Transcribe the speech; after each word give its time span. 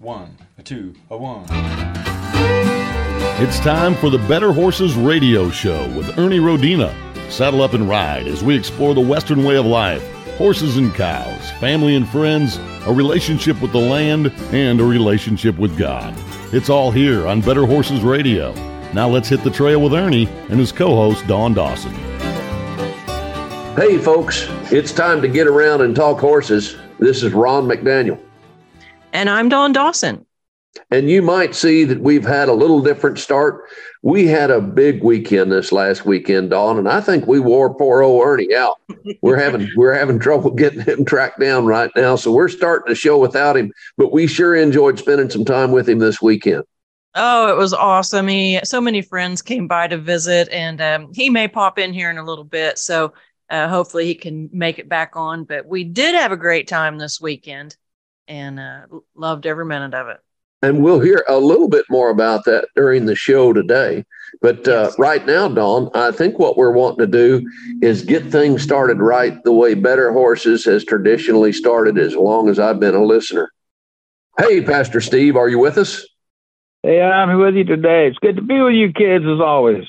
One, 0.00 0.36
a 0.56 0.62
two, 0.62 0.94
a 1.10 1.16
one. 1.16 1.44
It's 3.42 3.58
time 3.58 3.96
for 3.96 4.10
the 4.10 4.24
Better 4.28 4.52
Horses 4.52 4.94
Radio 4.94 5.50
Show 5.50 5.88
with 5.96 6.16
Ernie 6.16 6.38
Rodina. 6.38 6.94
Saddle 7.32 7.62
up 7.62 7.72
and 7.72 7.88
ride 7.88 8.28
as 8.28 8.44
we 8.44 8.56
explore 8.56 8.94
the 8.94 9.00
Western 9.00 9.42
way 9.42 9.56
of 9.56 9.66
life 9.66 10.06
horses 10.36 10.76
and 10.76 10.94
cows, 10.94 11.50
family 11.58 11.96
and 11.96 12.08
friends, 12.08 12.58
a 12.86 12.92
relationship 12.92 13.60
with 13.60 13.72
the 13.72 13.78
land, 13.78 14.32
and 14.52 14.80
a 14.80 14.84
relationship 14.84 15.58
with 15.58 15.76
God. 15.76 16.14
It's 16.54 16.70
all 16.70 16.92
here 16.92 17.26
on 17.26 17.40
Better 17.40 17.66
Horses 17.66 18.02
Radio. 18.02 18.52
Now 18.92 19.08
let's 19.08 19.28
hit 19.28 19.42
the 19.42 19.50
trail 19.50 19.82
with 19.82 19.94
Ernie 19.94 20.28
and 20.48 20.60
his 20.60 20.70
co 20.70 20.94
host, 20.94 21.26
Dawn 21.26 21.54
Dawson. 21.54 21.92
Hey, 23.74 23.98
folks, 23.98 24.46
it's 24.70 24.92
time 24.92 25.20
to 25.22 25.28
get 25.28 25.48
around 25.48 25.80
and 25.80 25.96
talk 25.96 26.20
horses. 26.20 26.76
This 27.00 27.24
is 27.24 27.32
Ron 27.32 27.66
McDaniel. 27.66 28.20
And 29.12 29.30
I'm 29.30 29.48
Dawn 29.48 29.72
Dawson. 29.72 30.26
And 30.90 31.10
you 31.10 31.22
might 31.22 31.54
see 31.54 31.84
that 31.84 32.00
we've 32.00 32.24
had 32.24 32.48
a 32.48 32.52
little 32.52 32.82
different 32.82 33.18
start. 33.18 33.64
We 34.02 34.26
had 34.26 34.50
a 34.50 34.60
big 34.60 35.02
weekend 35.02 35.50
this 35.50 35.72
last 35.72 36.04
weekend, 36.04 36.50
Dawn, 36.50 36.78
and 36.78 36.88
I 36.88 37.00
think 37.00 37.26
we 37.26 37.40
wore 37.40 37.74
poor 37.74 38.02
old 38.02 38.24
Ernie 38.24 38.54
out. 38.54 38.76
We're 39.22 39.38
having 39.38 39.68
we're 39.76 39.94
having 39.94 40.18
trouble 40.18 40.50
getting 40.50 40.80
him 40.80 41.04
tracked 41.04 41.40
down 41.40 41.66
right 41.66 41.90
now. 41.96 42.16
So 42.16 42.30
we're 42.30 42.48
starting 42.48 42.90
the 42.90 42.94
show 42.94 43.18
without 43.18 43.56
him, 43.56 43.72
but 43.96 44.12
we 44.12 44.26
sure 44.26 44.54
enjoyed 44.54 44.98
spending 44.98 45.30
some 45.30 45.44
time 45.44 45.72
with 45.72 45.88
him 45.88 45.98
this 45.98 46.22
weekend. 46.22 46.64
Oh, 47.14 47.50
it 47.50 47.56
was 47.56 47.72
awesome. 47.72 48.28
He 48.28 48.60
so 48.64 48.80
many 48.80 49.02
friends 49.02 49.42
came 49.42 49.66
by 49.66 49.88
to 49.88 49.98
visit, 49.98 50.48
and 50.50 50.80
um, 50.80 51.12
he 51.14 51.30
may 51.30 51.48
pop 51.48 51.78
in 51.78 51.92
here 51.92 52.10
in 52.10 52.18
a 52.18 52.24
little 52.24 52.44
bit. 52.44 52.78
So 52.78 53.14
uh, 53.50 53.68
hopefully 53.68 54.04
he 54.04 54.14
can 54.14 54.50
make 54.52 54.78
it 54.78 54.88
back 54.88 55.16
on. 55.16 55.44
But 55.44 55.66
we 55.66 55.84
did 55.84 56.14
have 56.14 56.32
a 56.32 56.36
great 56.36 56.68
time 56.68 56.98
this 56.98 57.20
weekend 57.20 57.76
and 58.28 58.60
uh, 58.60 58.82
loved 59.16 59.46
every 59.46 59.64
minute 59.64 59.94
of 59.94 60.08
it. 60.08 60.18
And 60.60 60.82
we'll 60.82 61.00
hear 61.00 61.24
a 61.28 61.38
little 61.38 61.68
bit 61.68 61.84
more 61.88 62.10
about 62.10 62.44
that 62.44 62.68
during 62.74 63.06
the 63.06 63.14
show 63.14 63.52
today. 63.52 64.04
But 64.42 64.66
uh, 64.66 64.88
yes. 64.88 64.98
right 64.98 65.24
now, 65.24 65.48
Dawn, 65.48 65.88
I 65.94 66.10
think 66.10 66.38
what 66.38 66.56
we're 66.56 66.72
wanting 66.72 66.98
to 66.98 67.06
do 67.06 67.48
is 67.80 68.02
get 68.02 68.26
things 68.26 68.62
started 68.62 68.98
right 68.98 69.42
the 69.44 69.52
way 69.52 69.74
Better 69.74 70.12
Horses 70.12 70.64
has 70.64 70.84
traditionally 70.84 71.52
started 71.52 71.96
as 71.96 72.16
long 72.16 72.48
as 72.48 72.58
I've 72.58 72.80
been 72.80 72.96
a 72.96 73.04
listener. 73.04 73.52
Hey, 74.36 74.60
Pastor 74.62 75.00
Steve, 75.00 75.36
are 75.36 75.48
you 75.48 75.58
with 75.58 75.78
us? 75.78 76.06
Hey, 76.82 77.00
I'm 77.02 77.38
with 77.38 77.54
you 77.54 77.64
today. 77.64 78.08
It's 78.08 78.18
good 78.18 78.36
to 78.36 78.42
be 78.42 78.60
with 78.60 78.74
you 78.74 78.92
kids 78.92 79.24
as 79.24 79.40
always. 79.40 79.84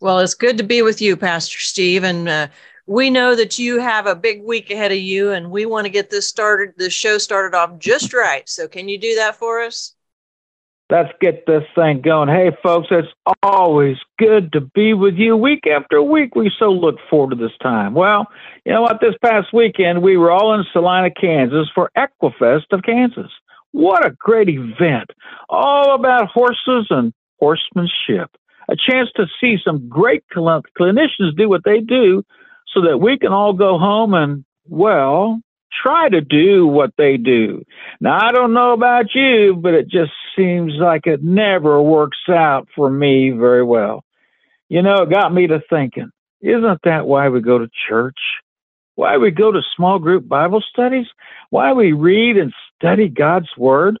Well, 0.00 0.20
it's 0.20 0.34
good 0.34 0.58
to 0.58 0.64
be 0.64 0.82
with 0.82 1.02
you, 1.02 1.16
Pastor 1.16 1.58
Steve. 1.58 2.04
And 2.04 2.28
uh, 2.28 2.48
we 2.88 3.10
know 3.10 3.36
that 3.36 3.58
you 3.58 3.78
have 3.80 4.06
a 4.06 4.14
big 4.14 4.42
week 4.42 4.70
ahead 4.70 4.90
of 4.90 4.98
you 4.98 5.30
and 5.30 5.50
we 5.50 5.66
want 5.66 5.84
to 5.84 5.90
get 5.90 6.08
this 6.08 6.26
started 6.26 6.72
this 6.78 6.94
show 6.94 7.18
started 7.18 7.54
off 7.54 7.78
just 7.78 8.14
right. 8.14 8.48
So 8.48 8.66
can 8.66 8.88
you 8.88 8.98
do 8.98 9.14
that 9.16 9.36
for 9.36 9.60
us? 9.60 9.94
Let's 10.90 11.12
get 11.20 11.44
this 11.44 11.64
thing 11.74 12.00
going. 12.00 12.30
Hey 12.30 12.50
folks 12.62 12.88
it's 12.90 13.08
always 13.42 13.98
good 14.18 14.52
to 14.52 14.62
be 14.62 14.94
with 14.94 15.16
you 15.16 15.36
week 15.36 15.66
after 15.66 16.02
week. 16.02 16.34
We 16.34 16.50
so 16.58 16.72
look 16.72 16.96
forward 17.10 17.36
to 17.36 17.36
this 17.36 17.56
time. 17.62 17.92
Well 17.92 18.26
you 18.64 18.72
know 18.72 18.80
what? 18.80 19.02
This 19.02 19.14
past 19.22 19.52
weekend 19.52 20.02
we 20.02 20.16
were 20.16 20.30
all 20.30 20.54
in 20.54 20.64
salina 20.72 21.10
kansas 21.10 21.68
for 21.74 21.90
equifest 21.94 22.72
of 22.72 22.82
kansas. 22.84 23.30
What 23.72 24.06
a 24.06 24.16
great 24.18 24.48
event. 24.48 25.10
All 25.50 25.94
about 25.94 26.28
horses 26.28 26.86
and 26.88 27.12
horsemanship. 27.38 28.30
A 28.70 28.76
chance 28.76 29.10
to 29.16 29.26
see 29.38 29.58
some 29.62 29.90
great 29.90 30.24
clinicians 30.34 31.36
do 31.36 31.50
what 31.50 31.64
they 31.64 31.80
do 31.80 32.24
so 32.74 32.82
that 32.82 32.98
we 32.98 33.18
can 33.18 33.32
all 33.32 33.52
go 33.52 33.78
home 33.78 34.14
and, 34.14 34.44
well, 34.66 35.40
try 35.82 36.08
to 36.08 36.20
do 36.20 36.66
what 36.66 36.90
they 36.98 37.16
do. 37.16 37.62
Now, 38.00 38.18
I 38.20 38.32
don't 38.32 38.54
know 38.54 38.72
about 38.72 39.14
you, 39.14 39.54
but 39.60 39.74
it 39.74 39.88
just 39.88 40.12
seems 40.36 40.72
like 40.74 41.06
it 41.06 41.22
never 41.22 41.80
works 41.80 42.18
out 42.28 42.68
for 42.74 42.90
me 42.90 43.30
very 43.30 43.62
well. 43.62 44.04
You 44.68 44.82
know, 44.82 44.96
it 45.02 45.10
got 45.10 45.32
me 45.32 45.46
to 45.46 45.60
thinking, 45.70 46.10
isn't 46.40 46.80
that 46.84 47.06
why 47.06 47.28
we 47.28 47.40
go 47.40 47.58
to 47.58 47.70
church? 47.88 48.18
Why 48.94 49.16
we 49.16 49.30
go 49.30 49.52
to 49.52 49.60
small 49.76 49.98
group 49.98 50.28
Bible 50.28 50.62
studies? 50.68 51.06
Why 51.50 51.72
we 51.72 51.92
read 51.92 52.36
and 52.36 52.52
study 52.76 53.08
God's 53.08 53.48
Word? 53.56 53.98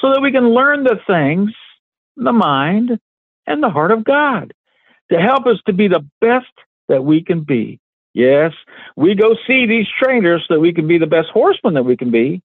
So 0.00 0.12
that 0.12 0.22
we 0.22 0.32
can 0.32 0.48
learn 0.48 0.84
the 0.84 0.98
things, 1.06 1.52
the 2.16 2.32
mind, 2.32 2.98
and 3.46 3.62
the 3.62 3.70
heart 3.70 3.92
of 3.92 4.04
God 4.04 4.52
to 5.10 5.20
help 5.20 5.46
us 5.46 5.58
to 5.66 5.72
be 5.72 5.88
the 5.88 6.04
best 6.20 6.46
that 6.88 7.04
we 7.04 7.22
can 7.22 7.42
be. 7.42 7.78
Yes, 8.14 8.52
we 8.96 9.14
go 9.14 9.36
see 9.46 9.66
these 9.66 9.86
trainers 10.00 10.44
so 10.46 10.58
we 10.58 10.74
can 10.74 10.86
be 10.86 10.98
the 10.98 11.06
best 11.06 11.28
horseman 11.32 11.74
that 11.74 11.84
we 11.84 11.96
can 11.96 12.10
be. 12.10 12.42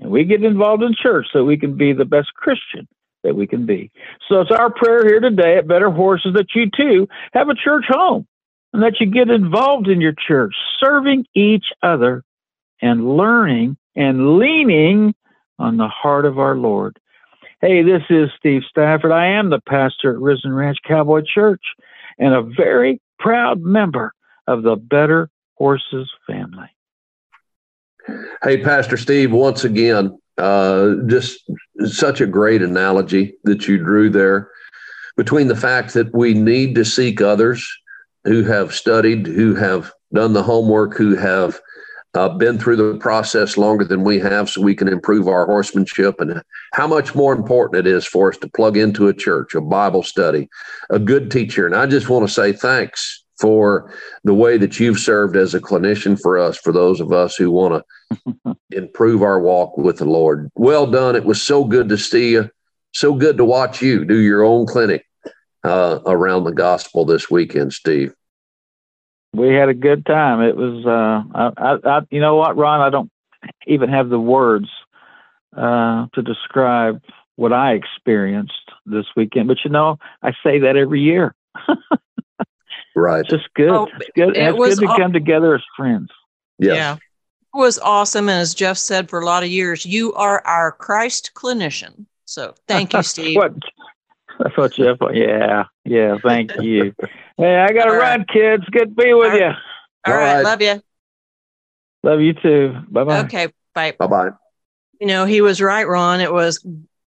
And 0.00 0.10
we 0.10 0.24
get 0.24 0.44
involved 0.44 0.82
in 0.82 0.94
church 0.94 1.26
so 1.32 1.44
we 1.44 1.58
can 1.58 1.76
be 1.76 1.92
the 1.92 2.04
best 2.04 2.32
Christian 2.34 2.86
that 3.22 3.34
we 3.34 3.46
can 3.46 3.66
be. 3.66 3.90
So 4.28 4.40
it's 4.40 4.50
our 4.50 4.70
prayer 4.70 5.06
here 5.06 5.20
today 5.20 5.56
at 5.56 5.68
Better 5.68 5.90
Horses 5.90 6.34
that 6.34 6.54
you 6.54 6.70
too 6.74 7.08
have 7.32 7.48
a 7.48 7.54
church 7.54 7.84
home 7.88 8.26
and 8.72 8.82
that 8.82 9.00
you 9.00 9.06
get 9.06 9.30
involved 9.30 9.88
in 9.88 10.00
your 10.00 10.14
church, 10.26 10.54
serving 10.82 11.26
each 11.34 11.66
other 11.82 12.22
and 12.80 13.16
learning 13.16 13.76
and 13.94 14.38
leaning 14.38 15.14
on 15.58 15.76
the 15.76 15.88
heart 15.88 16.24
of 16.24 16.38
our 16.38 16.56
Lord. 16.56 16.98
Hey, 17.60 17.82
this 17.82 18.02
is 18.08 18.30
Steve 18.38 18.62
Stafford. 18.70 19.12
I 19.12 19.26
am 19.26 19.50
the 19.50 19.60
pastor 19.68 20.12
at 20.12 20.20
Risen 20.20 20.52
Ranch 20.52 20.78
Cowboy 20.86 21.22
Church 21.22 21.62
and 22.18 22.32
a 22.32 22.42
very 22.42 23.00
proud 23.18 23.60
member 23.60 24.14
of 24.50 24.64
the 24.64 24.74
Better 24.74 25.30
Horses 25.54 26.10
family. 26.26 26.68
Hey, 28.42 28.60
Pastor 28.62 28.96
Steve, 28.96 29.30
once 29.30 29.62
again, 29.62 30.18
uh, 30.38 30.94
just 31.06 31.48
such 31.84 32.20
a 32.20 32.26
great 32.26 32.60
analogy 32.60 33.34
that 33.44 33.68
you 33.68 33.78
drew 33.78 34.10
there 34.10 34.50
between 35.16 35.46
the 35.46 35.56
fact 35.56 35.94
that 35.94 36.12
we 36.12 36.34
need 36.34 36.74
to 36.74 36.84
seek 36.84 37.20
others 37.20 37.64
who 38.24 38.42
have 38.42 38.74
studied, 38.74 39.26
who 39.26 39.54
have 39.54 39.92
done 40.12 40.32
the 40.32 40.42
homework, 40.42 40.96
who 40.96 41.14
have 41.14 41.60
uh, 42.14 42.28
been 42.30 42.58
through 42.58 42.74
the 42.74 42.98
process 42.98 43.56
longer 43.56 43.84
than 43.84 44.02
we 44.02 44.18
have 44.18 44.50
so 44.50 44.60
we 44.60 44.74
can 44.74 44.88
improve 44.88 45.28
our 45.28 45.46
horsemanship 45.46 46.20
and 46.20 46.42
how 46.72 46.88
much 46.88 47.14
more 47.14 47.32
important 47.32 47.86
it 47.86 47.88
is 47.88 48.04
for 48.04 48.30
us 48.30 48.38
to 48.38 48.48
plug 48.48 48.76
into 48.76 49.06
a 49.06 49.14
church, 49.14 49.54
a 49.54 49.60
Bible 49.60 50.02
study, 50.02 50.48
a 50.88 50.98
good 50.98 51.30
teacher. 51.30 51.66
And 51.66 51.76
I 51.76 51.86
just 51.86 52.08
want 52.08 52.26
to 52.26 52.34
say 52.34 52.52
thanks 52.52 53.22
for 53.40 53.92
the 54.24 54.34
way 54.34 54.58
that 54.58 54.78
you've 54.78 54.98
served 54.98 55.36
as 55.36 55.54
a 55.54 55.60
clinician 55.60 56.20
for 56.20 56.38
us, 56.38 56.58
for 56.58 56.72
those 56.72 57.00
of 57.00 57.12
us 57.12 57.36
who 57.36 57.50
want 57.50 57.82
to 58.44 58.56
improve 58.70 59.22
our 59.22 59.40
walk 59.40 59.76
with 59.78 59.98
the 59.98 60.04
Lord. 60.04 60.50
Well 60.54 60.86
done. 60.86 61.16
It 61.16 61.24
was 61.24 61.42
so 61.42 61.64
good 61.64 61.88
to 61.88 61.98
see 61.98 62.32
you. 62.32 62.50
So 62.92 63.14
good 63.14 63.36
to 63.36 63.44
watch 63.44 63.80
you 63.80 64.04
do 64.04 64.18
your 64.18 64.44
own 64.44 64.66
clinic 64.66 65.06
uh, 65.64 66.00
around 66.06 66.44
the 66.44 66.52
gospel 66.52 67.04
this 67.04 67.30
weekend, 67.30 67.72
Steve. 67.72 68.12
We 69.32 69.54
had 69.54 69.68
a 69.68 69.74
good 69.74 70.04
time. 70.06 70.40
It 70.40 70.56
was, 70.56 70.84
uh, 70.84 71.52
I, 71.56 71.78
I, 71.84 72.00
you 72.10 72.20
know 72.20 72.34
what, 72.34 72.56
Ron? 72.56 72.80
I 72.80 72.90
don't 72.90 73.10
even 73.66 73.88
have 73.88 74.08
the 74.08 74.18
words 74.18 74.68
uh, 75.56 76.06
to 76.14 76.22
describe 76.22 77.00
what 77.36 77.52
I 77.52 77.72
experienced 77.72 78.70
this 78.86 79.06
weekend. 79.16 79.46
But 79.46 79.58
you 79.64 79.70
know, 79.70 79.98
I 80.22 80.32
say 80.42 80.58
that 80.60 80.76
every 80.76 81.00
year. 81.00 81.34
Right. 83.00 83.24
Just 83.26 83.48
good. 83.54 83.70
Oh, 83.70 83.88
it's 83.96 84.10
good. 84.14 84.36
It 84.36 84.54
it's 84.54 84.78
good 84.78 84.86
to 84.86 84.96
come 84.96 85.12
together 85.12 85.54
as 85.54 85.62
friends. 85.76 86.10
Yes. 86.58 86.76
Yeah. 86.76 86.94
It 86.94 87.58
was 87.58 87.78
awesome. 87.78 88.28
And 88.28 88.40
as 88.40 88.54
Jeff 88.54 88.76
said 88.76 89.08
for 89.08 89.20
a 89.20 89.24
lot 89.24 89.42
of 89.42 89.48
years, 89.48 89.84
you 89.86 90.12
are 90.14 90.46
our 90.46 90.70
Christ 90.70 91.32
clinician. 91.34 92.06
So 92.26 92.54
thank 92.68 92.92
you, 92.92 93.02
Steve. 93.02 93.36
what, 93.36 93.54
that's 94.38 94.56
what 94.56 94.74
Jeff, 94.74 94.98
yeah. 95.12 95.64
Yeah. 95.84 96.18
Thank 96.22 96.52
you. 96.60 96.94
hey, 97.36 97.56
I 97.56 97.72
got 97.72 97.86
to 97.86 97.92
run, 97.92 98.20
right. 98.20 98.28
kids. 98.28 98.64
Good 98.70 98.96
to 98.96 99.02
be 99.02 99.14
with 99.14 99.32
All 99.32 99.38
you. 99.38 99.46
All, 99.46 99.54
All 100.06 100.14
right. 100.14 100.34
right. 100.34 100.44
Love 100.44 100.62
you. 100.62 100.82
Love 102.02 102.20
you 102.20 102.34
too. 102.34 102.76
Bye 102.88 103.04
bye. 103.04 103.20
Okay. 103.20 103.48
Bye. 103.74 103.92
Bye 103.98 104.06
bye. 104.06 104.30
You 105.00 105.06
know, 105.06 105.24
he 105.24 105.40
was 105.40 105.60
right, 105.60 105.88
Ron. 105.88 106.20
It 106.20 106.32
was 106.32 106.64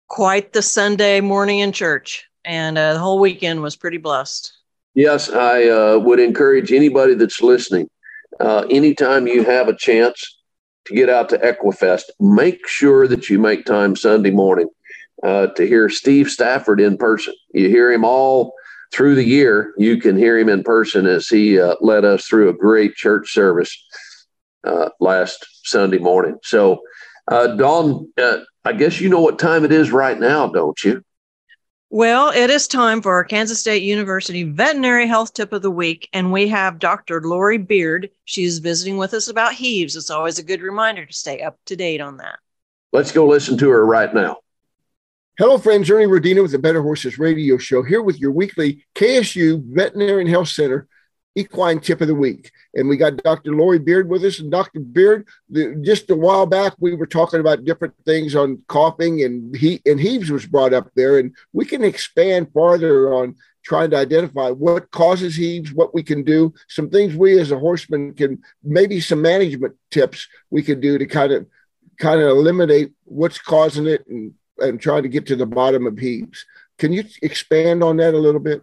quite 0.09 0.53
the 0.53 0.63
Sunday 0.63 1.21
morning 1.21 1.61
in 1.61 1.73
church, 1.73 2.27
and 2.45 2.77
uh, 2.77 2.95
the 2.95 2.99
whole 2.99 3.19
weekend 3.19 3.63
was 3.63 3.77
pretty 3.77 3.99
blessed. 3.99 4.53
Yes, 4.95 5.31
I 5.31 5.69
uh, 5.69 5.99
would 5.99 6.21
encourage 6.21 6.73
anybody 6.73 7.15
that's 7.15 7.41
listening. 7.41 7.89
Uh, 8.41 8.67
anytime 8.71 9.27
you 9.27 9.45
have 9.45 9.69
a 9.69 9.77
chance 9.77 10.39
to 10.87 10.95
get 10.95 11.09
out 11.09 11.29
to 11.31 11.39
Equifest, 11.39 12.05
make 12.21 12.67
sure 12.69 13.07
that 13.07 13.31
you 13.31 13.39
make 13.39 13.65
time 13.65 13.97
Sunday 13.97 14.31
morning 14.31 14.69
uh, 15.23 15.47
to 15.49 15.67
hear 15.67 15.89
Steve 15.89 16.29
Stafford 16.29 16.81
in 16.81 16.99
person. 16.99 17.35
You 17.55 17.69
hear 17.69 17.91
him 17.91 18.05
all 18.05 18.53
through 18.93 19.15
the 19.15 19.25
year. 19.25 19.73
You 19.79 19.99
can 19.99 20.17
hear 20.17 20.39
him 20.39 20.49
in 20.49 20.63
person 20.63 21.07
as 21.07 21.29
he 21.29 21.59
uh, 21.59 21.77
led 21.81 22.05
us 22.05 22.27
through 22.27 22.51
a 22.51 22.55
great 22.55 22.95
church 22.95 23.33
service 23.33 23.75
uh, 24.65 24.91
last 25.01 25.47
Sunday 25.65 25.99
morning. 25.99 26.37
So, 26.43 26.81
uh, 27.29 27.49
Dawn, 27.57 28.13
I 28.65 28.73
guess 28.73 29.01
you 29.01 29.09
know 29.09 29.21
what 29.21 29.39
time 29.39 29.65
it 29.65 29.73
is 29.73 29.91
right 29.91 30.19
now, 30.19 30.49
don't 30.49 30.83
you? 30.85 31.03
Well, 31.95 32.31
it 32.31 32.49
is 32.49 32.69
time 32.69 33.03
for 33.03 33.13
our 33.13 33.23
Kansas 33.23 33.61
State 33.61 33.83
University 33.83 34.45
Veterinary 34.45 35.07
Health 35.07 35.35
Tip 35.35 35.53
of 35.53 35.61
the 35.61 35.71
Week, 35.71 36.09
and 36.15 36.33
we 36.33 36.49
have 36.49 36.79
Dr. 36.79 37.21
Laurie 37.21 37.59
Beard. 37.59 38.09
She's 38.25 38.61
visiting 38.61 38.97
with 38.97 39.13
us 39.13 39.29
about 39.29 39.53
heaves. 39.53 39.95
It's 39.95 40.09
always 40.09 40.39
a 40.39 40.43
good 40.43 40.63
reminder 40.63 41.05
to 41.05 41.13
stay 41.13 41.43
up 41.43 41.59
to 41.67 41.77
date 41.77 42.01
on 42.01 42.17
that. 42.17 42.39
Let's 42.95 43.13
go 43.13 43.27
listen 43.27 43.59
to 43.59 43.69
her 43.69 43.85
right 43.85 44.13
now. 44.15 44.39
Hello, 45.37 45.59
friends. 45.59 45.91
Ernie 45.91 46.07
Rodina 46.07 46.41
with 46.41 46.53
the 46.53 46.59
Better 46.59 46.81
Horses 46.81 47.19
Radio 47.19 47.59
Show 47.59 47.83
here 47.83 48.01
with 48.01 48.19
your 48.19 48.33
weekly 48.33 48.87
KSU 48.95 49.63
Veterinary 49.63 50.31
Health 50.31 50.49
Center 50.49 50.89
equine 51.35 51.81
tip 51.81 52.01
of 52.01 52.09
the 52.09 52.15
week. 52.15 52.51
And 52.75 52.89
we 52.89 52.97
got 52.97 53.17
Dr. 53.19 53.55
Laurie 53.55 53.79
Beard 53.79 54.09
with 54.09 54.25
us. 54.25 54.39
And 54.39 54.51
Dr. 54.51 54.81
Beard, 54.81 55.27
the, 55.49 55.81
just 55.83 56.11
a 56.11 56.17
while 56.17 56.47
back, 56.47 56.75
we 56.79 56.95
were 56.95 57.07
talking 57.07 57.41
about 57.41 57.65
different 57.65 57.95
things 58.05 58.35
on 58.35 58.63
coughing, 58.69 59.23
and 59.23 59.57
he 59.57 59.81
and 59.87 60.01
heaves 60.01 60.31
was 60.31 60.47
brought 60.47 60.75
up 60.75 60.91
there. 60.95 61.19
And 61.19 61.35
we 61.53 61.65
can 61.65 61.85
expand 61.85 62.53
farther 62.53 63.13
on 63.15 63.37
trying 63.65 63.91
to 63.91 63.97
identify 63.97 64.51
what 64.51 64.91
causes 64.91 65.37
heaves, 65.37 65.73
what 65.73 65.95
we 65.95 66.03
can 66.03 66.25
do, 66.25 66.53
some 66.69 66.91
things 66.91 67.15
we 67.15 67.39
as 67.39 67.53
a 67.53 67.59
horseman 67.59 68.13
can 68.15 68.43
maybe 68.63 69.01
some 69.01 69.23
management 69.23 69.75
tips 69.91 70.29
we 70.51 70.63
can 70.63 70.81
do 70.81 70.99
to 70.99 71.07
kind 71.07 71.33
of 71.33 71.47
kind 71.99 72.21
of 72.21 72.29
eliminate 72.29 72.93
what's 73.05 73.39
causing 73.39 73.87
it 73.87 74.05
and 74.09 74.35
and 74.59 74.81
trying 74.81 75.03
to 75.03 75.09
get 75.09 75.27
to 75.27 75.37
the 75.37 75.47
bottom 75.47 75.87
of 75.87 75.99
heaves. 75.99 76.45
Can 76.79 76.93
you 76.93 77.05
expand 77.23 77.83
on 77.83 77.97
that 77.99 78.15
a 78.15 78.19
little 78.19 78.41
bit? 78.41 78.63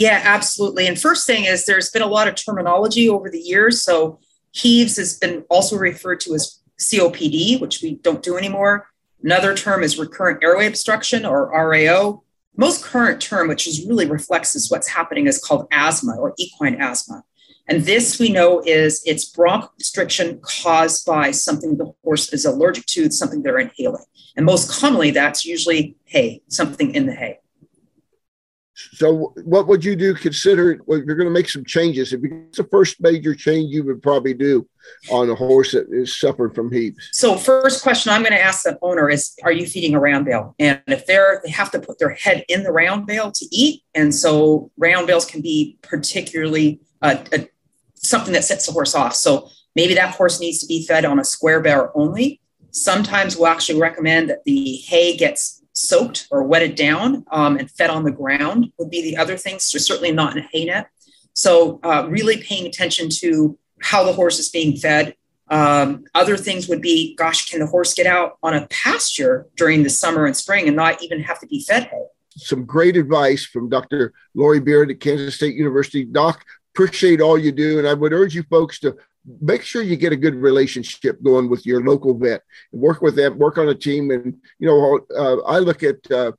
Yeah, 0.00 0.22
absolutely. 0.24 0.86
And 0.86 0.98
first 0.98 1.26
thing 1.26 1.44
is 1.44 1.66
there's 1.66 1.90
been 1.90 2.00
a 2.00 2.06
lot 2.06 2.26
of 2.26 2.34
terminology 2.34 3.10
over 3.10 3.28
the 3.28 3.38
years. 3.38 3.82
So 3.82 4.18
heaves 4.50 4.96
has 4.96 5.18
been 5.18 5.44
also 5.50 5.76
referred 5.76 6.20
to 6.20 6.34
as 6.34 6.58
COPD, 6.78 7.60
which 7.60 7.82
we 7.82 7.96
don't 7.96 8.22
do 8.22 8.38
anymore. 8.38 8.88
Another 9.22 9.54
term 9.54 9.82
is 9.82 9.98
recurrent 9.98 10.42
airway 10.42 10.66
obstruction 10.66 11.26
or 11.26 11.50
RAO. 11.50 12.22
Most 12.56 12.82
current 12.82 13.20
term, 13.20 13.46
which 13.48 13.68
is 13.68 13.84
really 13.84 14.06
reflects 14.06 14.56
is 14.56 14.70
what's 14.70 14.88
happening, 14.88 15.26
is 15.26 15.38
called 15.38 15.68
asthma 15.70 16.16
or 16.16 16.32
equine 16.38 16.80
asthma. 16.80 17.22
And 17.68 17.82
this 17.82 18.18
we 18.18 18.30
know 18.30 18.62
is 18.64 19.02
it's 19.04 19.30
bronchoconstriction 19.30 20.40
caused 20.40 21.04
by 21.04 21.30
something 21.30 21.76
the 21.76 21.92
horse 22.02 22.32
is 22.32 22.46
allergic 22.46 22.86
to, 22.86 23.10
something 23.10 23.42
they're 23.42 23.58
inhaling. 23.58 24.06
And 24.34 24.46
most 24.46 24.70
commonly, 24.80 25.10
that's 25.10 25.44
usually 25.44 25.94
hay, 26.06 26.40
something 26.48 26.94
in 26.94 27.04
the 27.04 27.12
hay. 27.12 27.40
So, 28.92 29.32
what 29.44 29.66
would 29.66 29.84
you 29.84 29.96
do? 29.96 30.14
Consider 30.14 30.80
well, 30.86 30.98
you're 30.98 31.16
going 31.16 31.28
to 31.28 31.32
make 31.32 31.48
some 31.48 31.64
changes. 31.64 32.12
If 32.12 32.20
it's 32.24 32.58
the 32.58 32.64
first 32.64 33.00
major 33.00 33.34
change 33.34 33.72
you 33.72 33.84
would 33.84 34.02
probably 34.02 34.34
do 34.34 34.66
on 35.10 35.30
a 35.30 35.34
horse 35.34 35.72
that 35.72 35.86
is 35.90 36.18
suffering 36.18 36.52
from 36.52 36.72
heaves. 36.72 37.08
So, 37.12 37.36
first 37.36 37.82
question 37.82 38.12
I'm 38.12 38.22
going 38.22 38.32
to 38.32 38.40
ask 38.40 38.64
the 38.64 38.78
owner 38.82 39.08
is: 39.08 39.34
Are 39.42 39.52
you 39.52 39.66
feeding 39.66 39.94
a 39.94 40.00
round 40.00 40.24
bale? 40.24 40.54
And 40.58 40.80
if 40.86 41.06
they're 41.06 41.40
they 41.44 41.50
have 41.50 41.70
to 41.72 41.80
put 41.80 41.98
their 41.98 42.10
head 42.10 42.44
in 42.48 42.62
the 42.62 42.72
round 42.72 43.06
bale 43.06 43.30
to 43.32 43.46
eat, 43.50 43.82
and 43.94 44.14
so 44.14 44.70
round 44.76 45.06
bales 45.06 45.26
can 45.26 45.40
be 45.40 45.78
particularly 45.82 46.80
uh, 47.02 47.16
a, 47.32 47.48
something 47.94 48.32
that 48.32 48.44
sets 48.44 48.66
the 48.66 48.72
horse 48.72 48.94
off. 48.94 49.14
So 49.14 49.48
maybe 49.76 49.94
that 49.94 50.14
horse 50.14 50.40
needs 50.40 50.60
to 50.60 50.66
be 50.66 50.86
fed 50.86 51.04
on 51.04 51.18
a 51.18 51.24
square 51.24 51.60
bale 51.60 51.90
only. 51.94 52.40
Sometimes 52.72 53.36
we'll 53.36 53.48
actually 53.48 53.80
recommend 53.80 54.30
that 54.30 54.44
the 54.44 54.76
hay 54.76 55.16
gets 55.16 55.59
soaked 55.80 56.26
or 56.30 56.42
wetted 56.42 56.74
down 56.74 57.24
um, 57.30 57.56
and 57.56 57.70
fed 57.70 57.90
on 57.90 58.04
the 58.04 58.10
ground 58.10 58.72
would 58.78 58.90
be 58.90 59.02
the 59.02 59.16
other 59.16 59.36
things. 59.36 59.64
So 59.64 59.78
certainly 59.78 60.12
not 60.12 60.36
in 60.36 60.44
a 60.44 60.48
hay 60.52 60.66
net. 60.66 60.88
So 61.34 61.80
uh, 61.82 62.06
really 62.08 62.42
paying 62.42 62.66
attention 62.66 63.08
to 63.20 63.58
how 63.82 64.04
the 64.04 64.12
horse 64.12 64.38
is 64.38 64.48
being 64.48 64.76
fed. 64.76 65.14
Um, 65.48 66.04
other 66.14 66.36
things 66.36 66.68
would 66.68 66.80
be, 66.80 67.14
gosh, 67.16 67.50
can 67.50 67.60
the 67.60 67.66
horse 67.66 67.94
get 67.94 68.06
out 68.06 68.38
on 68.42 68.54
a 68.54 68.66
pasture 68.68 69.48
during 69.56 69.82
the 69.82 69.90
summer 69.90 70.26
and 70.26 70.36
spring 70.36 70.68
and 70.68 70.76
not 70.76 71.02
even 71.02 71.20
have 71.22 71.40
to 71.40 71.46
be 71.46 71.62
fed 71.62 71.84
hay? 71.84 72.04
Some 72.36 72.64
great 72.64 72.96
advice 72.96 73.44
from 73.44 73.68
Dr. 73.68 74.12
Laurie 74.34 74.60
Beard 74.60 74.90
at 74.90 75.00
Kansas 75.00 75.34
State 75.34 75.56
University. 75.56 76.04
Doc, 76.04 76.44
appreciate 76.74 77.20
all 77.20 77.36
you 77.36 77.52
do. 77.52 77.78
And 77.78 77.88
I 77.88 77.94
would 77.94 78.12
urge 78.12 78.34
you 78.34 78.44
folks 78.44 78.78
to 78.80 78.96
make 79.40 79.62
sure 79.62 79.82
you 79.82 79.96
get 79.96 80.12
a 80.12 80.16
good 80.16 80.34
relationship 80.34 81.22
going 81.22 81.48
with 81.48 81.66
your 81.66 81.82
local 81.82 82.16
vet. 82.16 82.42
Work 82.72 83.02
with 83.02 83.16
them 83.16 83.38
work 83.38 83.58
on 83.58 83.68
a 83.68 83.74
team 83.74 84.10
and 84.10 84.36
you 84.58 84.68
know 84.68 85.00
uh, 85.16 85.40
i 85.42 85.58
look 85.58 85.82
at 85.82 86.10
uh, 86.10 86.32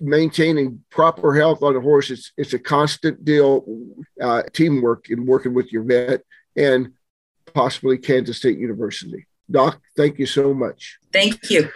maintaining 0.00 0.82
proper 0.90 1.34
health 1.34 1.62
on 1.62 1.76
a 1.76 1.80
horse. 1.80 2.10
It's, 2.10 2.32
it's 2.36 2.52
a 2.52 2.58
constant 2.58 3.24
deal 3.24 3.64
uh, 4.20 4.42
teamwork 4.52 5.10
in 5.10 5.26
working 5.26 5.54
with 5.54 5.72
your 5.72 5.82
vet 5.82 6.22
and 6.56 6.92
possibly 7.54 7.98
kansas 7.98 8.38
state 8.38 8.58
university. 8.58 9.26
Doc 9.50 9.80
thank 9.96 10.18
you 10.18 10.26
so 10.26 10.52
much. 10.54 10.98
Thank 11.12 11.50
you 11.50 11.70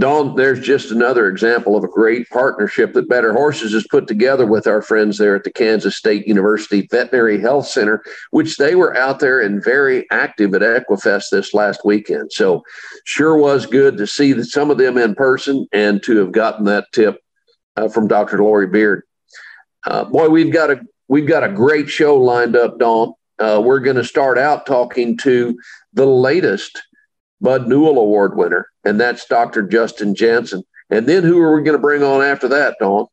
Dawn, 0.00 0.34
there's 0.34 0.60
just 0.60 0.90
another 0.90 1.28
example 1.28 1.76
of 1.76 1.84
a 1.84 1.88
great 1.88 2.26
partnership 2.30 2.94
that 2.94 3.08
Better 3.08 3.34
Horses 3.34 3.74
has 3.74 3.86
put 3.86 4.08
together 4.08 4.46
with 4.46 4.66
our 4.66 4.80
friends 4.80 5.18
there 5.18 5.36
at 5.36 5.44
the 5.44 5.52
Kansas 5.52 5.94
State 5.94 6.26
University 6.26 6.88
Veterinary 6.90 7.38
Health 7.38 7.66
Center, 7.66 8.02
which 8.30 8.56
they 8.56 8.74
were 8.74 8.96
out 8.96 9.20
there 9.20 9.40
and 9.40 9.62
very 9.62 10.06
active 10.10 10.54
at 10.54 10.62
Equifest 10.62 11.24
this 11.30 11.52
last 11.52 11.84
weekend. 11.84 12.32
So, 12.32 12.62
sure 13.04 13.36
was 13.36 13.66
good 13.66 13.98
to 13.98 14.06
see 14.06 14.42
some 14.42 14.70
of 14.70 14.78
them 14.78 14.96
in 14.96 15.14
person 15.14 15.68
and 15.70 16.02
to 16.04 16.16
have 16.16 16.32
gotten 16.32 16.64
that 16.64 16.86
tip 16.92 17.20
uh, 17.76 17.88
from 17.88 18.08
Dr. 18.08 18.42
Laurie 18.42 18.68
Beard. 18.68 19.02
Uh, 19.86 20.04
boy, 20.04 20.30
we've 20.30 20.52
got 20.52 20.70
a 20.70 20.80
we've 21.08 21.28
got 21.28 21.44
a 21.44 21.52
great 21.52 21.90
show 21.90 22.16
lined 22.16 22.56
up, 22.56 22.78
Dawn. 22.78 23.12
Uh, 23.38 23.60
we're 23.62 23.80
going 23.80 23.96
to 23.96 24.04
start 24.04 24.38
out 24.38 24.64
talking 24.64 25.18
to 25.18 25.58
the 25.92 26.06
latest 26.06 26.80
Bud 27.40 27.68
Newell 27.68 27.98
Award 27.98 28.36
winner, 28.36 28.68
and 28.84 29.00
that's 29.00 29.26
Dr. 29.26 29.62
Justin 29.62 30.14
Jansen. 30.14 30.62
And 30.90 31.06
then 31.06 31.22
who 31.22 31.40
are 31.40 31.56
we 31.56 31.62
going 31.62 31.76
to 31.76 31.82
bring 31.82 32.02
on 32.02 32.22
after 32.22 32.48
that, 32.48 32.76
Dawn? 32.80 33.06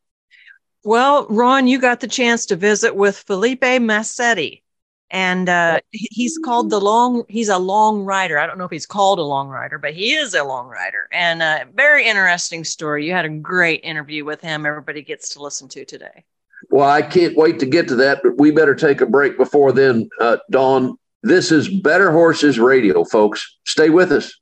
Well, 0.84 1.28
Ron, 1.30 1.68
you 1.68 1.80
got 1.80 2.00
the 2.00 2.08
chance 2.08 2.46
to 2.48 2.56
visit 2.56 2.96
with 2.96 3.18
Filipe 3.18 3.62
Masetti, 3.62 4.64
and 5.10 5.50
uh, 5.50 5.80
he's 5.92 6.38
called 6.44 6.70
the 6.70 6.80
long. 6.80 7.24
He's 7.28 7.50
a 7.50 7.58
long 7.58 8.04
rider. 8.04 8.40
I 8.40 8.48
don't 8.48 8.58
know 8.58 8.66
if 8.66 8.72
he's 8.72 8.86
called 8.86 9.20
a 9.20 9.24
long 9.24 9.50
rider, 9.50 9.78
but 9.78 9.94
he 9.94 10.14
is 10.14 10.34
a 10.34 10.44
long 10.44 10.68
rider, 10.68 11.08
and 11.12 11.42
uh, 11.42 11.66
very 11.74 12.08
interesting 12.08 12.64
story. 12.64 13.06
You 13.06 13.12
had 13.12 13.26
a 13.26 13.30
great 13.30 13.84
interview 13.84 14.26
with 14.26 14.42
him. 14.42 14.66
Everybody 14.66 15.02
gets 15.02 15.30
to 15.34 15.44
listen 15.44 15.68
to 15.70 15.86
today. 15.86 16.24
Well, 16.70 16.90
I 16.90 17.02
can't 17.02 17.38
wait 17.38 17.60
to 17.60 17.66
get 17.66 17.88
to 17.90 17.96
that, 17.98 18.22
but 18.24 18.38
we 18.38 18.52
better 18.52 18.76
take 18.76 19.02
a 19.02 19.06
break 19.06 19.38
before 19.38 19.72
then, 19.72 20.10
uh, 20.20 20.38
Dawn. 20.50 20.98
This 21.28 21.52
is 21.52 21.68
Better 21.68 22.14
Horses 22.14 22.58
Radio, 22.58 23.04
folks. 23.04 23.58
Stay 23.66 23.90
with 23.90 24.14
us. 24.14 24.34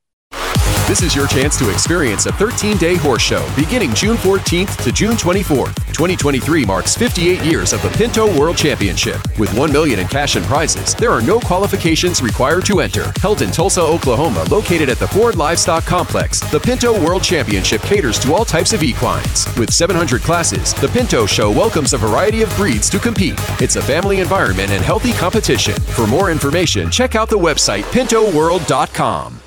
This 0.87 1.01
is 1.01 1.15
your 1.15 1.25
chance 1.25 1.57
to 1.57 1.71
experience 1.71 2.27
a 2.27 2.31
13 2.33 2.77
day 2.77 2.93
horse 2.93 3.23
show 3.23 3.43
beginning 3.55 3.91
June 3.95 4.17
14th 4.17 4.83
to 4.83 4.91
June 4.91 5.13
24th. 5.13 5.73
2023 5.87 6.63
marks 6.63 6.95
58 6.95 7.41
years 7.41 7.73
of 7.73 7.81
the 7.81 7.89
Pinto 7.97 8.27
World 8.39 8.55
Championship. 8.55 9.19
With 9.39 9.51
1 9.57 9.71
million 9.71 9.97
in 9.97 10.07
cash 10.07 10.35
and 10.35 10.45
prizes, 10.45 10.93
there 10.93 11.09
are 11.09 11.23
no 11.23 11.39
qualifications 11.39 12.21
required 12.21 12.67
to 12.67 12.81
enter. 12.81 13.11
Held 13.19 13.41
in 13.41 13.49
Tulsa, 13.49 13.81
Oklahoma, 13.81 14.45
located 14.51 14.87
at 14.87 14.99
the 14.99 15.07
Ford 15.07 15.35
Livestock 15.37 15.85
Complex, 15.85 16.39
the 16.51 16.59
Pinto 16.59 16.93
World 17.03 17.23
Championship 17.23 17.81
caters 17.81 18.19
to 18.19 18.35
all 18.35 18.45
types 18.45 18.71
of 18.71 18.83
equines. 18.83 19.47
With 19.57 19.73
700 19.73 20.21
classes, 20.21 20.75
the 20.75 20.89
Pinto 20.89 21.25
Show 21.25 21.49
welcomes 21.49 21.94
a 21.94 21.97
variety 21.97 22.44
of 22.44 22.56
breeds 22.57 22.92
to 22.92 22.99
compete. 22.99 23.39
It's 23.59 23.75
a 23.75 23.81
family 23.81 24.19
environment 24.19 24.69
and 24.69 24.85
healthy 24.85 25.13
competition. 25.13 25.73
For 25.81 26.06
more 26.06 26.30
information, 26.30 26.92
check 26.92 27.15
out 27.15 27.27
the 27.27 27.39
website 27.39 27.85
pintoworld.com. 27.85 29.42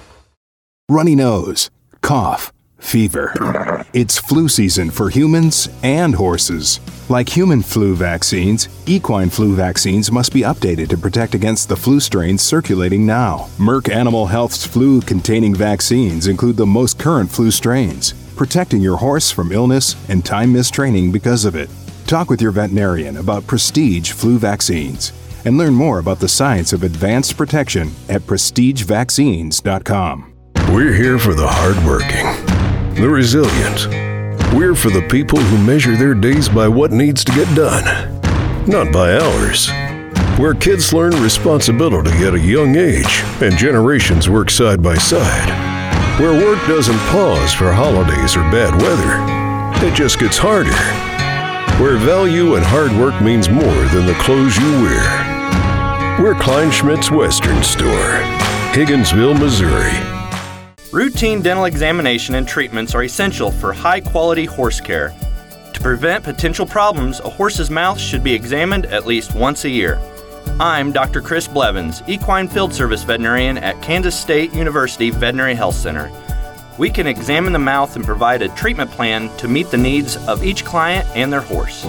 Runny 0.91 1.15
nose, 1.15 1.69
cough, 2.01 2.51
fever. 2.79 3.85
It's 3.93 4.17
flu 4.17 4.49
season 4.49 4.91
for 4.91 5.11
humans 5.11 5.69
and 5.83 6.15
horses. 6.15 6.81
Like 7.11 7.29
human 7.29 7.61
flu 7.61 7.95
vaccines, 7.95 8.71
equine 8.87 9.29
flu 9.29 9.55
vaccines 9.55 10.11
must 10.11 10.33
be 10.33 10.41
updated 10.41 10.89
to 10.89 10.97
protect 10.97 11.35
against 11.35 11.69
the 11.69 11.77
flu 11.77 12.01
strains 12.01 12.41
circulating 12.41 13.05
now. 13.05 13.51
Merck 13.59 13.95
Animal 13.95 14.29
Health's 14.29 14.65
flu 14.65 15.03
containing 15.03 15.55
vaccines 15.55 16.27
include 16.27 16.57
the 16.57 16.65
most 16.65 16.99
current 16.99 17.31
flu 17.31 17.51
strains, 17.51 18.15
protecting 18.35 18.81
your 18.81 18.97
horse 18.97 19.31
from 19.31 19.53
illness 19.53 19.95
and 20.09 20.25
time 20.25 20.55
missed 20.55 20.73
training 20.73 21.13
because 21.13 21.45
of 21.45 21.55
it. 21.55 21.69
Talk 22.07 22.31
with 22.31 22.41
your 22.41 22.53
veterinarian 22.53 23.19
about 23.19 23.47
prestige 23.47 24.13
flu 24.13 24.39
vaccines 24.39 25.13
and 25.45 25.59
learn 25.59 25.75
more 25.75 25.99
about 25.99 26.19
the 26.19 26.29
science 26.29 26.73
of 26.73 26.83
advanced 26.83 27.37
protection 27.37 27.91
at 28.09 28.23
prestigevaccines.com. 28.23 30.38
We're 30.71 30.93
here 30.93 31.19
for 31.19 31.33
the 31.33 31.49
hardworking, 31.49 32.27
the 32.95 33.09
resilient. 33.09 33.89
We're 34.55 34.75
for 34.75 34.91
the 34.91 35.07
people 35.09 35.39
who 35.39 35.67
measure 35.67 35.97
their 35.97 36.13
days 36.13 36.47
by 36.47 36.69
what 36.69 36.93
needs 36.93 37.25
to 37.25 37.33
get 37.33 37.53
done, 37.57 37.85
not 38.67 38.93
by 38.93 39.17
hours. 39.17 39.71
Where 40.39 40.53
kids 40.53 40.93
learn 40.93 41.13
responsibility 41.23 42.13
at 42.25 42.35
a 42.35 42.39
young 42.39 42.77
age 42.77 43.23
and 43.41 43.57
generations 43.57 44.29
work 44.29 44.51
side 44.51 44.83
by 44.83 44.97
side. 44.97 46.21
Where 46.21 46.35
work 46.35 46.61
doesn't 46.69 46.99
pause 47.09 47.55
for 47.55 47.73
holidays 47.73 48.37
or 48.37 48.43
bad 48.53 48.75
weather, 48.81 49.87
it 49.87 49.95
just 49.95 50.21
gets 50.21 50.37
harder. 50.37 50.77
Where 51.83 51.97
value 51.97 52.57
and 52.57 52.65
hard 52.65 52.93
work 52.93 53.21
means 53.23 53.49
more 53.49 53.85
than 53.87 54.05
the 54.05 54.19
clothes 54.21 54.59
you 54.59 54.71
wear. 54.83 56.21
We're 56.23 56.35
Kleinschmidt's 56.35 57.11
Western 57.11 57.63
Store, 57.63 58.21
Higginsville, 58.75 59.41
Missouri. 59.41 60.18
Routine 60.91 61.43
dental 61.43 61.67
examination 61.67 62.35
and 62.37 62.49
treatments 62.49 62.95
are 62.95 63.03
essential 63.03 63.51
for 63.51 63.75
high 63.75 64.01
quality 64.01 64.47
horse 64.47 64.81
care. 64.81 65.15
To 65.75 65.81
prevent 65.81 66.25
potential 66.25 66.65
problems, 66.65 67.21
a 67.21 67.29
horse's 67.29 67.69
mouth 67.69 68.01
should 68.01 68.25
be 68.25 68.33
examined 68.33 68.87
at 68.87 69.05
least 69.05 69.35
once 69.35 69.67
a 69.67 69.69
year. 69.69 70.01
I'm 70.59 70.91
Dr. 70.91 71.21
Chris 71.21 71.47
Blevins, 71.47 72.03
Equine 72.09 72.49
Field 72.49 72.73
Service 72.73 73.03
Veterinarian 73.05 73.59
at 73.59 73.83
Kansas 73.83 74.19
State 74.19 74.55
University 74.55 75.11
Veterinary 75.11 75.55
Health 75.55 75.75
Center. 75.75 76.11
we 76.79 76.89
can 76.89 77.07
examine 77.07 77.53
the 77.53 77.59
mouth 77.59 77.95
and 77.97 78.05
provide 78.05 78.41
a 78.41 78.49
treatment 78.51 78.91
plan 78.91 79.29
to 79.37 79.47
meet 79.47 79.71
the 79.71 79.77
needs 79.77 80.17
of 80.27 80.43
each 80.43 80.65
client 80.65 81.07
and 81.15 81.31
their 81.31 81.43
horse. 81.43 81.85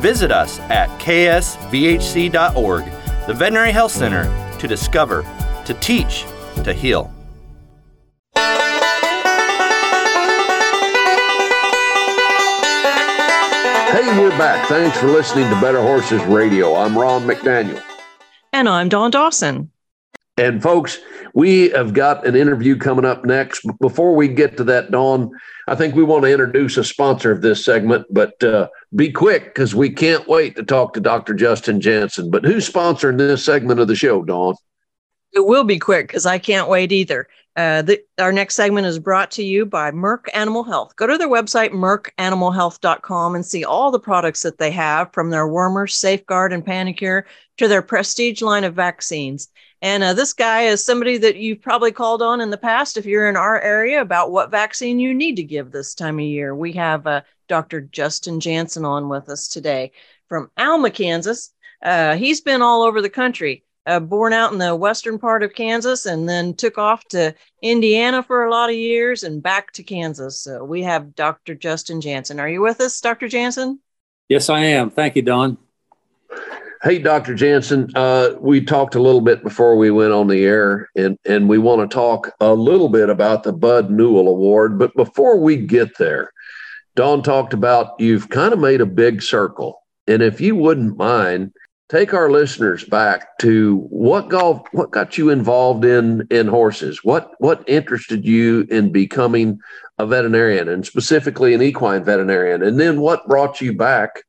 Visit 0.00 0.32
us 0.32 0.58
at 0.70 0.88
ksvhc.org, 0.98 2.84
the 3.26 3.34
Veterinary 3.34 3.70
Health 3.70 3.92
Center, 3.92 4.24
to 4.58 4.66
discover, 4.66 5.22
to 5.66 5.74
teach, 5.74 6.24
to 6.64 6.72
heal. 6.72 7.14
Hey, 13.94 14.18
we're 14.18 14.30
back. 14.30 14.66
Thanks 14.68 14.98
for 14.98 15.06
listening 15.06 15.48
to 15.50 15.60
Better 15.60 15.80
Horses 15.80 16.20
Radio. 16.24 16.74
I'm 16.74 16.98
Ron 16.98 17.22
McDaniel. 17.28 17.80
And 18.52 18.68
I'm 18.68 18.88
Dawn 18.88 19.12
Dawson. 19.12 19.70
And 20.36 20.60
folks, 20.60 20.98
we 21.32 21.68
have 21.68 21.94
got 21.94 22.26
an 22.26 22.34
interview 22.34 22.76
coming 22.76 23.04
up 23.04 23.24
next. 23.24 23.60
But 23.64 23.78
before 23.78 24.16
we 24.16 24.26
get 24.26 24.56
to 24.56 24.64
that, 24.64 24.90
Dawn, 24.90 25.30
I 25.68 25.76
think 25.76 25.94
we 25.94 26.02
want 26.02 26.24
to 26.24 26.32
introduce 26.32 26.76
a 26.76 26.82
sponsor 26.82 27.30
of 27.30 27.40
this 27.40 27.64
segment, 27.64 28.04
but 28.10 28.42
uh, 28.42 28.66
be 28.96 29.12
quick 29.12 29.54
because 29.54 29.76
we 29.76 29.90
can't 29.90 30.26
wait 30.26 30.56
to 30.56 30.64
talk 30.64 30.94
to 30.94 31.00
Dr. 31.00 31.32
Justin 31.32 31.80
Jansen. 31.80 32.32
But 32.32 32.44
who's 32.44 32.68
sponsoring 32.68 33.16
this 33.16 33.44
segment 33.44 33.78
of 33.78 33.86
the 33.86 33.94
show, 33.94 34.24
Dawn? 34.24 34.56
It 35.34 35.44
will 35.44 35.64
be 35.64 35.78
quick 35.78 36.06
because 36.06 36.26
I 36.26 36.38
can't 36.38 36.68
wait 36.68 36.92
either. 36.92 37.26
Uh, 37.56 37.82
the, 37.82 38.00
our 38.18 38.32
next 38.32 38.56
segment 38.56 38.86
is 38.86 38.98
brought 38.98 39.30
to 39.32 39.42
you 39.42 39.64
by 39.64 39.90
Merck 39.90 40.24
Animal 40.32 40.64
Health. 40.64 40.96
Go 40.96 41.06
to 41.06 41.18
their 41.18 41.28
website, 41.28 41.70
merckanimalhealth.com, 41.70 43.34
and 43.34 43.46
see 43.46 43.64
all 43.64 43.90
the 43.90 44.00
products 44.00 44.42
that 44.42 44.58
they 44.58 44.72
have 44.72 45.12
from 45.12 45.30
their 45.30 45.46
wormer, 45.46 45.90
safeguard, 45.90 46.52
and 46.52 46.64
Panacur 46.64 47.24
to 47.58 47.68
their 47.68 47.82
prestige 47.82 48.42
line 48.42 48.64
of 48.64 48.74
vaccines. 48.74 49.48
And 49.82 50.02
uh, 50.02 50.14
this 50.14 50.32
guy 50.32 50.62
is 50.62 50.84
somebody 50.84 51.16
that 51.18 51.36
you've 51.36 51.62
probably 51.62 51.92
called 51.92 52.22
on 52.22 52.40
in 52.40 52.50
the 52.50 52.56
past 52.56 52.96
if 52.96 53.06
you're 53.06 53.28
in 53.28 53.36
our 53.36 53.60
area 53.60 54.00
about 54.00 54.32
what 54.32 54.50
vaccine 54.50 54.98
you 54.98 55.14
need 55.14 55.36
to 55.36 55.44
give 55.44 55.70
this 55.70 55.94
time 55.94 56.18
of 56.18 56.24
year. 56.24 56.54
We 56.54 56.72
have 56.72 57.06
uh, 57.06 57.22
Dr. 57.48 57.82
Justin 57.82 58.40
Jansen 58.40 58.84
on 58.84 59.08
with 59.08 59.28
us 59.28 59.46
today 59.46 59.92
from 60.28 60.50
Alma, 60.56 60.90
Kansas. 60.90 61.52
Uh, 61.82 62.16
he's 62.16 62.40
been 62.40 62.62
all 62.62 62.82
over 62.82 63.02
the 63.02 63.10
country 63.10 63.62
uh, 63.86 64.00
born 64.00 64.32
out 64.32 64.52
in 64.52 64.58
the 64.58 64.74
western 64.74 65.18
part 65.18 65.42
of 65.42 65.54
Kansas 65.54 66.06
and 66.06 66.28
then 66.28 66.54
took 66.54 66.78
off 66.78 67.04
to 67.08 67.34
Indiana 67.62 68.22
for 68.22 68.44
a 68.44 68.50
lot 68.50 68.70
of 68.70 68.76
years 68.76 69.22
and 69.22 69.42
back 69.42 69.72
to 69.72 69.82
Kansas. 69.82 70.40
So 70.40 70.64
we 70.64 70.82
have 70.82 71.14
Dr. 71.14 71.54
Justin 71.54 72.00
Jansen. 72.00 72.40
Are 72.40 72.48
you 72.48 72.62
with 72.62 72.80
us, 72.80 73.00
Dr. 73.00 73.28
Jansen? 73.28 73.80
Yes, 74.28 74.48
I 74.48 74.60
am. 74.60 74.90
Thank 74.90 75.16
you, 75.16 75.22
Dawn. 75.22 75.58
Hey, 76.82 76.98
Dr. 76.98 77.34
Jansen, 77.34 77.90
uh, 77.94 78.34
we 78.40 78.60
talked 78.60 78.94
a 78.94 79.00
little 79.00 79.22
bit 79.22 79.42
before 79.42 79.76
we 79.76 79.90
went 79.90 80.12
on 80.12 80.28
the 80.28 80.44
air, 80.44 80.90
and, 80.94 81.18
and 81.24 81.48
we 81.48 81.56
want 81.56 81.80
to 81.80 81.94
talk 81.94 82.30
a 82.40 82.52
little 82.52 82.90
bit 82.90 83.08
about 83.08 83.42
the 83.42 83.54
Bud 83.54 83.90
Newell 83.90 84.28
Award. 84.28 84.78
But 84.78 84.94
before 84.94 85.38
we 85.38 85.56
get 85.56 85.96
there, 85.96 86.30
Dawn 86.94 87.22
talked 87.22 87.54
about 87.54 87.98
you've 87.98 88.28
kind 88.28 88.52
of 88.52 88.58
made 88.58 88.82
a 88.82 88.86
big 88.86 89.22
circle. 89.22 89.82
And 90.06 90.22
if 90.22 90.42
you 90.42 90.56
wouldn't 90.56 90.98
mind, 90.98 91.52
take 91.94 92.12
our 92.12 92.28
listeners 92.28 92.82
back 92.84 93.38
to 93.38 93.86
what 93.88 94.28
golf 94.28 94.66
what 94.72 94.90
got 94.90 95.16
you 95.16 95.30
involved 95.30 95.84
in 95.84 96.26
in 96.30 96.48
horses? 96.48 97.04
What 97.04 97.32
what 97.38 97.62
interested 97.68 98.24
you 98.24 98.66
in 98.68 98.90
becoming 98.90 99.60
a 99.98 100.06
veterinarian 100.06 100.68
and 100.68 100.84
specifically 100.84 101.54
an 101.54 101.62
equine 101.62 102.02
veterinarian? 102.04 102.62
And 102.62 102.80
then 102.80 103.00
what 103.00 103.28
brought 103.28 103.60
you 103.60 103.72
back 103.72 104.24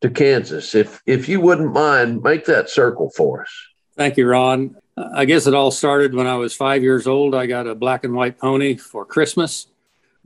to 0.00 0.10
kansas? 0.10 0.74
If 0.74 1.02
if 1.06 1.28
you 1.28 1.40
wouldn't 1.40 1.72
mind 1.72 2.22
make 2.22 2.46
that 2.46 2.68
circle 2.68 3.10
for 3.10 3.42
us. 3.42 3.52
Thank 3.96 4.16
you 4.16 4.26
ron. 4.26 4.76
I 4.96 5.24
guess 5.24 5.46
it 5.46 5.54
all 5.54 5.70
started 5.70 6.14
when 6.14 6.26
i 6.26 6.36
was 6.36 6.54
five 6.54 6.82
years 6.82 7.06
old. 7.06 7.34
I 7.34 7.46
got 7.46 7.68
a 7.68 7.76
black 7.76 8.02
and 8.02 8.14
white 8.14 8.38
pony 8.38 8.76
for 8.76 9.04
christmas. 9.04 9.68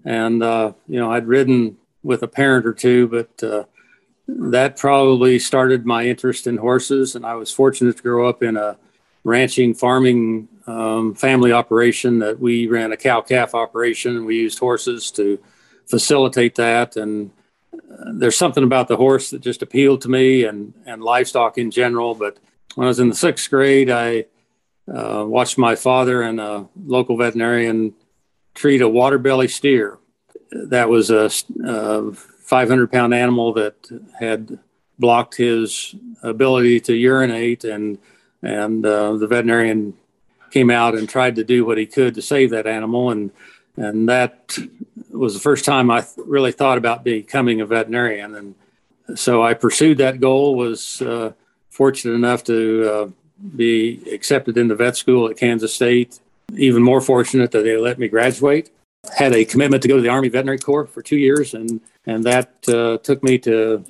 And 0.04 0.42
uh, 0.42 0.72
you 0.86 0.98
know 0.98 1.12
i'd 1.12 1.26
ridden 1.26 1.76
with 2.02 2.22
a 2.22 2.28
parent 2.28 2.64
or 2.64 2.72
two 2.72 3.08
but 3.08 3.42
uh, 3.42 3.64
that 4.28 4.76
probably 4.76 5.38
started 5.38 5.86
my 5.86 6.04
interest 6.06 6.46
in 6.46 6.58
horses. 6.58 7.16
And 7.16 7.24
I 7.24 7.34
was 7.34 7.50
fortunate 7.50 7.96
to 7.96 8.02
grow 8.02 8.28
up 8.28 8.42
in 8.42 8.56
a 8.56 8.76
ranching, 9.24 9.74
farming 9.74 10.48
um, 10.66 11.14
family 11.14 11.50
operation 11.50 12.18
that 12.18 12.38
we 12.38 12.66
ran 12.66 12.92
a 12.92 12.96
cow 12.96 13.22
calf 13.22 13.54
operation. 13.54 14.16
And 14.16 14.26
we 14.26 14.36
used 14.36 14.58
horses 14.58 15.10
to 15.12 15.38
facilitate 15.86 16.56
that. 16.56 16.96
And 16.96 17.30
uh, 17.72 18.12
there's 18.12 18.36
something 18.36 18.64
about 18.64 18.88
the 18.88 18.96
horse 18.96 19.30
that 19.30 19.40
just 19.40 19.62
appealed 19.62 20.02
to 20.02 20.10
me 20.10 20.44
and, 20.44 20.74
and 20.84 21.02
livestock 21.02 21.56
in 21.56 21.70
general. 21.70 22.14
But 22.14 22.36
when 22.74 22.86
I 22.86 22.88
was 22.88 23.00
in 23.00 23.08
the 23.08 23.14
sixth 23.14 23.48
grade, 23.48 23.90
I 23.90 24.26
uh, 24.92 25.24
watched 25.26 25.56
my 25.56 25.74
father 25.74 26.22
and 26.22 26.38
a 26.38 26.68
local 26.84 27.16
veterinarian 27.16 27.94
treat 28.54 28.82
a 28.82 28.88
water 28.88 29.18
belly 29.18 29.48
steer. 29.48 29.98
That 30.50 30.88
was 30.88 31.10
a, 31.10 31.30
uh, 31.66 32.12
500 32.48 32.90
pound 32.90 33.12
animal 33.12 33.52
that 33.52 33.74
had 34.18 34.58
blocked 34.98 35.36
his 35.36 35.94
ability 36.22 36.80
to 36.80 36.94
urinate 36.94 37.62
and 37.64 37.98
and 38.42 38.86
uh, 38.86 39.16
the 39.16 39.26
veterinarian 39.26 39.92
came 40.50 40.70
out 40.70 40.94
and 40.94 41.06
tried 41.06 41.36
to 41.36 41.44
do 41.44 41.66
what 41.66 41.76
he 41.76 41.84
could 41.84 42.14
to 42.14 42.22
save 42.22 42.50
that 42.50 42.66
animal. 42.66 43.10
And 43.10 43.32
and 43.76 44.08
that 44.08 44.56
was 45.10 45.34
the 45.34 45.40
first 45.40 45.66
time 45.66 45.90
I 45.90 46.00
th- 46.00 46.26
really 46.26 46.52
thought 46.52 46.78
about 46.78 47.04
becoming 47.04 47.60
a 47.60 47.66
veterinarian. 47.66 48.34
And 48.34 48.54
so 49.14 49.42
I 49.42 49.52
pursued 49.52 49.98
that 49.98 50.18
goal 50.18 50.54
was 50.54 51.02
uh, 51.02 51.32
fortunate 51.68 52.14
enough 52.14 52.44
to 52.44 52.90
uh, 52.90 53.08
be 53.56 54.00
accepted 54.10 54.56
into 54.56 54.74
vet 54.74 54.96
school 54.96 55.28
at 55.28 55.36
Kansas 55.36 55.74
State. 55.74 56.18
Even 56.56 56.82
more 56.82 57.02
fortunate 57.02 57.50
that 57.50 57.64
they 57.64 57.76
let 57.76 57.98
me 57.98 58.08
graduate. 58.08 58.70
Had 59.18 59.34
a 59.34 59.44
commitment 59.44 59.82
to 59.82 59.88
go 59.88 59.96
to 59.96 60.02
the 60.02 60.08
Army 60.08 60.30
Veterinary 60.30 60.58
Corps 60.58 60.86
for 60.86 61.02
two 61.02 61.18
years, 61.18 61.52
and 61.52 61.80
and 62.08 62.24
that 62.24 62.66
uh, 62.68 62.96
took 62.98 63.22
me 63.22 63.36
to 63.38 63.84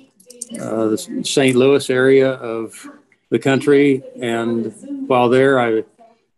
uh, 0.59 0.87
the 0.87 0.97
St. 1.23 1.55
Louis 1.55 1.89
area 1.89 2.31
of 2.33 2.85
the 3.29 3.39
country. 3.39 4.03
And 4.21 4.73
while 5.07 5.29
there, 5.29 5.57
I 5.57 5.83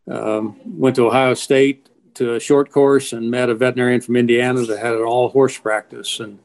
um, 0.07 0.59
went 0.63 0.95
to 0.97 1.07
Ohio 1.07 1.33
State 1.33 1.89
to 2.15 2.35
a 2.35 2.39
short 2.39 2.71
course 2.71 3.13
and 3.13 3.31
met 3.31 3.49
a 3.49 3.55
veterinarian 3.55 3.99
from 3.99 4.15
Indiana 4.15 4.61
that 4.61 4.77
had 4.77 4.93
an 4.93 5.01
all 5.01 5.29
horse 5.29 5.57
practice. 5.57 6.19
And 6.19 6.37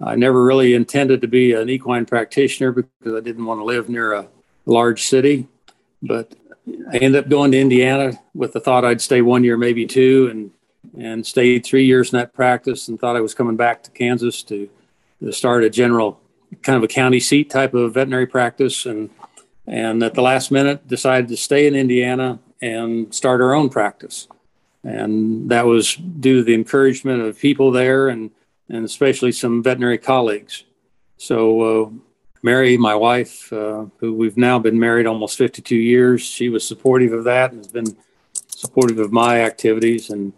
I 0.00 0.16
never 0.16 0.42
really 0.42 0.74
intended 0.74 1.20
to 1.20 1.28
be 1.28 1.52
an 1.52 1.70
equine 1.70 2.04
practitioner 2.04 2.72
because 2.72 3.14
I 3.14 3.20
didn't 3.20 3.46
want 3.46 3.60
to 3.60 3.64
live 3.64 3.88
near 3.88 4.14
a 4.14 4.26
large 4.66 5.04
city. 5.04 5.46
But 6.02 6.34
I 6.92 6.96
ended 6.96 7.24
up 7.24 7.30
going 7.30 7.52
to 7.52 7.60
Indiana 7.60 8.18
with 8.34 8.52
the 8.52 8.60
thought 8.60 8.84
I'd 8.84 9.00
stay 9.00 9.22
one 9.22 9.44
year, 9.44 9.56
maybe 9.56 9.86
two, 9.86 10.26
and 10.28 10.50
and 10.98 11.26
stayed 11.26 11.64
three 11.64 11.84
years 11.84 12.12
in 12.12 12.18
that 12.18 12.34
practice 12.34 12.88
and 12.88 12.98
thought 12.98 13.16
I 13.16 13.20
was 13.20 13.34
coming 13.34 13.56
back 13.56 13.82
to 13.84 13.90
Kansas 13.90 14.42
to, 14.44 14.68
to 15.22 15.32
start 15.32 15.64
a 15.64 15.70
general 15.70 16.20
kind 16.62 16.76
of 16.76 16.82
a 16.82 16.88
county 16.88 17.20
seat 17.20 17.48
type 17.48 17.72
of 17.72 17.94
veterinary 17.94 18.26
practice 18.26 18.84
and 18.84 19.08
and 19.66 20.02
at 20.02 20.14
the 20.14 20.22
last 20.22 20.50
minute 20.50 20.86
decided 20.88 21.28
to 21.28 21.36
stay 21.36 21.66
in 21.66 21.74
Indiana 21.74 22.40
and 22.60 23.12
start 23.14 23.40
our 23.40 23.54
own 23.54 23.68
practice. 23.68 24.28
And 24.84 25.50
that 25.50 25.66
was 25.66 25.94
due 25.94 26.38
to 26.38 26.42
the 26.42 26.54
encouragement 26.54 27.22
of 27.22 27.38
people 27.38 27.70
there 27.70 28.08
and, 28.08 28.30
and 28.68 28.84
especially 28.84 29.32
some 29.32 29.62
veterinary 29.62 29.98
colleagues. 29.98 30.64
So, 31.16 31.60
uh, 31.60 31.90
Mary, 32.42 32.76
my 32.76 32.96
wife, 32.96 33.52
uh, 33.52 33.86
who 33.98 34.14
we've 34.14 34.36
now 34.36 34.58
been 34.58 34.78
married 34.78 35.06
almost 35.06 35.38
52 35.38 35.76
years, 35.76 36.22
she 36.22 36.48
was 36.48 36.66
supportive 36.66 37.12
of 37.12 37.22
that 37.24 37.52
and 37.52 37.60
has 37.60 37.68
been 37.68 37.96
supportive 38.48 38.98
of 38.98 39.12
my 39.12 39.40
activities. 39.42 40.10
And 40.10 40.32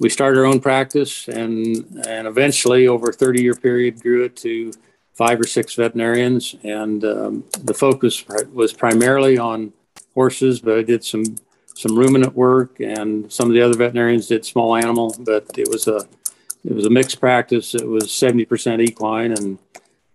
we 0.00 0.08
started 0.08 0.38
our 0.38 0.46
own 0.46 0.60
practice 0.60 1.28
and 1.28 2.02
and 2.06 2.26
eventually 2.26 2.88
over 2.88 3.10
a 3.10 3.12
30 3.12 3.42
year 3.42 3.54
period 3.54 4.00
grew 4.00 4.24
it 4.24 4.36
to 4.36 4.72
five 5.12 5.40
or 5.40 5.46
six 5.46 5.74
veterinarians. 5.74 6.56
And 6.64 7.04
um, 7.04 7.44
the 7.62 7.74
focus 7.74 8.24
was 8.52 8.72
primarily 8.72 9.38
on 9.38 9.72
horses 10.14 10.60
but 10.60 10.78
i 10.78 10.82
did 10.82 11.02
some 11.02 11.24
some 11.74 11.98
ruminant 11.98 12.36
work 12.36 12.78
and 12.78 13.32
some 13.32 13.48
of 13.48 13.54
the 13.54 13.60
other 13.60 13.76
veterinarians 13.76 14.28
did 14.28 14.44
small 14.44 14.76
animal. 14.76 15.14
But 15.18 15.46
it 15.58 15.68
was 15.68 15.88
a 15.88 16.06
it 16.64 16.72
was 16.72 16.86
a 16.86 16.90
mixed 16.90 17.20
practice. 17.20 17.74
It 17.74 17.86
was 17.86 18.04
70% 18.04 18.80
equine 18.80 19.32
and 19.32 19.58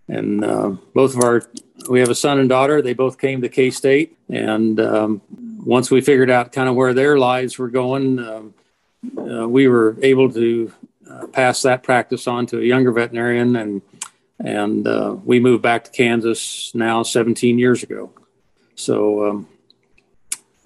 and 0.08 0.44
uh, 0.44 0.70
both 0.94 1.16
of 1.16 1.24
our 1.24 1.44
we 1.90 2.00
have 2.00 2.10
a 2.10 2.16
son 2.16 2.40
and 2.40 2.50
daughter. 2.50 2.82
They 2.82 2.94
both 2.94 3.18
came 3.18 3.42
to 3.42 3.50
k-state. 3.50 4.18
And 4.30 4.80
um, 4.80 5.22
once 5.64 5.92
we 5.92 6.02
figured 6.02 6.30
out 6.30 6.52
kind 6.52 6.68
of 6.68 6.76
where 6.76 6.94
their 6.94 7.18
lives 7.20 7.58
were 7.58 7.70
going 7.70 8.20
um, 8.20 8.54
uh, 9.18 9.48
we 9.48 9.68
were 9.68 9.96
able 10.02 10.32
to 10.32 10.72
uh, 11.10 11.28
pass 11.28 11.62
that 11.64 11.84
practice 11.84 12.28
on 12.28 12.46
to 12.48 12.60
a 12.60 12.64
younger 12.64 12.92
veterinarian, 12.92 13.56
and 13.56 13.82
and 14.40 14.88
uh, 14.88 15.16
we 15.24 15.40
moved 15.40 15.62
back 15.62 15.84
to 15.84 15.92
Kansas 15.92 16.72
now 16.74 17.04
17 17.04 17.60
years 17.60 17.84
ago. 17.84 18.12
So. 18.76 19.30
Um, 19.30 19.48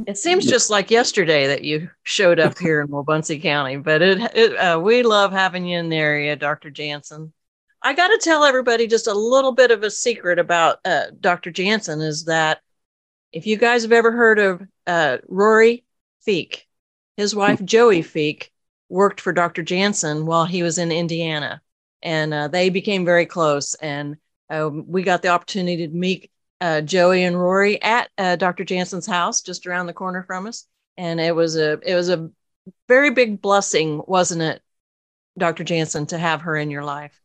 it 0.07 0.17
seems 0.17 0.45
just 0.45 0.69
like 0.69 0.89
yesterday 0.89 1.47
that 1.47 1.63
you 1.63 1.89
showed 2.01 2.39
up 2.39 2.57
here 2.57 2.81
in 2.81 2.87
Wabaunsee 2.87 3.41
County, 3.41 3.77
but 3.77 4.01
it, 4.01 4.19
it 4.35 4.55
uh, 4.55 4.79
we 4.79 5.03
love 5.03 5.31
having 5.31 5.65
you 5.65 5.77
in 5.77 5.89
the 5.89 5.95
area, 5.95 6.35
Dr. 6.35 6.71
Jansen. 6.71 7.31
I 7.83 7.93
got 7.93 8.07
to 8.07 8.17
tell 8.17 8.43
everybody 8.43 8.87
just 8.87 9.07
a 9.07 9.13
little 9.13 9.51
bit 9.51 9.69
of 9.69 9.83
a 9.83 9.91
secret 9.91 10.39
about 10.39 10.79
uh, 10.83 11.05
Dr. 11.19 11.51
Jansen 11.51 12.01
is 12.01 12.25
that 12.25 12.61
if 13.31 13.45
you 13.45 13.57
guys 13.57 13.83
have 13.83 13.91
ever 13.91 14.11
heard 14.11 14.39
of 14.39 14.61
uh, 14.87 15.17
Rory 15.27 15.83
Feek, 16.25 16.61
his 17.17 17.35
wife, 17.35 17.63
Joey 17.63 18.01
Feek, 18.01 18.49
worked 18.89 19.21
for 19.21 19.33
Dr. 19.33 19.63
Jansen 19.63 20.25
while 20.25 20.45
he 20.45 20.63
was 20.63 20.77
in 20.77 20.91
Indiana, 20.91 21.61
and 22.01 22.33
uh, 22.33 22.47
they 22.47 22.69
became 22.69 23.05
very 23.05 23.25
close. 23.25 23.73
And 23.75 24.17
uh, 24.49 24.69
we 24.71 25.03
got 25.03 25.21
the 25.21 25.29
opportunity 25.29 25.87
to 25.87 25.93
meet 25.93 26.31
uh, 26.61 26.81
Joey 26.81 27.23
and 27.23 27.39
Rory 27.39 27.81
at 27.81 28.09
uh, 28.17 28.35
Dr. 28.35 28.63
Jansen's 28.63 29.07
house, 29.07 29.41
just 29.41 29.67
around 29.67 29.87
the 29.87 29.93
corner 29.93 30.23
from 30.23 30.47
us, 30.47 30.67
and 30.97 31.19
it 31.19 31.35
was 31.35 31.57
a 31.57 31.79
it 31.85 31.95
was 31.95 32.09
a 32.09 32.29
very 32.87 33.09
big 33.09 33.41
blessing, 33.41 34.01
wasn't 34.07 34.41
it, 34.41 34.61
Dr. 35.37 35.63
Jansen, 35.63 36.05
to 36.07 36.17
have 36.17 36.41
her 36.41 36.55
in 36.55 36.71
your 36.71 36.83
life? 36.83 37.19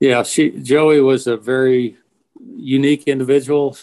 Yeah, 0.00 0.22
she 0.22 0.50
Joey 0.50 1.00
was 1.00 1.26
a 1.26 1.36
very 1.36 1.96
unique 2.56 3.04
individual. 3.04 3.76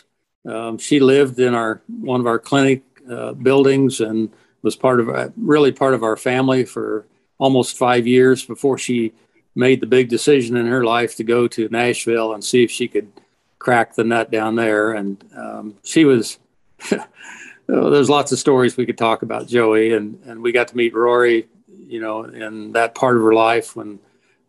Um, 0.47 0.77
she 0.77 0.99
lived 0.99 1.39
in 1.39 1.53
our 1.53 1.81
one 1.87 2.19
of 2.19 2.27
our 2.27 2.39
clinic 2.39 2.83
uh, 3.09 3.33
buildings 3.33 3.99
and 3.99 4.31
was 4.63 4.75
part 4.75 4.99
of 4.99 5.09
uh, 5.09 5.29
really 5.37 5.71
part 5.71 5.93
of 5.93 6.03
our 6.03 6.17
family 6.17 6.65
for 6.65 7.05
almost 7.37 7.77
five 7.77 8.07
years 8.07 8.43
before 8.43 8.77
she 8.77 9.13
made 9.55 9.81
the 9.81 9.85
big 9.85 10.09
decision 10.09 10.55
in 10.57 10.65
her 10.65 10.83
life 10.83 11.15
to 11.17 11.23
go 11.23 11.47
to 11.47 11.69
Nashville 11.69 12.33
and 12.33 12.43
see 12.43 12.63
if 12.63 12.71
she 12.71 12.87
could 12.87 13.11
crack 13.59 13.93
the 13.93 14.03
nut 14.03 14.31
down 14.31 14.55
there. 14.55 14.93
And 14.93 15.23
um, 15.35 15.75
she 15.83 16.05
was. 16.05 16.39
there's 17.67 18.09
lots 18.09 18.31
of 18.31 18.39
stories 18.39 18.75
we 18.75 18.85
could 18.85 18.97
talk 18.97 19.21
about 19.21 19.47
Joey, 19.47 19.93
and 19.93 20.21
and 20.25 20.41
we 20.41 20.51
got 20.51 20.69
to 20.69 20.77
meet 20.77 20.93
Rory, 20.93 21.47
you 21.67 22.01
know, 22.01 22.23
in 22.23 22.73
that 22.73 22.95
part 22.95 23.15
of 23.15 23.23
her 23.23 23.33
life 23.33 23.75
when 23.75 23.99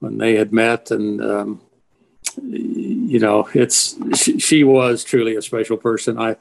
when 0.00 0.18
they 0.18 0.34
had 0.34 0.52
met, 0.52 0.90
and 0.90 1.22
um, 1.22 1.60
you 2.42 3.18
know, 3.20 3.48
it's 3.54 3.96
she, 4.16 4.38
she 4.38 4.64
was 4.64 5.04
truly 5.04 5.36
a 5.36 5.42
special 5.42 5.76
person. 5.76 6.18
I 6.18 6.36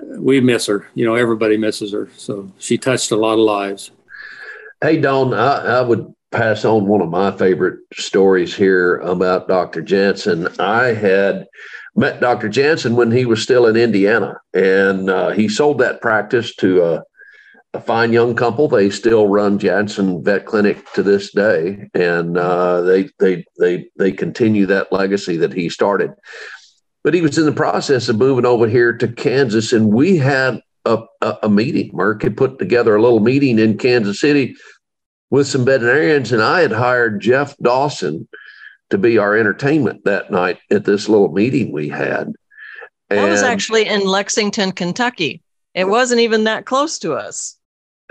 we 0.00 0.40
miss 0.40 0.66
her. 0.66 0.86
You 0.94 1.04
know, 1.04 1.14
everybody 1.14 1.56
misses 1.56 1.92
her. 1.92 2.08
So 2.16 2.50
she 2.58 2.78
touched 2.78 3.10
a 3.10 3.16
lot 3.16 3.34
of 3.34 3.40
lives. 3.40 3.90
Hey, 4.80 5.00
Dawn, 5.00 5.32
I, 5.34 5.78
I 5.78 5.82
would 5.82 6.12
pass 6.30 6.64
on 6.64 6.86
one 6.86 7.02
of 7.02 7.10
my 7.10 7.30
favorite 7.36 7.80
stories 7.92 8.54
here 8.54 8.96
about 8.98 9.48
Dr. 9.48 9.82
Jansen. 9.82 10.48
I 10.58 10.86
had 10.86 11.46
met 11.94 12.20
Dr. 12.20 12.48
Jansen 12.48 12.96
when 12.96 13.10
he 13.10 13.26
was 13.26 13.42
still 13.42 13.66
in 13.66 13.76
Indiana, 13.76 14.40
and 14.54 15.10
uh, 15.10 15.30
he 15.30 15.48
sold 15.48 15.78
that 15.78 16.00
practice 16.00 16.54
to 16.56 16.82
a 16.84 17.02
a 17.74 17.80
fine 17.80 18.12
young 18.12 18.34
couple. 18.34 18.68
They 18.68 18.90
still 18.90 19.28
run 19.28 19.58
Jansen 19.58 20.22
Vet 20.22 20.44
Clinic 20.44 20.92
to 20.92 21.02
this 21.02 21.32
day, 21.32 21.88
and 21.94 22.36
uh, 22.36 22.82
they 22.82 23.08
they 23.18 23.44
they 23.58 23.86
they 23.96 24.12
continue 24.12 24.66
that 24.66 24.92
legacy 24.92 25.36
that 25.38 25.52
he 25.52 25.68
started. 25.68 26.12
But 27.04 27.14
he 27.14 27.20
was 27.20 27.36
in 27.38 27.46
the 27.46 27.52
process 27.52 28.08
of 28.08 28.18
moving 28.18 28.46
over 28.46 28.68
here 28.68 28.92
to 28.92 29.08
Kansas, 29.08 29.72
and 29.72 29.92
we 29.92 30.16
had 30.16 30.60
a, 30.84 30.98
a, 31.20 31.38
a 31.44 31.48
meeting. 31.48 31.90
Mark 31.92 32.22
had 32.22 32.36
put 32.36 32.58
together 32.58 32.94
a 32.94 33.02
little 33.02 33.20
meeting 33.20 33.58
in 33.58 33.78
Kansas 33.78 34.20
City 34.20 34.54
with 35.30 35.46
some 35.46 35.64
veterinarians, 35.64 36.32
and 36.32 36.42
I 36.42 36.60
had 36.60 36.72
hired 36.72 37.20
Jeff 37.20 37.56
Dawson 37.58 38.28
to 38.90 38.98
be 38.98 39.18
our 39.18 39.36
entertainment 39.36 40.04
that 40.04 40.30
night 40.30 40.58
at 40.70 40.84
this 40.84 41.08
little 41.08 41.32
meeting 41.32 41.72
we 41.72 41.88
had. 41.88 42.34
And 43.10 43.18
that 43.18 43.30
was 43.30 43.42
actually 43.42 43.88
in 43.88 44.06
Lexington, 44.06 44.72
Kentucky. 44.72 45.42
It 45.74 45.88
wasn't 45.88 46.20
even 46.20 46.44
that 46.44 46.66
close 46.66 46.98
to 47.00 47.14
us 47.14 47.56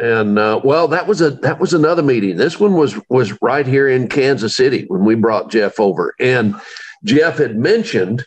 and 0.01 0.39
uh, 0.39 0.59
well, 0.63 0.87
that 0.87 1.07
was 1.07 1.21
a 1.21 1.29
that 1.29 1.59
was 1.59 1.73
another 1.73 2.01
meeting. 2.01 2.35
This 2.35 2.59
one 2.59 2.73
was 2.73 2.99
was 3.09 3.39
right 3.41 3.67
here 3.67 3.87
in 3.87 4.07
Kansas 4.07 4.55
City 4.55 4.85
when 4.87 5.05
we 5.05 5.15
brought 5.15 5.51
Jeff 5.51 5.79
over, 5.79 6.15
and 6.19 6.55
Jeff 7.03 7.37
had 7.37 7.55
mentioned 7.55 8.25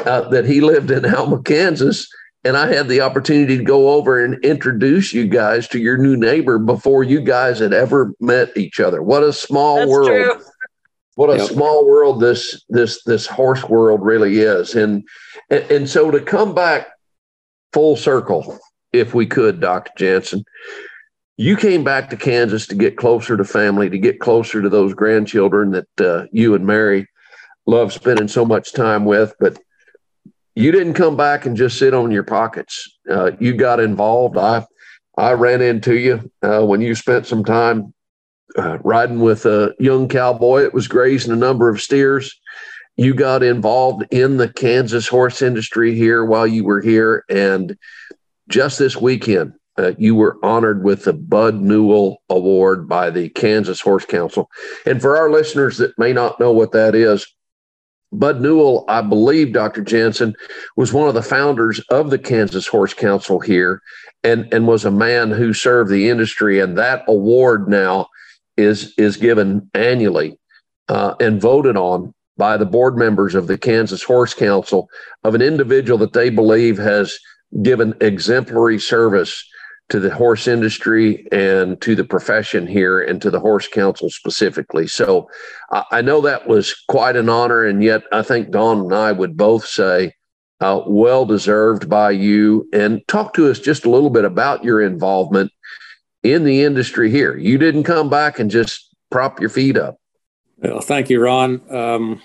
uh, 0.00 0.28
that 0.28 0.44
he 0.46 0.60
lived 0.60 0.90
in 0.90 1.04
Alma, 1.14 1.42
Kansas, 1.42 2.08
and 2.44 2.56
I 2.56 2.72
had 2.72 2.88
the 2.88 3.00
opportunity 3.00 3.58
to 3.58 3.64
go 3.64 3.90
over 3.90 4.24
and 4.24 4.42
introduce 4.44 5.12
you 5.12 5.26
guys 5.26 5.68
to 5.68 5.78
your 5.78 5.98
new 5.98 6.16
neighbor 6.16 6.58
before 6.58 7.02
you 7.04 7.20
guys 7.20 7.58
had 7.58 7.72
ever 7.72 8.12
met 8.20 8.56
each 8.56 8.80
other. 8.80 9.02
What 9.02 9.22
a 9.22 9.32
small 9.32 9.76
That's 9.78 9.90
world! 9.90 10.06
True. 10.06 10.42
What 11.16 11.30
a 11.30 11.38
Yep. 11.38 11.48
small 11.50 11.84
world 11.84 12.20
this 12.20 12.64
this 12.68 13.02
this 13.02 13.26
horse 13.26 13.64
world 13.64 14.04
really 14.04 14.38
is, 14.38 14.76
and 14.76 15.02
and, 15.50 15.64
and 15.70 15.88
so 15.88 16.12
to 16.12 16.20
come 16.20 16.54
back 16.54 16.88
full 17.72 17.96
circle, 17.96 18.56
if 18.92 19.14
we 19.14 19.26
could, 19.26 19.60
Doctor 19.60 19.92
Jansen 19.96 20.44
you 21.38 21.56
came 21.56 21.84
back 21.84 22.10
to 22.10 22.16
Kansas 22.16 22.66
to 22.66 22.74
get 22.74 22.96
closer 22.96 23.36
to 23.36 23.44
family, 23.44 23.88
to 23.88 23.98
get 23.98 24.18
closer 24.18 24.60
to 24.60 24.68
those 24.68 24.92
grandchildren 24.92 25.70
that 25.70 26.00
uh, 26.00 26.26
you 26.32 26.54
and 26.54 26.66
Mary 26.66 27.06
love 27.64 27.92
spending 27.92 28.26
so 28.26 28.44
much 28.44 28.72
time 28.72 29.04
with. 29.04 29.32
But 29.38 29.56
you 30.58 30.72
didn't 30.72 30.94
come 30.94 31.16
back 31.16 31.46
and 31.46 31.56
just 31.56 31.78
sit 31.78 31.94
on 31.94 32.10
your 32.10 32.24
pockets. 32.24 32.98
Uh, 33.08 33.30
you 33.38 33.54
got 33.54 33.78
involved. 33.78 34.36
I 34.36 34.66
I 35.16 35.32
ran 35.32 35.62
into 35.62 35.96
you 35.96 36.32
uh, 36.42 36.64
when 36.66 36.80
you 36.80 36.96
spent 36.96 37.26
some 37.26 37.44
time 37.44 37.94
uh, 38.56 38.78
riding 38.78 39.20
with 39.20 39.46
a 39.46 39.72
young 39.78 40.08
cowboy. 40.08 40.62
It 40.62 40.74
was 40.74 40.88
grazing 40.88 41.32
a 41.32 41.36
number 41.36 41.68
of 41.68 41.80
steers. 41.80 42.34
You 42.96 43.14
got 43.14 43.44
involved 43.44 44.04
in 44.10 44.38
the 44.38 44.52
Kansas 44.52 45.06
horse 45.06 45.42
industry 45.42 45.94
here 45.94 46.24
while 46.24 46.46
you 46.46 46.64
were 46.64 46.80
here, 46.80 47.24
and 47.30 47.76
just 48.48 48.80
this 48.80 48.96
weekend, 48.96 49.52
uh, 49.78 49.92
you 49.96 50.16
were 50.16 50.38
honored 50.42 50.82
with 50.82 51.04
the 51.04 51.12
Bud 51.12 51.54
Newell 51.60 52.20
Award 52.28 52.88
by 52.88 53.10
the 53.10 53.28
Kansas 53.28 53.80
Horse 53.80 54.04
Council. 54.04 54.50
And 54.84 55.00
for 55.00 55.16
our 55.16 55.30
listeners 55.30 55.78
that 55.78 55.96
may 55.98 56.12
not 56.12 56.40
know 56.40 56.50
what 56.50 56.72
that 56.72 56.96
is, 56.96 57.24
Bud 58.12 58.40
Newell, 58.40 58.84
I 58.88 59.02
believe, 59.02 59.52
Dr. 59.52 59.82
Jansen, 59.82 60.34
was 60.76 60.92
one 60.92 61.08
of 61.08 61.14
the 61.14 61.22
founders 61.22 61.80
of 61.90 62.10
the 62.10 62.18
Kansas 62.18 62.66
Horse 62.66 62.94
Council 62.94 63.38
here 63.40 63.82
and, 64.24 64.52
and 64.52 64.66
was 64.66 64.84
a 64.84 64.90
man 64.90 65.30
who 65.30 65.52
served 65.52 65.90
the 65.90 66.08
industry. 66.08 66.60
And 66.60 66.78
that 66.78 67.04
award 67.06 67.68
now 67.68 68.08
is, 68.56 68.94
is 68.96 69.16
given 69.16 69.70
annually 69.74 70.38
uh, 70.88 71.14
and 71.20 71.40
voted 71.40 71.76
on 71.76 72.14
by 72.38 72.56
the 72.56 72.66
board 72.66 72.96
members 72.96 73.34
of 73.34 73.46
the 73.46 73.58
Kansas 73.58 74.02
Horse 74.02 74.32
Council 74.32 74.88
of 75.24 75.34
an 75.34 75.42
individual 75.42 75.98
that 75.98 76.12
they 76.12 76.30
believe 76.30 76.78
has 76.78 77.18
given 77.62 77.94
exemplary 78.00 78.78
service 78.78 79.44
to 79.88 79.98
the 79.98 80.14
horse 80.14 80.46
industry 80.46 81.26
and 81.32 81.80
to 81.80 81.94
the 81.94 82.04
profession 82.04 82.66
here 82.66 83.00
and 83.00 83.22
to 83.22 83.30
the 83.30 83.40
horse 83.40 83.66
council 83.66 84.10
specifically. 84.10 84.86
So 84.86 85.30
I, 85.70 86.02
know 86.02 86.20
that 86.20 86.46
was 86.46 86.74
quite 86.88 87.16
an 87.16 87.28
honor. 87.28 87.64
And 87.64 87.82
yet 87.82 88.02
I 88.12 88.22
think 88.22 88.50
Dawn 88.50 88.80
and 88.80 88.94
I 88.94 89.12
would 89.12 89.36
both 89.36 89.66
say, 89.66 90.12
uh, 90.60 90.82
well 90.86 91.24
deserved 91.24 91.88
by 91.88 92.10
you. 92.10 92.68
And 92.72 93.06
talk 93.08 93.32
to 93.34 93.50
us 93.50 93.60
just 93.60 93.84
a 93.84 93.90
little 93.90 94.10
bit 94.10 94.24
about 94.24 94.64
your 94.64 94.82
involvement 94.82 95.52
in 96.22 96.44
the 96.44 96.64
industry 96.64 97.10
here. 97.10 97.36
You 97.36 97.56
didn't 97.58 97.84
come 97.84 98.10
back 98.10 98.38
and 98.38 98.50
just 98.50 98.94
prop 99.10 99.40
your 99.40 99.50
feet 99.50 99.76
up. 99.76 99.98
Well, 100.58 100.80
thank 100.80 101.08
you, 101.08 101.22
Ron. 101.22 101.62
Um, 101.70 102.20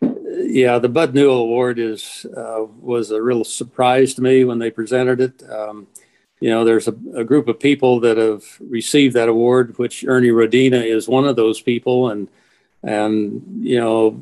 yeah, 0.00 0.78
the 0.78 0.88
Bud 0.88 1.14
Newell 1.14 1.42
Award 1.42 1.78
is 1.78 2.24
uh, 2.34 2.64
was 2.80 3.10
a 3.10 3.20
real 3.20 3.44
surprise 3.44 4.14
to 4.14 4.22
me 4.22 4.44
when 4.44 4.58
they 4.58 4.70
presented 4.70 5.20
it. 5.20 5.42
Um, 5.50 5.86
you 6.40 6.50
know, 6.50 6.64
there's 6.64 6.88
a, 6.88 6.94
a, 7.14 7.24
group 7.24 7.48
of 7.48 7.58
people 7.58 8.00
that 8.00 8.16
have 8.16 8.44
received 8.60 9.14
that 9.14 9.28
award, 9.28 9.76
which 9.78 10.04
Ernie 10.06 10.28
Rodina 10.28 10.84
is 10.84 11.08
one 11.08 11.26
of 11.26 11.36
those 11.36 11.60
people, 11.60 12.10
and 12.10 12.28
and 12.82 13.42
you 13.60 13.78
know, 13.78 14.20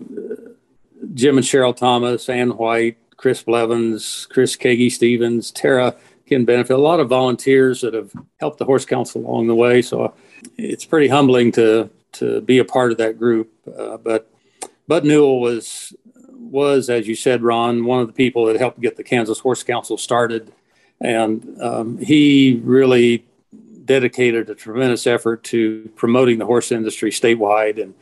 Jim 1.14 1.36
and 1.36 1.46
Cheryl 1.46 1.76
Thomas, 1.76 2.28
Ann 2.28 2.56
White, 2.56 2.96
Chris 3.16 3.42
Blevins, 3.42 4.26
Chris 4.30 4.56
Kagi 4.56 4.90
Stevens, 4.90 5.50
Tara 5.50 5.94
Ken 6.26 6.44
Benefit, 6.44 6.74
a 6.74 6.78
lot 6.78 7.00
of 7.00 7.08
volunteers 7.08 7.82
that 7.82 7.94
have 7.94 8.10
helped 8.40 8.58
the 8.58 8.64
Horse 8.64 8.84
Council 8.84 9.20
along 9.20 9.46
the 9.46 9.54
way. 9.54 9.82
So 9.82 10.14
it's 10.56 10.84
pretty 10.84 11.08
humbling 11.08 11.52
to 11.52 11.90
to 12.12 12.40
be 12.40 12.58
a 12.58 12.64
part 12.64 12.92
of 12.92 12.98
that 12.98 13.18
group. 13.18 13.52
Uh, 13.66 13.98
but 13.98 14.30
Bud 14.88 15.04
Newell 15.04 15.40
was 15.40 15.94
was, 16.32 16.88
as 16.88 17.08
you 17.08 17.14
said, 17.14 17.42
Ron, 17.42 17.84
one 17.84 18.00
of 18.00 18.06
the 18.06 18.12
people 18.12 18.46
that 18.46 18.56
helped 18.56 18.80
get 18.80 18.96
the 18.96 19.04
Kansas 19.04 19.40
Horse 19.40 19.62
Council 19.62 19.98
started 19.98 20.52
and 21.00 21.60
um, 21.60 21.98
he 21.98 22.60
really 22.64 23.24
dedicated 23.84 24.50
a 24.50 24.54
tremendous 24.54 25.06
effort 25.06 25.44
to 25.44 25.90
promoting 25.96 26.38
the 26.38 26.46
horse 26.46 26.72
industry 26.72 27.10
statewide. 27.10 27.80
And, 27.80 27.94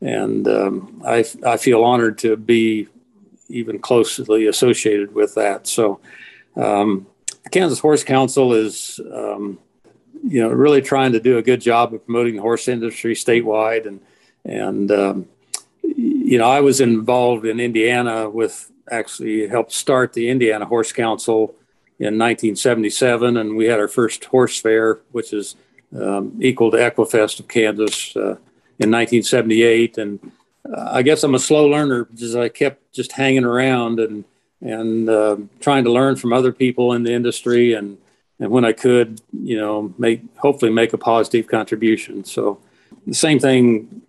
and 0.00 0.48
um, 0.48 1.02
I, 1.06 1.24
I 1.46 1.56
feel 1.56 1.84
honored 1.84 2.18
to 2.18 2.36
be 2.36 2.88
even 3.48 3.78
closely 3.78 4.46
associated 4.46 5.14
with 5.14 5.34
that. 5.34 5.66
So, 5.66 6.00
um, 6.56 7.06
the 7.44 7.50
Kansas 7.50 7.78
Horse 7.78 8.04
Council 8.04 8.52
is, 8.52 9.00
um, 9.12 9.58
you 10.26 10.42
know, 10.42 10.48
really 10.48 10.82
trying 10.82 11.12
to 11.12 11.20
do 11.20 11.38
a 11.38 11.42
good 11.42 11.60
job 11.60 11.94
of 11.94 12.04
promoting 12.04 12.36
the 12.36 12.42
horse 12.42 12.68
industry 12.68 13.14
statewide. 13.14 13.86
And, 13.86 14.00
and, 14.44 14.90
um, 14.90 15.28
you 15.82 16.36
know, 16.36 16.48
I 16.48 16.60
was 16.60 16.80
involved 16.80 17.46
in 17.46 17.60
Indiana 17.60 18.28
with 18.28 18.70
actually 18.90 19.48
helped 19.48 19.72
start 19.72 20.12
the 20.12 20.28
Indiana 20.28 20.64
Horse 20.64 20.92
Council 20.92 21.54
in 21.98 22.16
1977, 22.18 23.36
and 23.36 23.56
we 23.56 23.66
had 23.66 23.80
our 23.80 23.88
first 23.88 24.24
horse 24.26 24.60
fair, 24.60 25.00
which 25.10 25.32
is 25.32 25.56
um, 25.98 26.38
equal 26.40 26.70
to 26.70 26.76
Equifest 26.76 27.40
of 27.40 27.48
Kansas 27.48 28.16
uh, 28.16 28.38
in 28.78 28.90
1978. 28.90 29.98
And 29.98 30.32
uh, 30.70 30.90
I 30.92 31.02
guess 31.02 31.24
I'm 31.24 31.34
a 31.34 31.40
slow 31.40 31.66
learner 31.66 32.04
because 32.04 32.36
I 32.36 32.48
kept 32.48 32.92
just 32.92 33.12
hanging 33.12 33.44
around 33.44 34.00
and 34.00 34.24
and 34.60 35.08
uh, 35.08 35.36
trying 35.60 35.84
to 35.84 35.92
learn 35.92 36.16
from 36.16 36.32
other 36.32 36.52
people 36.52 36.92
in 36.92 37.04
the 37.04 37.12
industry, 37.12 37.74
and 37.74 37.96
and 38.40 38.50
when 38.50 38.64
I 38.64 38.72
could, 38.72 39.20
you 39.32 39.56
know, 39.56 39.94
make 39.98 40.22
hopefully 40.36 40.72
make 40.72 40.92
a 40.92 40.98
positive 40.98 41.46
contribution. 41.46 42.24
So 42.24 42.60
the 43.06 43.14
same 43.14 43.38
thing 43.38 44.02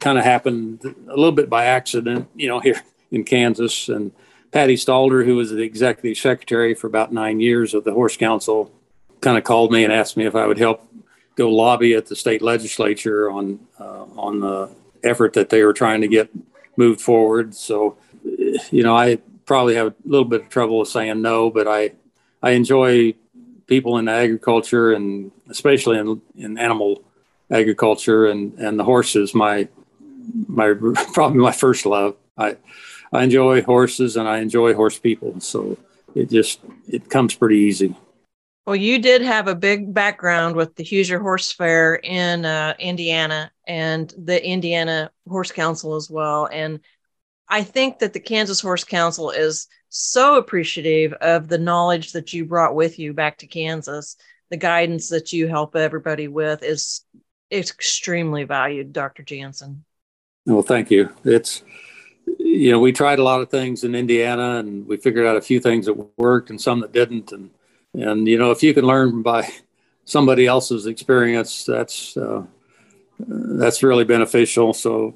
kind 0.00 0.18
of 0.18 0.24
happened 0.24 0.84
a 0.84 1.16
little 1.16 1.32
bit 1.32 1.48
by 1.48 1.66
accident, 1.66 2.28
you 2.34 2.48
know, 2.48 2.60
here 2.68 2.82
in 3.10 3.24
Kansas. 3.24 3.88
And 3.88 4.12
Patty 4.54 4.76
Stalder, 4.76 5.24
who 5.24 5.34
was 5.34 5.50
the 5.50 5.62
executive 5.62 6.16
secretary 6.16 6.74
for 6.74 6.86
about 6.86 7.12
nine 7.12 7.40
years 7.40 7.74
of 7.74 7.82
the 7.82 7.92
Horse 7.92 8.16
Council, 8.16 8.70
kind 9.20 9.36
of 9.36 9.42
called 9.42 9.72
me 9.72 9.82
and 9.82 9.92
asked 9.92 10.16
me 10.16 10.26
if 10.26 10.36
I 10.36 10.46
would 10.46 10.58
help 10.58 10.88
go 11.34 11.50
lobby 11.50 11.92
at 11.94 12.06
the 12.06 12.14
state 12.14 12.40
legislature 12.40 13.28
on 13.28 13.58
uh, 13.80 14.04
on 14.16 14.38
the 14.38 14.70
effort 15.02 15.32
that 15.32 15.50
they 15.50 15.64
were 15.64 15.72
trying 15.72 16.02
to 16.02 16.06
get 16.06 16.30
moved 16.76 17.00
forward. 17.00 17.56
So, 17.56 17.96
you 18.22 18.84
know, 18.84 18.96
I 18.96 19.18
probably 19.44 19.74
have 19.74 19.88
a 19.88 19.94
little 20.04 20.24
bit 20.24 20.42
of 20.42 20.50
trouble 20.50 20.84
saying 20.84 21.20
no, 21.20 21.50
but 21.50 21.66
I 21.66 21.90
I 22.40 22.52
enjoy 22.52 23.14
people 23.66 23.98
in 23.98 24.06
agriculture 24.06 24.92
and 24.92 25.32
especially 25.50 25.98
in, 25.98 26.22
in 26.36 26.58
animal 26.58 27.02
agriculture 27.50 28.26
and, 28.26 28.56
and 28.60 28.78
the 28.78 28.84
horses 28.84 29.34
my 29.34 29.66
my 30.46 30.74
probably 31.12 31.40
my 31.40 31.50
first 31.50 31.86
love. 31.86 32.14
I 32.38 32.56
I 33.14 33.22
enjoy 33.22 33.62
horses 33.62 34.16
and 34.16 34.28
I 34.28 34.38
enjoy 34.38 34.74
horse 34.74 34.98
people. 34.98 35.40
So 35.40 35.78
it 36.14 36.28
just 36.30 36.60
it 36.88 37.08
comes 37.08 37.34
pretty 37.34 37.58
easy. 37.58 37.94
Well, 38.66 38.76
you 38.76 38.98
did 38.98 39.22
have 39.22 39.46
a 39.46 39.54
big 39.54 39.94
background 39.94 40.56
with 40.56 40.74
the 40.74 40.84
Hoosier 40.84 41.20
Horse 41.20 41.52
Fair 41.52 41.96
in 41.96 42.44
uh, 42.44 42.74
Indiana 42.78 43.52
and 43.68 44.12
the 44.16 44.44
Indiana 44.44 45.10
Horse 45.28 45.52
Council 45.52 45.94
as 45.94 46.10
well. 46.10 46.48
And 46.50 46.80
I 47.48 47.62
think 47.62 47.98
that 47.98 48.14
the 48.14 48.20
Kansas 48.20 48.60
Horse 48.60 48.84
Council 48.84 49.30
is 49.30 49.68
so 49.90 50.36
appreciative 50.36 51.12
of 51.14 51.46
the 51.48 51.58
knowledge 51.58 52.12
that 52.12 52.32
you 52.32 52.46
brought 52.46 52.74
with 52.74 52.98
you 52.98 53.12
back 53.12 53.38
to 53.38 53.46
Kansas. 53.46 54.16
The 54.50 54.56
guidance 54.56 55.10
that 55.10 55.32
you 55.32 55.46
help 55.46 55.76
everybody 55.76 56.26
with 56.26 56.62
is 56.62 57.02
extremely 57.52 58.44
valued, 58.44 58.92
Dr. 58.92 59.22
Jansen. 59.22 59.84
Well, 60.46 60.62
thank 60.62 60.90
you. 60.90 61.10
It's, 61.24 61.62
you 62.44 62.70
know, 62.70 62.78
we 62.78 62.92
tried 62.92 63.18
a 63.18 63.22
lot 63.22 63.40
of 63.40 63.50
things 63.50 63.84
in 63.84 63.94
Indiana 63.94 64.58
and 64.58 64.86
we 64.86 64.98
figured 64.98 65.26
out 65.26 65.36
a 65.36 65.40
few 65.40 65.58
things 65.58 65.86
that 65.86 66.18
worked 66.18 66.50
and 66.50 66.60
some 66.60 66.80
that 66.80 66.92
didn't. 66.92 67.32
And, 67.32 67.50
and, 67.94 68.28
you 68.28 68.38
know, 68.38 68.50
if 68.50 68.62
you 68.62 68.74
can 68.74 68.84
learn 68.84 69.22
by 69.22 69.48
somebody 70.04 70.46
else's 70.46 70.86
experience, 70.86 71.64
that's, 71.64 72.16
uh, 72.16 72.42
that's 73.18 73.82
really 73.82 74.04
beneficial. 74.04 74.74
So 74.74 75.14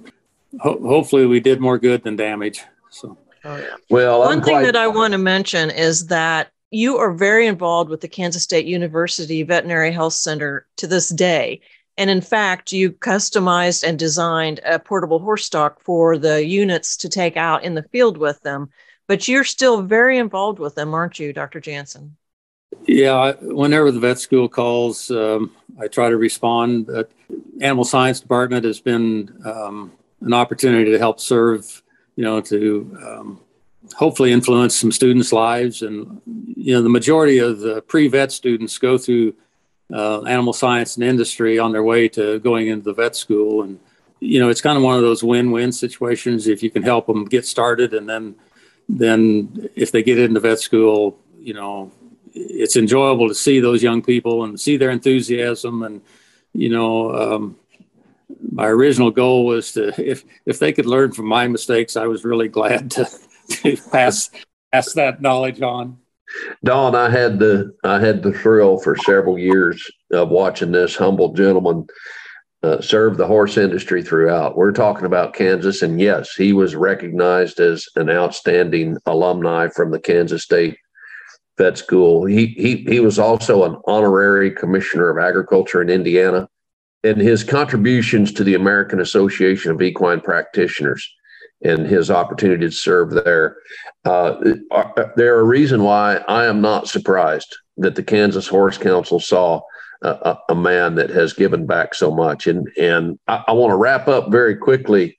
ho- 0.59 0.81
hopefully 0.81 1.27
we 1.27 1.39
did 1.39 1.61
more 1.61 1.79
good 1.79 2.03
than 2.03 2.17
damage. 2.17 2.63
So, 2.91 3.19
oh, 3.45 3.69
well, 3.91 4.21
one 4.21 4.39
I'm 4.39 4.43
thing 4.43 4.55
quite- 4.55 4.65
that 4.65 4.77
I 4.77 4.89
want 4.89 5.13
to 5.13 5.19
mention 5.19 5.71
is 5.71 6.07
that 6.07 6.49
you 6.71 6.97
are 6.97 7.13
very 7.13 7.47
involved 7.47 7.91
with 7.91 8.01
the 8.01 8.09
Kansas 8.09 8.43
State 8.43 8.67
University 8.67 9.43
Veterinary 9.43 9.93
Health 9.93 10.15
Center 10.15 10.67
to 10.77 10.87
this 10.87 11.11
day. 11.11 11.61
And 11.99 12.11
in 12.11 12.21
fact, 12.21 12.71
you 12.71 12.93
customized 12.93 13.83
and 13.87 13.99
designed 13.99 14.61
a 14.65 14.79
portable 14.79 15.19
horse 15.19 15.45
stock 15.45 15.81
for 15.83 16.17
the 16.17 16.47
units 16.47 16.97
to 16.99 17.09
take 17.09 17.37
out 17.37 17.65
in 17.65 17.75
the 17.75 17.83
field 17.83 18.17
with 18.17 18.41
them. 18.43 18.71
But 19.09 19.27
you're 19.27 19.43
still 19.43 19.83
very 19.83 20.17
involved 20.17 20.61
with 20.61 20.77
them, 20.77 20.95
aren't 20.95 21.19
you, 21.19 21.33
Dr. 21.33 21.59
Jansen? 21.59 22.17
Yeah, 22.87 23.33
whenever 23.41 23.91
the 23.91 23.99
vet 23.99 24.21
school 24.21 24.49
calls, 24.49 25.11
um, 25.11 25.51
I 25.81 25.89
try 25.89 26.09
to 26.09 26.17
respond. 26.17 26.89
Animal 27.61 27.85
science 27.85 28.21
department 28.21 28.65
has 28.65 28.81
been 28.81 29.37
um, 29.45 29.91
an 30.21 30.33
opportunity 30.33 30.93
to 30.93 30.99
help 30.99 31.19
serve, 31.19 31.83
you 32.15 32.23
know, 32.23 32.41
to 32.43 32.97
um, 33.05 33.41
hopefully 33.97 34.31
influence 34.31 34.77
some 34.77 34.93
students' 34.93 35.33
lives. 35.33 35.83
And, 35.83 36.21
you 36.55 36.75
know, 36.75 36.83
the 36.83 36.89
majority 36.89 37.39
of 37.39 37.59
the 37.59 37.83
pre 37.83 38.07
vet 38.07 38.31
students 38.31 38.79
go 38.79 38.99
through 38.99 39.35
uh, 39.93 40.23
animal 40.23 40.53
science 40.53 40.97
and 40.97 41.05
industry 41.05 41.59
on 41.59 41.73
their 41.73 41.83
way 41.83 42.09
to 42.09 42.39
going 42.41 42.69
into 42.69 42.85
the 42.85 42.95
vet 42.95 43.17
school. 43.17 43.63
And, 43.63 43.79
you 44.21 44.41
know, 44.41 44.49
it's 44.49 44.61
kind 44.61 44.77
of 44.77 44.83
one 44.83 44.97
of 44.97 45.03
those 45.03 45.23
win-win 45.23 45.73
situations 45.73 46.47
if 46.47 46.63
you 46.63 46.71
can 46.71 46.83
help 46.83 47.07
them 47.07 47.25
get 47.25 47.47
started. 47.47 47.95
And 47.95 48.09
then, 48.09 48.35
then 48.89 49.71
if 49.75 49.93
they 49.93 50.03
get 50.03 50.19
into 50.19 50.41
vet 50.41 50.61
school, 50.61 51.19
you 51.39 51.55
know, 51.55 51.91
it's 52.35 52.77
enjoyable 52.77 53.29
to 53.29 53.35
see 53.35 53.61
those 53.61 53.83
young 53.83 54.03
people 54.03 54.45
and 54.45 54.61
see 54.61 54.77
their 54.77 54.91
enthusiasm. 54.91 55.83
And, 55.83 56.03
you 56.53 56.69
know, 56.69 57.15
um, 57.15 57.57
my 58.53 58.67
original 58.67 59.11
goal 59.11 59.47
was 59.47 59.73
to, 59.73 59.89
if, 60.01 60.25
if 60.45 60.59
they 60.59 60.73
could 60.73 60.87
learn 60.87 61.13
from 61.13 61.27
my 61.27 61.49
mistakes, 61.49 61.97
I 61.97 62.07
was 62.07 62.25
really 62.25 62.49
glad 62.49 62.91
to, 62.93 63.09
to 63.49 63.77
pass, 63.91 64.31
pass 64.73 64.93
that 64.93 65.23
knowledge 65.23 65.63
on. 65.63 65.99
Dawn, 66.65 66.95
I 66.95 67.11
had 67.11 67.39
the 67.39 67.75
I 67.85 68.01
had 68.01 68.23
the 68.23 68.33
thrill 68.33 68.79
for 68.79 68.97
several 68.97 69.39
years 69.39 69.85
of 70.13 70.29
watching 70.29 70.73
this 70.73 70.97
humble 70.97 71.33
gentleman 71.33 71.87
uh, 72.63 72.81
serve 72.81 73.17
the 73.17 73.27
horse 73.27 73.57
industry 73.57 74.03
throughout. 74.03 74.57
We're 74.57 74.73
talking 74.73 75.07
about 75.07 75.35
Kansas, 75.35 75.83
and 75.83 76.01
yes, 76.01 76.35
he 76.35 76.53
was 76.53 76.75
recognized 76.75 77.61
as 77.61 77.87
an 77.97 78.11
outstanding 78.11 78.97
alumni 79.07 79.69
from 79.69 79.91
the 79.91 80.01
Kansas 80.01 80.43
State 80.43 80.77
Vet 81.57 81.79
School. 81.79 82.25
He 82.25 82.47
he 82.47 82.77
he 82.89 83.01
was 83.01 83.19
also 83.19 83.65
an 83.65 83.77
honorary 83.87 84.51
commissioner 84.51 85.11
of 85.11 85.19
agriculture 85.19 85.81
in 85.81 85.89
Indiana, 85.89 86.49
and 87.05 87.21
his 87.21 87.45
contributions 87.45 88.33
to 88.33 88.45
the 88.45 88.55
American 88.55 89.01
Association 89.01 89.71
of 89.71 89.81
Equine 89.81 90.21
Practitioners 90.21 91.09
and 91.63 91.87
his 91.87 92.11
opportunity 92.11 92.67
to 92.67 92.73
serve 92.73 93.11
there. 93.11 93.57
Uh, 94.05 94.37
they're 95.17 95.41
a 95.41 95.45
reason 95.45 95.83
why 95.83 96.17
I 96.29 96.47
am 96.47 96.61
not 96.61 96.89
surprised 96.89 97.57
that 97.79 97.95
the 97.95 98.03
Kansas 98.03 98.47
Horse 98.47 98.79
Council 98.79 99.21
saw 99.21 99.61
a, 100.03 100.37
a 100.49 100.55
man 100.55 100.95
that 100.97 101.11
has 101.11 101.33
given 101.33 101.67
back 101.67 101.95
so 101.95 102.11
much. 102.11 102.47
And 102.47 102.69
and 102.79 103.19
I, 103.27 103.45
I 103.49 103.53
want 103.53 103.73
to 103.73 103.77
wrap 103.77 104.09
up 104.09 104.31
very 104.31 104.57
quickly 104.57 105.19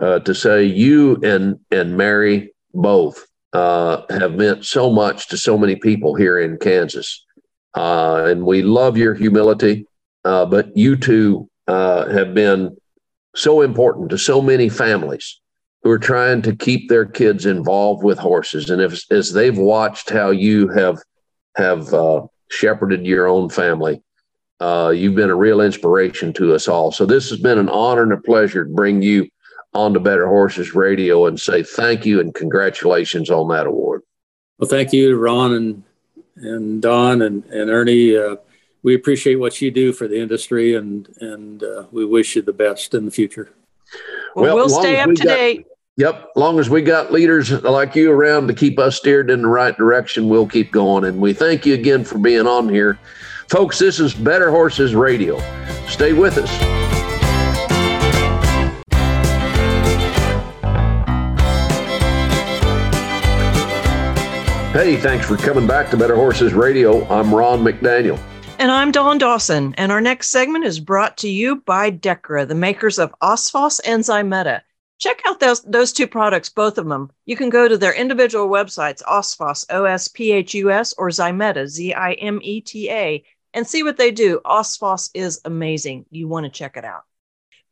uh, 0.00 0.20
to 0.20 0.34
say 0.34 0.64
you 0.64 1.16
and 1.22 1.58
and 1.70 1.96
Mary 1.96 2.52
both 2.74 3.26
uh, 3.52 4.02
have 4.10 4.34
meant 4.34 4.64
so 4.64 4.90
much 4.90 5.28
to 5.28 5.36
so 5.36 5.58
many 5.58 5.76
people 5.76 6.14
here 6.14 6.38
in 6.38 6.58
Kansas, 6.58 7.24
uh, 7.74 8.24
and 8.26 8.44
we 8.44 8.62
love 8.62 8.96
your 8.96 9.14
humility. 9.14 9.86
Uh, 10.24 10.44
but 10.44 10.76
you 10.76 10.96
two 10.96 11.48
uh, 11.66 12.06
have 12.08 12.34
been 12.34 12.76
so 13.34 13.62
important 13.62 14.10
to 14.10 14.18
so 14.18 14.42
many 14.42 14.68
families 14.68 15.40
who 15.82 15.90
are 15.90 15.98
trying 15.98 16.42
to 16.42 16.54
keep 16.54 16.88
their 16.88 17.06
kids 17.06 17.46
involved 17.46 18.04
with 18.04 18.18
horses, 18.18 18.70
and 18.70 18.82
if 18.82 19.00
as 19.10 19.32
they've 19.32 19.56
watched 19.56 20.10
how 20.10 20.30
you 20.30 20.68
have 20.68 20.98
have 21.56 21.92
uh, 21.92 22.22
shepherded 22.50 23.06
your 23.06 23.26
own 23.26 23.48
family, 23.48 24.02
uh, 24.60 24.92
you've 24.94 25.14
been 25.14 25.30
a 25.30 25.36
real 25.36 25.60
inspiration 25.60 26.32
to 26.34 26.54
us 26.54 26.68
all. 26.68 26.92
So 26.92 27.06
this 27.06 27.30
has 27.30 27.40
been 27.40 27.58
an 27.58 27.68
honor 27.68 28.02
and 28.02 28.12
a 28.12 28.20
pleasure 28.20 28.64
to 28.64 28.70
bring 28.70 29.02
you 29.02 29.28
on 29.72 29.94
to 29.94 30.00
Better 30.00 30.26
Horses 30.26 30.74
Radio 30.74 31.26
and 31.26 31.40
say 31.40 31.62
thank 31.62 32.04
you 32.04 32.20
and 32.20 32.34
congratulations 32.34 33.30
on 33.30 33.48
that 33.48 33.66
award. 33.66 34.02
Well, 34.58 34.68
thank 34.68 34.92
you, 34.92 35.16
Ron 35.16 35.54
and 35.54 35.82
and 36.36 36.82
Dawn 36.82 37.22
and 37.22 37.44
and 37.46 37.70
Ernie. 37.70 38.16
Uh, 38.16 38.36
we 38.82 38.94
appreciate 38.94 39.36
what 39.36 39.60
you 39.60 39.70
do 39.70 39.92
for 39.92 40.08
the 40.08 40.20
industry, 40.20 40.74
and 40.74 41.08
and 41.20 41.62
uh, 41.62 41.84
we 41.90 42.04
wish 42.04 42.36
you 42.36 42.42
the 42.42 42.52
best 42.52 42.94
in 42.94 43.06
the 43.06 43.10
future. 43.10 43.50
Well, 44.34 44.44
well 44.44 44.56
we'll 44.56 44.68
stay 44.68 45.00
up 45.00 45.08
we 45.08 45.16
to 45.16 45.24
got, 45.24 45.34
date. 45.34 45.66
Yep. 46.00 46.30
Long 46.34 46.58
as 46.58 46.70
we 46.70 46.80
got 46.80 47.12
leaders 47.12 47.50
like 47.62 47.94
you 47.94 48.10
around 48.10 48.48
to 48.48 48.54
keep 48.54 48.78
us 48.78 48.96
steered 48.96 49.28
in 49.28 49.42
the 49.42 49.48
right 49.48 49.76
direction, 49.76 50.30
we'll 50.30 50.46
keep 50.46 50.72
going. 50.72 51.04
And 51.04 51.20
we 51.20 51.34
thank 51.34 51.66
you 51.66 51.74
again 51.74 52.04
for 52.04 52.16
being 52.16 52.46
on 52.46 52.70
here. 52.70 52.98
Folks, 53.50 53.78
this 53.78 54.00
is 54.00 54.14
Better 54.14 54.50
Horses 54.50 54.94
Radio. 54.94 55.38
Stay 55.88 56.14
with 56.14 56.38
us. 56.38 56.48
Hey, 64.72 64.96
thanks 64.96 65.26
for 65.26 65.36
coming 65.36 65.66
back 65.66 65.90
to 65.90 65.98
Better 65.98 66.16
Horses 66.16 66.54
Radio. 66.54 67.06
I'm 67.08 67.34
Ron 67.34 67.58
McDaniel. 67.58 68.18
And 68.58 68.70
I'm 68.70 68.90
Dawn 68.90 69.18
Dawson. 69.18 69.74
And 69.76 69.92
our 69.92 70.00
next 70.00 70.28
segment 70.30 70.64
is 70.64 70.80
brought 70.80 71.18
to 71.18 71.28
you 71.28 71.56
by 71.56 71.90
Dechra, 71.90 72.48
the 72.48 72.54
makers 72.54 72.98
of 72.98 73.14
Osphos 73.20 73.82
and 73.84 74.02
Zimeta. 74.02 74.62
Check 75.00 75.22
out 75.26 75.40
those, 75.40 75.62
those 75.62 75.92
two 75.92 76.06
products, 76.06 76.50
both 76.50 76.76
of 76.76 76.86
them. 76.86 77.10
You 77.24 77.34
can 77.34 77.48
go 77.48 77.66
to 77.66 77.78
their 77.78 77.94
individual 77.94 78.48
websites, 78.48 79.02
Osphos, 79.04 79.64
O 79.70 79.84
S 79.84 80.08
P 80.08 80.30
H 80.30 80.52
U 80.54 80.70
S, 80.70 80.92
or 80.98 81.08
Zimeta, 81.08 81.66
Z 81.66 81.94
I 81.94 82.12
M 82.12 82.38
E 82.42 82.60
T 82.60 82.90
A, 82.90 83.24
and 83.54 83.66
see 83.66 83.82
what 83.82 83.96
they 83.96 84.10
do. 84.10 84.40
Osphos 84.44 85.08
is 85.14 85.40
amazing. 85.46 86.04
You 86.10 86.28
want 86.28 86.44
to 86.44 86.50
check 86.50 86.76
it 86.76 86.84
out. 86.84 87.04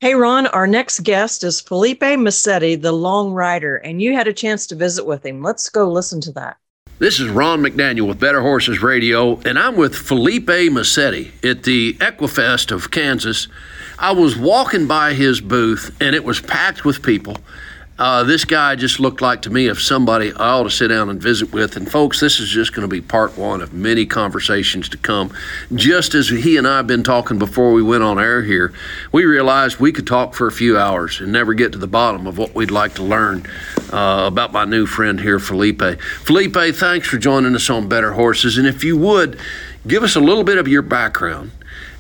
Hey, 0.01 0.15
Ron, 0.15 0.47
our 0.47 0.67
next 0.67 1.01
guest 1.01 1.45
is 1.45 1.61
Filipe 1.61 2.01
Masetti, 2.01 2.81
the 2.81 2.93
long 2.93 3.33
rider, 3.33 3.77
and 3.77 4.01
you 4.01 4.15
had 4.15 4.29
a 4.29 4.33
chance 4.33 4.67
to 4.69 4.75
visit 4.75 5.05
with 5.05 5.27
him. 5.27 5.43
Let's 5.43 5.69
go 5.69 5.91
listen 5.91 6.23
to 6.23 6.33
that. 6.33 6.57
This 6.99 7.21
is 7.21 7.29
Ron 7.29 7.61
McDaniel 7.63 8.09
with 8.09 8.19
Better 8.19 8.41
Horses 8.41 8.83
Radio, 8.83 9.39
and 9.41 9.59
I'm 9.59 9.77
with 9.77 9.95
Filipe 9.95 10.47
Masetti 10.47 11.31
at 11.49 11.65
the 11.65 11.93
Equifest 11.95 12.73
of 12.73 12.91
Kansas. 12.91 13.49
I 14.01 14.13
was 14.13 14.37
walking 14.37 14.87
by 14.87 15.15
his 15.15 15.41
booth, 15.41 15.97
and 16.01 16.15
it 16.15 16.23
was 16.23 16.41
packed 16.41 16.85
with 16.85 17.03
people. 17.03 17.37
Uh, 17.99 18.23
this 18.23 18.45
guy 18.45 18.77
just 18.77 19.01
looked 19.01 19.21
like 19.21 19.43
to 19.43 19.51
me 19.51 19.67
of 19.67 19.81
somebody 19.81 20.33
I 20.33 20.51
ought 20.51 20.63
to 20.63 20.71
sit 20.71 20.87
down 20.87 21.09
and 21.11 21.21
visit 21.21 21.53
with. 21.53 21.77
And 21.77 21.91
folks, 21.91 22.21
this 22.21 22.39
is 22.39 22.49
just 22.49 22.73
going 22.73 22.89
to 22.89 22.89
be 22.89 23.01
part 23.01 23.37
one 23.37 23.61
of 23.61 23.75
many 23.75 24.07
conversations 24.07 24.89
to 24.91 24.99
come. 24.99 25.33
Just 25.75 26.15
as 26.15 26.29
he 26.29 26.57
and 26.57 26.69
I 26.69 26.77
have 26.77 26.87
been 26.87 27.03
talking 27.03 27.41
before 27.41 27.73
we 27.73 27.83
went 27.83 28.05
on 28.05 28.21
air 28.21 28.45
here, 28.45 28.73
we 29.11 29.25
realized 29.25 29.81
we 29.81 29.91
could 29.91 30.07
talk 30.07 30.35
for 30.35 30.47
a 30.47 30.53
few 30.53 30.79
hours 30.79 31.21
and 31.21 31.33
never 31.33 31.55
get 31.55 31.73
to 31.73 31.79
the 31.79 31.89
bottom 31.89 32.29
of 32.29 32.39
what 32.39 32.55
we'd 32.55 32.71
like 32.71 32.95
to 32.95 33.03
learn 33.03 33.45
uh, 33.93 34.27
about 34.29 34.53
my 34.53 34.65
new 34.65 34.87
friend 34.87 35.19
here, 35.19 35.41
Filipe. 35.41 36.01
Filipe, 36.01 36.77
thanks 36.77 37.09
for 37.09 37.19
joining 37.19 37.57
us 37.57 37.69
on 37.69 37.89
Better 37.89 38.13
Horses. 38.13 38.59
And 38.59 38.69
if 38.69 38.85
you 38.85 38.97
would, 38.97 39.41
give 39.89 40.05
us 40.05 40.15
a 40.15 40.21
little 40.21 40.45
bit 40.45 40.59
of 40.59 40.69
your 40.69 40.83
background 40.83 41.51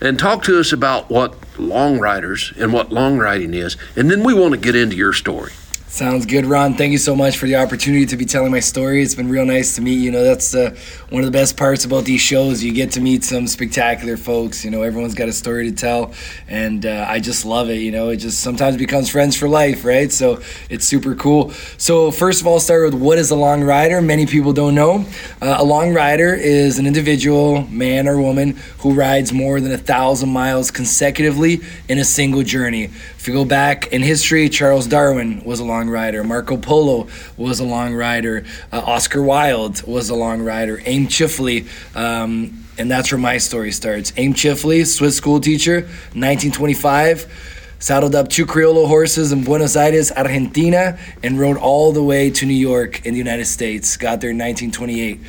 and 0.01 0.17
talk 0.17 0.45
to 0.45 0.61
us 0.61 0.73
about 0.73 1.11
what 1.11 1.35
long 1.59 1.99
riders 1.99 2.53
and 2.59 2.73
what 2.73 2.93
long 2.93 3.19
riding 3.19 3.55
is. 3.55 3.77
And 3.97 4.11
then 4.11 4.23
we 4.25 4.35
want 4.35 4.55
to 4.55 4.61
get 4.61 4.77
into 4.77 4.97
your 4.97 5.13
story. 5.13 5.53
Sounds 5.91 6.27
good, 6.27 6.45
Ron. 6.45 6.75
Thank 6.75 6.93
you 6.93 6.99
so 6.99 7.17
much 7.17 7.39
for 7.39 7.47
the 7.47 7.57
opportunity 7.57 8.05
to 8.05 8.17
be 8.19 8.27
telling 8.27 8.53
my 8.53 8.61
story. 8.61 9.03
It's 9.03 9.15
been 9.15 9.31
real 9.31 9.47
nice 9.47 9.75
to 9.77 9.81
meet 9.81 9.95
you. 9.95 10.11
know, 10.11 10.23
that's 10.23 10.55
uh, 10.55 10.77
one 11.09 11.23
of 11.23 11.27
the 11.27 11.33
best 11.33 11.57
parts 11.57 11.87
about 11.87 12.05
these 12.05 12.21
shows. 12.21 12.63
You 12.63 12.75
get 12.75 12.93
to 12.93 13.01
meet 13.01 13.25
some 13.25 13.47
spectacular 13.47 14.19
folks. 14.19 14.67
You 14.67 14.71
know, 14.71 14.83
everyone's 14.83 15.15
got 15.15 15.31
a 15.31 15.33
story 15.33 15.71
to 15.71 15.75
tell, 15.75 16.13
and 16.47 16.85
uh, 16.85 17.07
I 17.09 17.21
just 17.21 17.47
love 17.47 17.71
it. 17.71 17.79
You 17.79 17.91
know, 17.91 18.11
it 18.11 18.19
just 18.19 18.41
sometimes 18.41 18.77
becomes 18.77 19.09
friends 19.09 19.35
for 19.35 19.49
life, 19.49 19.83
right? 19.83 20.13
So 20.13 20.43
it's 20.69 20.85
super 20.85 21.15
cool. 21.15 21.53
So 21.79 22.11
first 22.11 22.43
of 22.43 22.47
all, 22.47 22.61
start 22.61 22.85
with 22.85 23.01
what 23.01 23.17
is 23.17 23.31
a 23.31 23.37
long 23.37 23.65
rider? 23.65 24.03
Many 24.03 24.27
people 24.27 24.53
don't 24.53 24.75
know. 24.75 25.07
Uh, 25.41 25.57
a 25.59 25.65
long 25.65 25.95
rider 25.95 26.35
is 26.35 26.79
an 26.79 26.87
individual, 26.87 27.67
man 27.69 28.07
or 28.07 28.21
woman, 28.21 28.59
who 28.81 28.93
rides 28.93 29.33
more 29.33 29.59
than 29.59 29.73
a 29.73 29.79
thousand 29.79 30.29
miles 30.29 30.71
consecutively 30.71 31.61
in 31.89 31.99
a 31.99 32.05
single 32.05 32.43
journey. 32.43 32.91
If 33.19 33.27
you 33.27 33.35
go 33.35 33.45
back 33.45 33.89
in 33.89 34.01
history, 34.01 34.49
Charles 34.49 34.87
Darwin 34.87 35.43
was 35.45 35.59
a 35.59 35.65
long 35.65 35.91
rider. 35.91 36.23
Marco 36.23 36.57
Polo 36.57 37.09
was 37.37 37.59
a 37.59 37.65
long 37.65 37.93
rider. 37.93 38.45
Uh, 38.73 38.79
Oscar 38.79 39.21
Wilde 39.23 39.83
was 39.83 40.09
a 40.09 40.15
long 40.15 40.41
rider. 40.41 40.79
Aimé 40.79 41.09
Tschiffely. 41.09 41.67
Um, 41.97 42.65
and 42.79 42.89
that's 42.89 43.11
where 43.11 43.19
my 43.19 43.39
story 43.39 43.73
starts. 43.73 44.13
Aimé 44.13 44.35
Tschiffely, 44.35 44.87
Swiss 44.87 45.17
school 45.17 45.41
teacher, 45.41 45.81
1925 46.15 47.57
saddled 47.81 48.15
up 48.15 48.29
two 48.29 48.47
Criollo 48.47 48.87
horses 48.87 49.31
in 49.33 49.45
Buenos 49.45 49.77
Aires, 49.77 50.11
Argentina, 50.13 50.99
and 51.23 51.39
rode 51.39 51.57
all 51.57 51.93
the 51.93 52.03
way 52.03 52.31
to 52.31 52.47
New 52.47 52.55
York 52.55 53.05
in 53.05 53.15
the 53.15 53.19
United 53.19 53.47
States. 53.47 53.97
Got 53.97 54.21
there 54.21 54.31
in 54.31 54.39
1928 54.39 55.21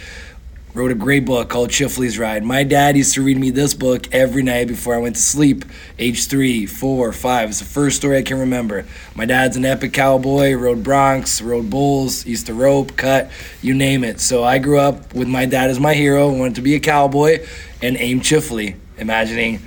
wrote 0.73 0.91
a 0.91 0.95
great 0.95 1.25
book 1.25 1.49
called 1.49 1.69
Tschiffely's 1.69 2.19
Ride. 2.19 2.43
My 2.43 2.63
dad 2.63 2.95
used 2.95 3.15
to 3.15 3.23
read 3.23 3.37
me 3.37 3.49
this 3.49 3.73
book 3.73 4.13
every 4.13 4.43
night 4.43 4.67
before 4.67 4.93
I 4.95 4.99
went 4.99 5.15
to 5.15 5.21
sleep, 5.21 5.65
age 5.97 6.27
three, 6.27 6.65
four, 6.65 7.11
five. 7.11 7.49
It's 7.49 7.59
the 7.59 7.65
first 7.65 7.97
story 7.97 8.17
I 8.17 8.21
can 8.21 8.39
remember. 8.39 8.85
My 9.15 9.25
dad's 9.25 9.57
an 9.57 9.65
epic 9.65 9.93
cowboy, 9.93 10.53
rode 10.53 10.83
broncs, 10.83 11.43
rode 11.43 11.69
bulls, 11.69 12.25
used 12.25 12.47
to 12.47 12.53
rope, 12.53 12.95
cut, 12.95 13.31
you 13.61 13.73
name 13.73 14.03
it. 14.03 14.19
So 14.19 14.43
I 14.43 14.59
grew 14.59 14.79
up 14.79 15.13
with 15.13 15.27
my 15.27 15.45
dad 15.45 15.69
as 15.69 15.79
my 15.79 15.93
hero, 15.93 16.31
wanted 16.31 16.55
to 16.55 16.61
be 16.61 16.75
a 16.75 16.79
cowboy, 16.79 17.45
and 17.81 17.97
Aimé 17.97 18.19
Tschiffely, 18.19 18.75
imagining 18.97 19.59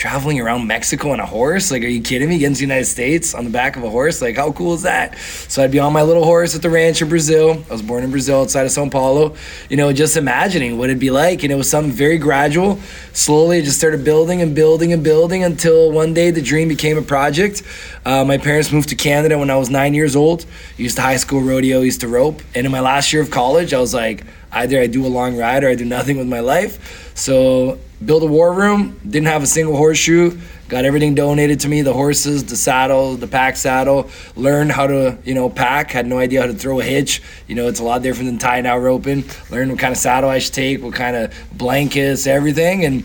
traveling 0.00 0.40
around 0.40 0.66
Mexico 0.66 1.10
on 1.10 1.20
a 1.20 1.26
horse? 1.26 1.70
Like, 1.70 1.84
are 1.84 1.86
you 1.86 2.00
kidding 2.00 2.30
me? 2.30 2.38
Getting 2.38 2.54
to 2.54 2.58
the 2.58 2.64
United 2.64 2.86
States 2.86 3.34
on 3.34 3.44
the 3.44 3.50
back 3.50 3.76
of 3.76 3.84
a 3.84 3.90
horse? 3.90 4.22
Like, 4.22 4.36
how 4.36 4.50
cool 4.50 4.72
is 4.72 4.80
that? 4.80 5.18
So 5.18 5.62
I'd 5.62 5.70
be 5.70 5.78
on 5.78 5.92
my 5.92 6.00
little 6.00 6.24
horse 6.24 6.56
at 6.56 6.62
the 6.62 6.70
ranch 6.70 7.02
in 7.02 7.10
Brazil. 7.10 7.62
I 7.68 7.72
was 7.72 7.82
born 7.82 8.02
in 8.02 8.10
Brazil 8.10 8.40
outside 8.40 8.64
of 8.64 8.70
Sao 8.72 8.88
Paulo. 8.88 9.36
You 9.68 9.76
know, 9.76 9.92
just 9.92 10.16
imagining 10.16 10.78
what 10.78 10.88
it'd 10.88 11.00
be 11.00 11.10
like. 11.10 11.42
And 11.42 11.52
it 11.52 11.54
was 11.54 11.68
something 11.68 11.92
very 11.92 12.16
gradual. 12.16 12.78
Slowly, 13.12 13.58
it 13.58 13.64
just 13.64 13.76
started 13.76 14.02
building 14.02 14.40
and 14.40 14.54
building 14.54 14.94
and 14.94 15.04
building 15.04 15.44
until 15.44 15.92
one 15.92 16.14
day 16.14 16.30
the 16.30 16.40
dream 16.40 16.68
became 16.68 16.96
a 16.96 17.02
project. 17.02 17.62
Uh, 18.06 18.24
my 18.24 18.38
parents 18.38 18.72
moved 18.72 18.88
to 18.88 18.96
Canada 18.96 19.36
when 19.36 19.50
I 19.50 19.56
was 19.56 19.68
nine 19.68 19.92
years 19.92 20.16
old. 20.16 20.46
Used 20.78 20.96
to 20.96 21.02
high 21.02 21.18
school 21.18 21.42
rodeo, 21.42 21.82
used 21.82 22.00
to 22.00 22.08
rope. 22.08 22.40
And 22.54 22.64
in 22.64 22.72
my 22.72 22.80
last 22.80 23.12
year 23.12 23.20
of 23.20 23.30
college, 23.30 23.74
I 23.74 23.78
was 23.78 23.92
like, 23.92 24.24
either 24.50 24.80
I 24.80 24.86
do 24.86 25.04
a 25.04 25.08
long 25.08 25.36
ride 25.36 25.62
or 25.62 25.68
I 25.68 25.74
do 25.74 25.84
nothing 25.84 26.16
with 26.16 26.26
my 26.26 26.40
life. 26.40 27.12
So 27.14 27.78
built 28.04 28.22
a 28.22 28.26
war 28.26 28.52
room, 28.52 28.98
didn't 29.08 29.26
have 29.26 29.42
a 29.42 29.46
single 29.46 29.76
horseshoe, 29.76 30.38
got 30.68 30.84
everything 30.84 31.14
donated 31.14 31.60
to 31.60 31.68
me, 31.68 31.82
the 31.82 31.92
horses, 31.92 32.44
the 32.44 32.56
saddle, 32.56 33.16
the 33.16 33.26
pack 33.26 33.56
saddle, 33.56 34.10
learned 34.36 34.72
how 34.72 34.86
to, 34.86 35.18
you 35.24 35.34
know, 35.34 35.50
pack, 35.50 35.90
had 35.90 36.06
no 36.06 36.18
idea 36.18 36.40
how 36.40 36.46
to 36.46 36.54
throw 36.54 36.80
a 36.80 36.84
hitch. 36.84 37.22
You 37.46 37.54
know, 37.54 37.68
it's 37.68 37.80
a 37.80 37.84
lot 37.84 38.02
different 38.02 38.30
than 38.30 38.38
tying 38.38 38.66
out 38.66 38.78
roping. 38.78 39.24
Learned 39.50 39.70
what 39.70 39.80
kind 39.80 39.92
of 39.92 39.98
saddle 39.98 40.30
I 40.30 40.38
should 40.38 40.54
take, 40.54 40.82
what 40.82 40.94
kind 40.94 41.16
of 41.16 41.34
blankets, 41.52 42.26
everything. 42.26 42.84
And 42.84 43.04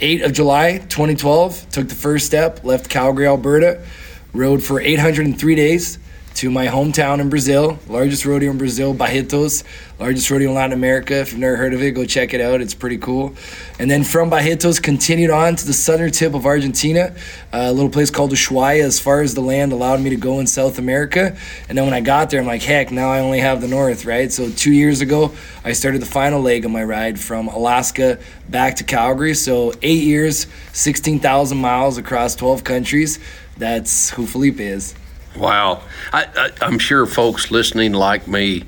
8 0.00 0.22
of 0.22 0.32
July 0.32 0.78
2012, 0.78 1.70
took 1.70 1.88
the 1.88 1.94
first 1.94 2.26
step, 2.26 2.64
left 2.64 2.88
Calgary, 2.88 3.26
Alberta, 3.26 3.84
rode 4.32 4.62
for 4.62 4.80
803 4.80 5.54
days 5.54 5.98
to 6.34 6.50
my 6.50 6.66
hometown 6.66 7.20
in 7.20 7.30
Brazil, 7.30 7.78
largest 7.88 8.26
rodeo 8.26 8.50
in 8.50 8.58
Brazil, 8.58 8.92
Barretos, 8.92 9.62
largest 10.00 10.28
rodeo 10.28 10.48
in 10.48 10.54
Latin 10.54 10.72
America. 10.72 11.14
If 11.20 11.30
you've 11.30 11.40
never 11.40 11.56
heard 11.56 11.72
of 11.74 11.82
it, 11.82 11.92
go 11.92 12.04
check 12.04 12.34
it 12.34 12.40
out. 12.40 12.60
It's 12.60 12.74
pretty 12.74 12.98
cool. 12.98 13.34
And 13.78 13.88
then 13.88 14.02
from 14.02 14.30
Barretos, 14.30 14.82
continued 14.82 15.30
on 15.30 15.54
to 15.54 15.66
the 15.66 15.72
southern 15.72 16.10
tip 16.10 16.34
of 16.34 16.44
Argentina, 16.44 17.14
a 17.52 17.72
little 17.72 17.90
place 17.90 18.10
called 18.10 18.32
Ushuaia, 18.32 18.82
as 18.82 18.98
far 18.98 19.20
as 19.20 19.34
the 19.34 19.40
land 19.40 19.72
allowed 19.72 20.00
me 20.00 20.10
to 20.10 20.16
go 20.16 20.40
in 20.40 20.46
South 20.48 20.78
America. 20.78 21.36
And 21.68 21.78
then 21.78 21.84
when 21.84 21.94
I 21.94 22.00
got 22.00 22.30
there, 22.30 22.40
I'm 22.40 22.46
like, 22.46 22.62
heck, 22.62 22.90
now 22.90 23.10
I 23.10 23.20
only 23.20 23.38
have 23.38 23.60
the 23.60 23.68
north, 23.68 24.04
right? 24.04 24.32
So 24.32 24.50
two 24.50 24.72
years 24.72 25.00
ago, 25.00 25.32
I 25.64 25.72
started 25.72 26.02
the 26.02 26.06
final 26.06 26.40
leg 26.40 26.64
of 26.64 26.72
my 26.72 26.82
ride 26.82 27.20
from 27.20 27.46
Alaska 27.46 28.18
back 28.48 28.76
to 28.76 28.84
Calgary. 28.84 29.34
So 29.34 29.72
eight 29.82 30.02
years, 30.02 30.48
16,000 30.72 31.56
miles 31.56 31.96
across 31.96 32.34
12 32.34 32.64
countries. 32.64 33.20
That's 33.56 34.10
who 34.10 34.26
Filipe 34.26 34.58
is. 34.58 34.96
Wow. 35.36 35.82
I, 36.12 36.50
am 36.60 36.78
sure 36.78 37.06
folks 37.06 37.50
listening 37.50 37.92
like 37.92 38.28
me 38.28 38.64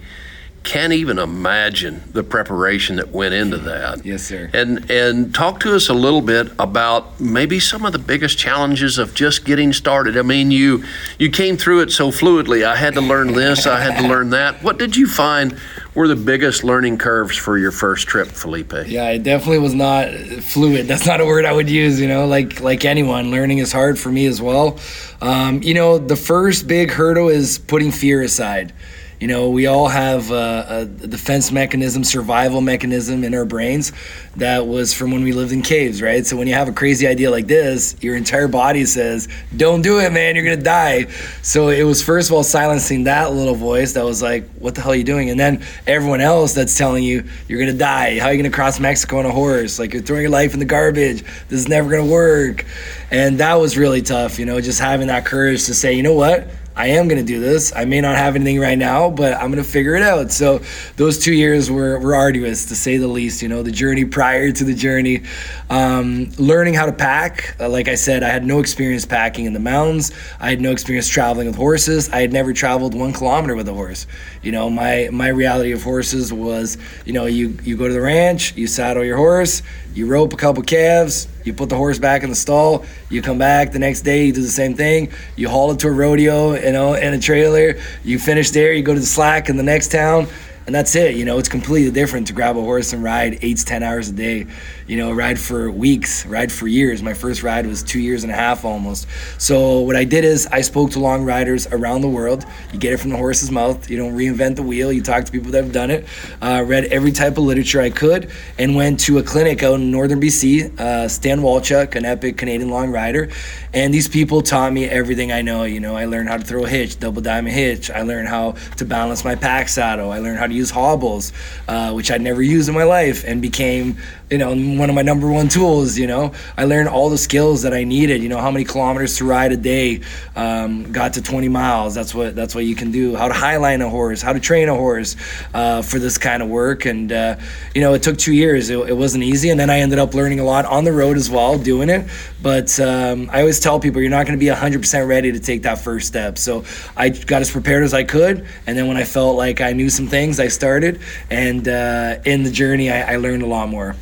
can't 0.66 0.92
even 0.92 1.18
imagine 1.18 2.02
the 2.12 2.24
preparation 2.24 2.96
that 2.96 3.10
went 3.10 3.32
into 3.32 3.56
that. 3.58 4.04
Yes, 4.04 4.24
sir. 4.24 4.50
And 4.52 4.90
and 4.90 5.32
talk 5.32 5.60
to 5.60 5.74
us 5.74 5.88
a 5.88 5.94
little 5.94 6.20
bit 6.20 6.50
about 6.58 7.18
maybe 7.20 7.60
some 7.60 7.86
of 7.86 7.92
the 7.92 8.00
biggest 8.00 8.36
challenges 8.36 8.98
of 8.98 9.14
just 9.14 9.44
getting 9.44 9.72
started. 9.72 10.18
I 10.18 10.22
mean, 10.22 10.50
you 10.50 10.84
you 11.18 11.30
came 11.30 11.56
through 11.56 11.80
it 11.82 11.92
so 11.92 12.10
fluidly. 12.10 12.64
I 12.64 12.74
had 12.74 12.94
to 12.94 13.00
learn 13.00 13.32
this, 13.32 13.66
I 13.66 13.80
had 13.80 14.02
to 14.02 14.08
learn 14.08 14.30
that. 14.30 14.62
What 14.62 14.76
did 14.76 14.96
you 14.96 15.06
find 15.06 15.56
were 15.94 16.08
the 16.08 16.16
biggest 16.16 16.64
learning 16.64 16.98
curves 16.98 17.36
for 17.36 17.56
your 17.56 17.70
first 17.70 18.06
trip, 18.08 18.28
Filipe? 18.28 18.86
Yeah, 18.86 19.10
it 19.10 19.22
definitely 19.22 19.60
was 19.60 19.74
not 19.74 20.12
fluid. 20.42 20.86
That's 20.88 21.06
not 21.06 21.20
a 21.20 21.24
word 21.24 21.44
I 21.44 21.52
would 21.52 21.70
use. 21.70 22.00
You 22.00 22.08
know, 22.08 22.26
like 22.26 22.60
like 22.60 22.84
anyone, 22.84 23.30
learning 23.30 23.58
is 23.58 23.70
hard 23.70 23.98
for 24.00 24.10
me 24.10 24.26
as 24.26 24.42
well. 24.42 24.78
Um, 25.20 25.62
you 25.62 25.74
know, 25.74 25.96
the 25.96 26.16
first 26.16 26.66
big 26.66 26.90
hurdle 26.90 27.28
is 27.28 27.58
putting 27.58 27.92
fear 27.92 28.22
aside. 28.22 28.72
You 29.18 29.28
know, 29.28 29.48
we 29.48 29.66
all 29.66 29.88
have 29.88 30.30
a, 30.30 30.88
a, 31.02 31.06
defense 31.06 31.50
mechanism, 31.50 32.04
survival 32.04 32.60
mechanism 32.60 33.24
in 33.24 33.34
our 33.34 33.46
brains 33.46 33.92
that 34.36 34.66
was 34.66 34.92
from 34.92 35.10
when 35.10 35.24
we 35.24 35.32
lived 35.32 35.52
in 35.52 35.62
caves, 35.62 36.02
right? 36.02 36.26
So 36.26 36.36
when 36.36 36.46
you 36.46 36.52
have 36.52 36.68
a 36.68 36.72
crazy 36.72 37.06
idea 37.06 37.30
like 37.30 37.46
this, 37.46 37.96
your 38.02 38.14
entire 38.14 38.46
body 38.46 38.84
says, 38.84 39.26
"Don't 39.56 39.80
do 39.80 40.00
it, 40.00 40.12
man! 40.12 40.36
You're 40.36 40.44
gonna 40.44 40.56
die." 40.58 41.06
So 41.40 41.70
it 41.70 41.82
was 41.84 42.02
first 42.02 42.28
of 42.28 42.36
all 42.36 42.42
silencing 42.42 43.04
that 43.04 43.32
little 43.32 43.54
voice 43.54 43.94
that 43.94 44.04
was 44.04 44.20
like, 44.20 44.50
"What 44.58 44.74
the 44.74 44.82
hell 44.82 44.92
are 44.92 44.96
you 44.96 45.04
doing?" 45.04 45.30
And 45.30 45.40
then 45.40 45.64
everyone 45.86 46.20
else 46.20 46.52
that's 46.52 46.76
telling 46.76 47.02
you 47.02 47.24
you're 47.48 47.58
gonna 47.58 47.72
die. 47.72 48.18
How 48.18 48.26
are 48.26 48.34
you 48.34 48.42
gonna 48.42 48.54
cross 48.54 48.78
Mexico 48.78 49.20
on 49.20 49.24
a 49.24 49.30
horse? 49.30 49.78
Like 49.78 49.94
you're 49.94 50.02
throwing 50.02 50.22
your 50.22 50.30
life 50.30 50.52
in 50.52 50.58
the 50.58 50.66
garbage. 50.66 51.22
This 51.48 51.60
is 51.60 51.68
never 51.68 51.88
gonna 51.88 52.04
work. 52.04 52.66
And 53.10 53.38
that 53.38 53.54
was 53.54 53.78
really 53.78 54.02
tough. 54.02 54.38
You 54.38 54.44
know, 54.44 54.60
just 54.60 54.78
having 54.78 55.06
that 55.06 55.24
courage 55.24 55.64
to 55.64 55.74
say, 55.74 55.94
"You 55.94 56.02
know 56.02 56.12
what?" 56.12 56.50
I 56.76 56.88
am 56.88 57.08
going 57.08 57.20
to 57.20 57.26
do 57.26 57.40
this. 57.40 57.72
I 57.74 57.86
may 57.86 58.02
not 58.02 58.16
have 58.16 58.36
anything 58.36 58.60
right 58.60 58.76
now, 58.76 59.10
but 59.10 59.32
I'm 59.32 59.50
going 59.50 59.64
to 59.64 59.68
figure 59.68 59.94
it 59.94 60.02
out. 60.02 60.30
So 60.30 60.60
those 60.96 61.18
two 61.18 61.32
years 61.32 61.70
were, 61.70 61.98
were 61.98 62.14
arduous, 62.14 62.66
to 62.66 62.76
say 62.76 62.98
the 62.98 63.08
least. 63.08 63.40
You 63.40 63.48
know, 63.48 63.62
the 63.62 63.70
journey 63.72 64.04
prior 64.04 64.52
to 64.52 64.64
the 64.64 64.74
journey, 64.74 65.22
um, 65.70 66.30
learning 66.36 66.74
how 66.74 66.84
to 66.84 66.92
pack. 66.92 67.56
Uh, 67.58 67.70
like 67.70 67.88
I 67.88 67.94
said, 67.94 68.22
I 68.22 68.28
had 68.28 68.44
no 68.44 68.60
experience 68.60 69.06
packing 69.06 69.46
in 69.46 69.54
the 69.54 69.60
mountains. 69.60 70.12
I 70.38 70.50
had 70.50 70.60
no 70.60 70.70
experience 70.70 71.08
traveling 71.08 71.46
with 71.46 71.56
horses. 71.56 72.10
I 72.10 72.20
had 72.20 72.32
never 72.32 72.52
traveled 72.52 72.94
one 72.94 73.14
kilometer 73.14 73.56
with 73.56 73.68
a 73.68 73.74
horse. 73.74 74.06
You 74.42 74.52
know, 74.52 74.68
my 74.68 75.08
my 75.10 75.28
reality 75.28 75.72
of 75.72 75.82
horses 75.82 76.30
was, 76.30 76.76
you 77.06 77.14
know, 77.14 77.24
you 77.24 77.56
you 77.62 77.78
go 77.78 77.88
to 77.88 77.94
the 77.94 78.02
ranch, 78.02 78.54
you 78.54 78.66
saddle 78.66 79.02
your 79.02 79.16
horse, 79.16 79.62
you 79.96 80.06
rope 80.06 80.34
a 80.34 80.36
couple 80.36 80.62
calves, 80.62 81.26
you 81.42 81.54
put 81.54 81.70
the 81.70 81.74
horse 81.74 81.98
back 81.98 82.22
in 82.22 82.28
the 82.28 82.36
stall, 82.36 82.84
you 83.08 83.22
come 83.22 83.38
back 83.38 83.72
the 83.72 83.78
next 83.78 84.02
day, 84.02 84.26
you 84.26 84.32
do 84.32 84.42
the 84.42 84.48
same 84.48 84.74
thing, 84.74 85.10
you 85.36 85.48
haul 85.48 85.72
it 85.72 85.78
to 85.78 85.88
a 85.88 85.90
rodeo, 85.90 86.52
you 86.52 86.70
know, 86.70 86.92
in 86.92 87.14
a 87.14 87.18
trailer, 87.18 87.78
you 88.04 88.18
finish 88.18 88.50
there, 88.50 88.74
you 88.74 88.82
go 88.82 88.92
to 88.92 89.00
the 89.00 89.06
slack 89.06 89.48
in 89.48 89.56
the 89.56 89.62
next 89.62 89.90
town, 89.90 90.28
and 90.66 90.74
that's 90.74 90.96
it. 90.96 91.14
You 91.14 91.24
know, 91.24 91.38
it's 91.38 91.48
completely 91.48 91.92
different 91.92 92.26
to 92.26 92.32
grab 92.32 92.56
a 92.56 92.60
horse 92.60 92.92
and 92.92 93.02
ride 93.02 93.38
eight 93.42 93.58
to 93.58 93.64
ten 93.64 93.82
hours 93.82 94.08
a 94.08 94.12
day. 94.12 94.46
You 94.88 94.96
know, 94.96 95.12
ride 95.12 95.38
for 95.38 95.70
weeks, 95.70 96.26
ride 96.26 96.50
for 96.50 96.66
years. 96.66 97.02
My 97.02 97.14
first 97.14 97.42
ride 97.42 97.66
was 97.66 97.82
two 97.82 98.00
years 98.00 98.24
and 98.24 98.32
a 98.32 98.34
half 98.34 98.64
almost. 98.64 99.06
So 99.38 99.80
what 99.80 99.94
I 99.94 100.04
did 100.04 100.24
is 100.24 100.46
I 100.48 100.62
spoke 100.62 100.90
to 100.92 101.00
long 101.00 101.24
riders 101.24 101.66
around 101.68 102.00
the 102.00 102.08
world. 102.08 102.44
You 102.72 102.80
get 102.80 102.92
it 102.92 102.98
from 102.98 103.10
the 103.10 103.16
horse's 103.16 103.50
mouth. 103.50 103.88
You 103.88 103.96
don't 103.96 104.14
reinvent 104.14 104.56
the 104.56 104.62
wheel. 104.62 104.92
You 104.92 105.02
talk 105.02 105.24
to 105.24 105.32
people 105.32 105.52
that 105.52 105.62
have 105.62 105.72
done 105.72 105.90
it. 105.90 106.06
Uh, 106.42 106.64
read 106.66 106.84
every 106.86 107.12
type 107.12 107.38
of 107.38 107.44
literature 107.44 107.80
I 107.80 107.90
could, 107.90 108.30
and 108.58 108.74
went 108.74 109.00
to 109.00 109.18
a 109.18 109.22
clinic 109.22 109.62
out 109.62 109.74
in 109.74 109.92
northern 109.92 110.20
BC. 110.20 110.78
Uh, 110.78 111.08
Stan 111.08 111.40
Walchuk, 111.40 111.94
an 111.94 112.04
epic 112.04 112.38
Canadian 112.38 112.70
long 112.70 112.90
rider, 112.90 113.30
and 113.72 113.94
these 113.94 114.08
people 114.08 114.42
taught 114.42 114.72
me 114.72 114.86
everything 114.86 115.30
I 115.30 115.42
know. 115.42 115.62
You 115.62 115.78
know, 115.78 115.94
I 115.94 116.06
learned 116.06 116.28
how 116.28 116.38
to 116.38 116.44
throw 116.44 116.64
a 116.64 116.68
hitch, 116.68 116.98
double 116.98 117.22
diamond 117.22 117.54
hitch. 117.54 117.88
I 117.88 118.02
learned 118.02 118.28
how 118.28 118.56
to 118.78 118.84
balance 118.84 119.24
my 119.24 119.36
pack 119.36 119.68
saddle. 119.68 120.10
I 120.10 120.18
learned 120.18 120.38
how 120.38 120.46
to 120.48 120.55
use 120.56 120.70
hobbles, 120.70 121.32
uh, 121.68 121.92
which 121.92 122.10
I'd 122.10 122.22
never 122.22 122.42
used 122.42 122.68
in 122.68 122.74
my 122.74 122.84
life, 122.84 123.24
and 123.26 123.40
became 123.40 123.98
you 124.30 124.38
know 124.38 124.48
one 124.48 124.88
of 124.88 124.96
my 124.96 125.02
number 125.02 125.30
one 125.30 125.48
tools. 125.48 125.96
You 125.96 126.06
know, 126.06 126.32
I 126.56 126.64
learned 126.64 126.88
all 126.88 127.10
the 127.10 127.18
skills 127.18 127.62
that 127.62 127.72
I 127.72 127.84
needed. 127.84 128.22
You 128.22 128.28
know, 128.28 128.38
how 128.38 128.50
many 128.50 128.64
kilometers 128.64 129.18
to 129.18 129.24
ride 129.24 129.52
a 129.52 129.56
day. 129.56 130.00
Um, 130.34 130.92
got 130.92 131.14
to 131.14 131.22
20 131.22 131.48
miles. 131.48 131.94
That's 131.94 132.14
what 132.14 132.34
that's 132.34 132.54
what 132.54 132.64
you 132.64 132.74
can 132.74 132.90
do. 132.90 133.14
How 133.14 133.28
to 133.28 133.34
highline 133.34 133.84
a 133.84 133.88
horse. 133.88 134.22
How 134.22 134.32
to 134.32 134.40
train 134.40 134.68
a 134.68 134.74
horse 134.74 135.16
uh, 135.54 135.82
for 135.82 135.98
this 135.98 136.18
kind 136.18 136.42
of 136.42 136.48
work. 136.48 136.86
And 136.86 137.12
uh, 137.12 137.36
you 137.74 137.80
know, 137.80 137.94
it 137.94 138.02
took 138.02 138.18
two 138.18 138.32
years. 138.32 138.70
It, 138.70 138.78
it, 138.88 138.96
wasn't 138.96 139.24
easy, 139.24 139.50
and 139.50 139.60
then 139.60 139.68
I 139.68 139.80
ended 139.80 139.98
up 139.98 140.14
learning 140.14 140.40
a 140.40 140.44
lot 140.44 140.64
on 140.64 140.84
the 140.84 140.92
road 140.92 141.18
as 141.18 141.28
well, 141.28 141.58
doing 141.58 141.90
it. 141.90 142.08
But 142.42 142.80
um, 142.80 143.28
I 143.30 143.40
always 143.40 143.60
tell 143.60 143.78
people 143.78 144.00
you're 144.00 144.10
not 144.10 144.26
going 144.26 144.38
to 144.38 144.42
be 144.42 144.50
100% 144.50 145.06
ready 145.06 145.32
to 145.32 145.38
take 145.38 145.62
that 145.62 145.78
first 145.78 146.06
step. 146.06 146.38
So 146.38 146.64
I 146.96 147.10
got 147.10 147.42
as 147.42 147.50
prepared 147.50 147.84
as 147.84 147.92
I 147.92 148.04
could, 148.04 148.46
and 148.66 148.76
then 148.76 148.88
when 148.88 148.96
I 148.96 149.04
felt 149.04 149.36
like 149.36 149.60
I 149.60 149.72
knew 149.72 149.90
some 149.90 150.06
things, 150.06 150.40
I 150.40 150.48
started. 150.48 151.00
And 151.30 151.68
uh, 151.68 152.20
in 152.24 152.42
the 152.42 152.50
journey, 152.50 152.90
I, 152.90 153.14
I 153.14 153.16
learned 153.16 153.42
a 153.42 153.46
lot 153.46 153.68
more. 153.68 153.94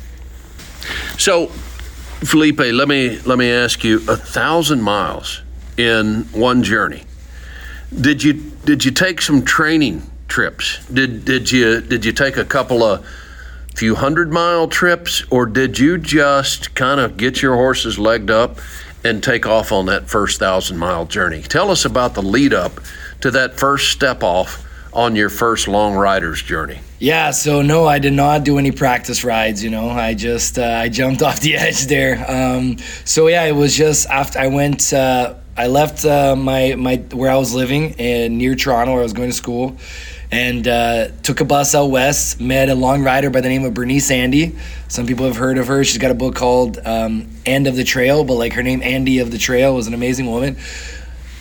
So, 1.17 1.47
Filipe, 2.23 2.59
let 2.59 2.87
me 2.87 3.19
let 3.25 3.37
me 3.37 3.51
ask 3.51 3.83
you: 3.83 3.97
a 4.07 4.15
thousand 4.15 4.81
miles 4.81 5.41
in 5.77 6.23
one 6.31 6.63
journey. 6.63 7.03
Did 7.99 8.23
you 8.23 8.33
did 8.33 8.83
you 8.83 8.91
take 8.91 9.21
some 9.21 9.43
training 9.43 10.03
trips? 10.27 10.85
Did 10.87 11.25
did 11.25 11.51
you 11.51 11.81
did 11.81 12.05
you 12.05 12.11
take 12.11 12.37
a 12.37 12.45
couple 12.45 12.83
of 12.83 13.05
few 13.75 13.95
hundred 13.95 14.31
mile 14.31 14.67
trips, 14.67 15.23
or 15.29 15.45
did 15.45 15.77
you 15.77 15.97
just 15.97 16.73
kind 16.75 16.99
of 16.99 17.17
get 17.17 17.41
your 17.41 17.55
horses 17.55 17.99
legged 17.99 18.31
up 18.31 18.59
and 19.03 19.21
take 19.21 19.45
off 19.45 19.71
on 19.71 19.85
that 19.85 20.09
first 20.09 20.39
thousand 20.39 20.77
mile 20.77 21.05
journey? 21.05 21.41
Tell 21.41 21.69
us 21.69 21.85
about 21.85 22.13
the 22.13 22.23
lead 22.23 22.53
up 22.53 22.79
to 23.21 23.31
that 23.31 23.59
first 23.59 23.91
step 23.91 24.23
off 24.23 24.64
on 24.95 25.15
your 25.15 25.29
first 25.29 25.67
long 25.67 25.93
rider's 25.93 26.41
journey? 26.41 26.79
Yeah, 26.97 27.31
so 27.31 27.61
no, 27.61 27.85
I 27.85 27.99
did 27.99 28.13
not 28.13 28.45
do 28.45 28.57
any 28.57 28.71
practice 28.71 29.23
rides. 29.23 29.63
You 29.63 29.69
know, 29.69 29.89
I 29.89 30.13
just 30.13 30.57
uh, 30.57 30.63
I 30.63 30.89
jumped 30.89 31.21
off 31.21 31.41
the 31.41 31.57
edge 31.57 31.85
there. 31.85 32.25
Um, 32.27 32.77
so 33.03 33.27
yeah, 33.27 33.43
it 33.43 33.51
was 33.51 33.75
just 33.75 34.07
after 34.09 34.39
I 34.39 34.47
went. 34.47 34.93
Uh, 34.93 35.35
I 35.57 35.67
left 35.67 36.05
uh, 36.05 36.35
my 36.35 36.75
my 36.75 36.95
where 37.11 37.29
I 37.29 37.35
was 37.35 37.53
living 37.53 37.91
in 37.91 38.37
near 38.37 38.55
Toronto, 38.55 38.93
where 38.93 39.01
I 39.01 39.03
was 39.03 39.13
going 39.13 39.29
to 39.29 39.35
school, 39.35 39.77
and 40.31 40.67
uh, 40.67 41.09
took 41.23 41.41
a 41.41 41.45
bus 41.45 41.75
out 41.75 41.91
west. 41.91 42.39
Met 42.39 42.69
a 42.69 42.75
long 42.75 43.03
rider 43.03 43.29
by 43.29 43.41
the 43.41 43.49
name 43.49 43.65
of 43.65 43.73
Bernice 43.73 44.09
Ende. 44.09 44.55
Some 44.87 45.05
people 45.05 45.25
have 45.25 45.37
heard 45.37 45.57
of 45.57 45.67
her. 45.67 45.83
She's 45.83 45.97
got 45.97 46.11
a 46.11 46.15
book 46.15 46.35
called 46.35 46.79
um, 46.85 47.27
"End 47.45 47.67
of 47.67 47.75
the 47.75 47.83
Trail," 47.83 48.23
but 48.23 48.35
like 48.35 48.53
her 48.53 48.63
name, 48.63 48.81
Ende 48.81 49.19
of 49.19 49.31
the 49.31 49.37
Trail, 49.37 49.75
was 49.75 49.87
an 49.87 49.93
amazing 49.93 50.29
woman 50.31 50.57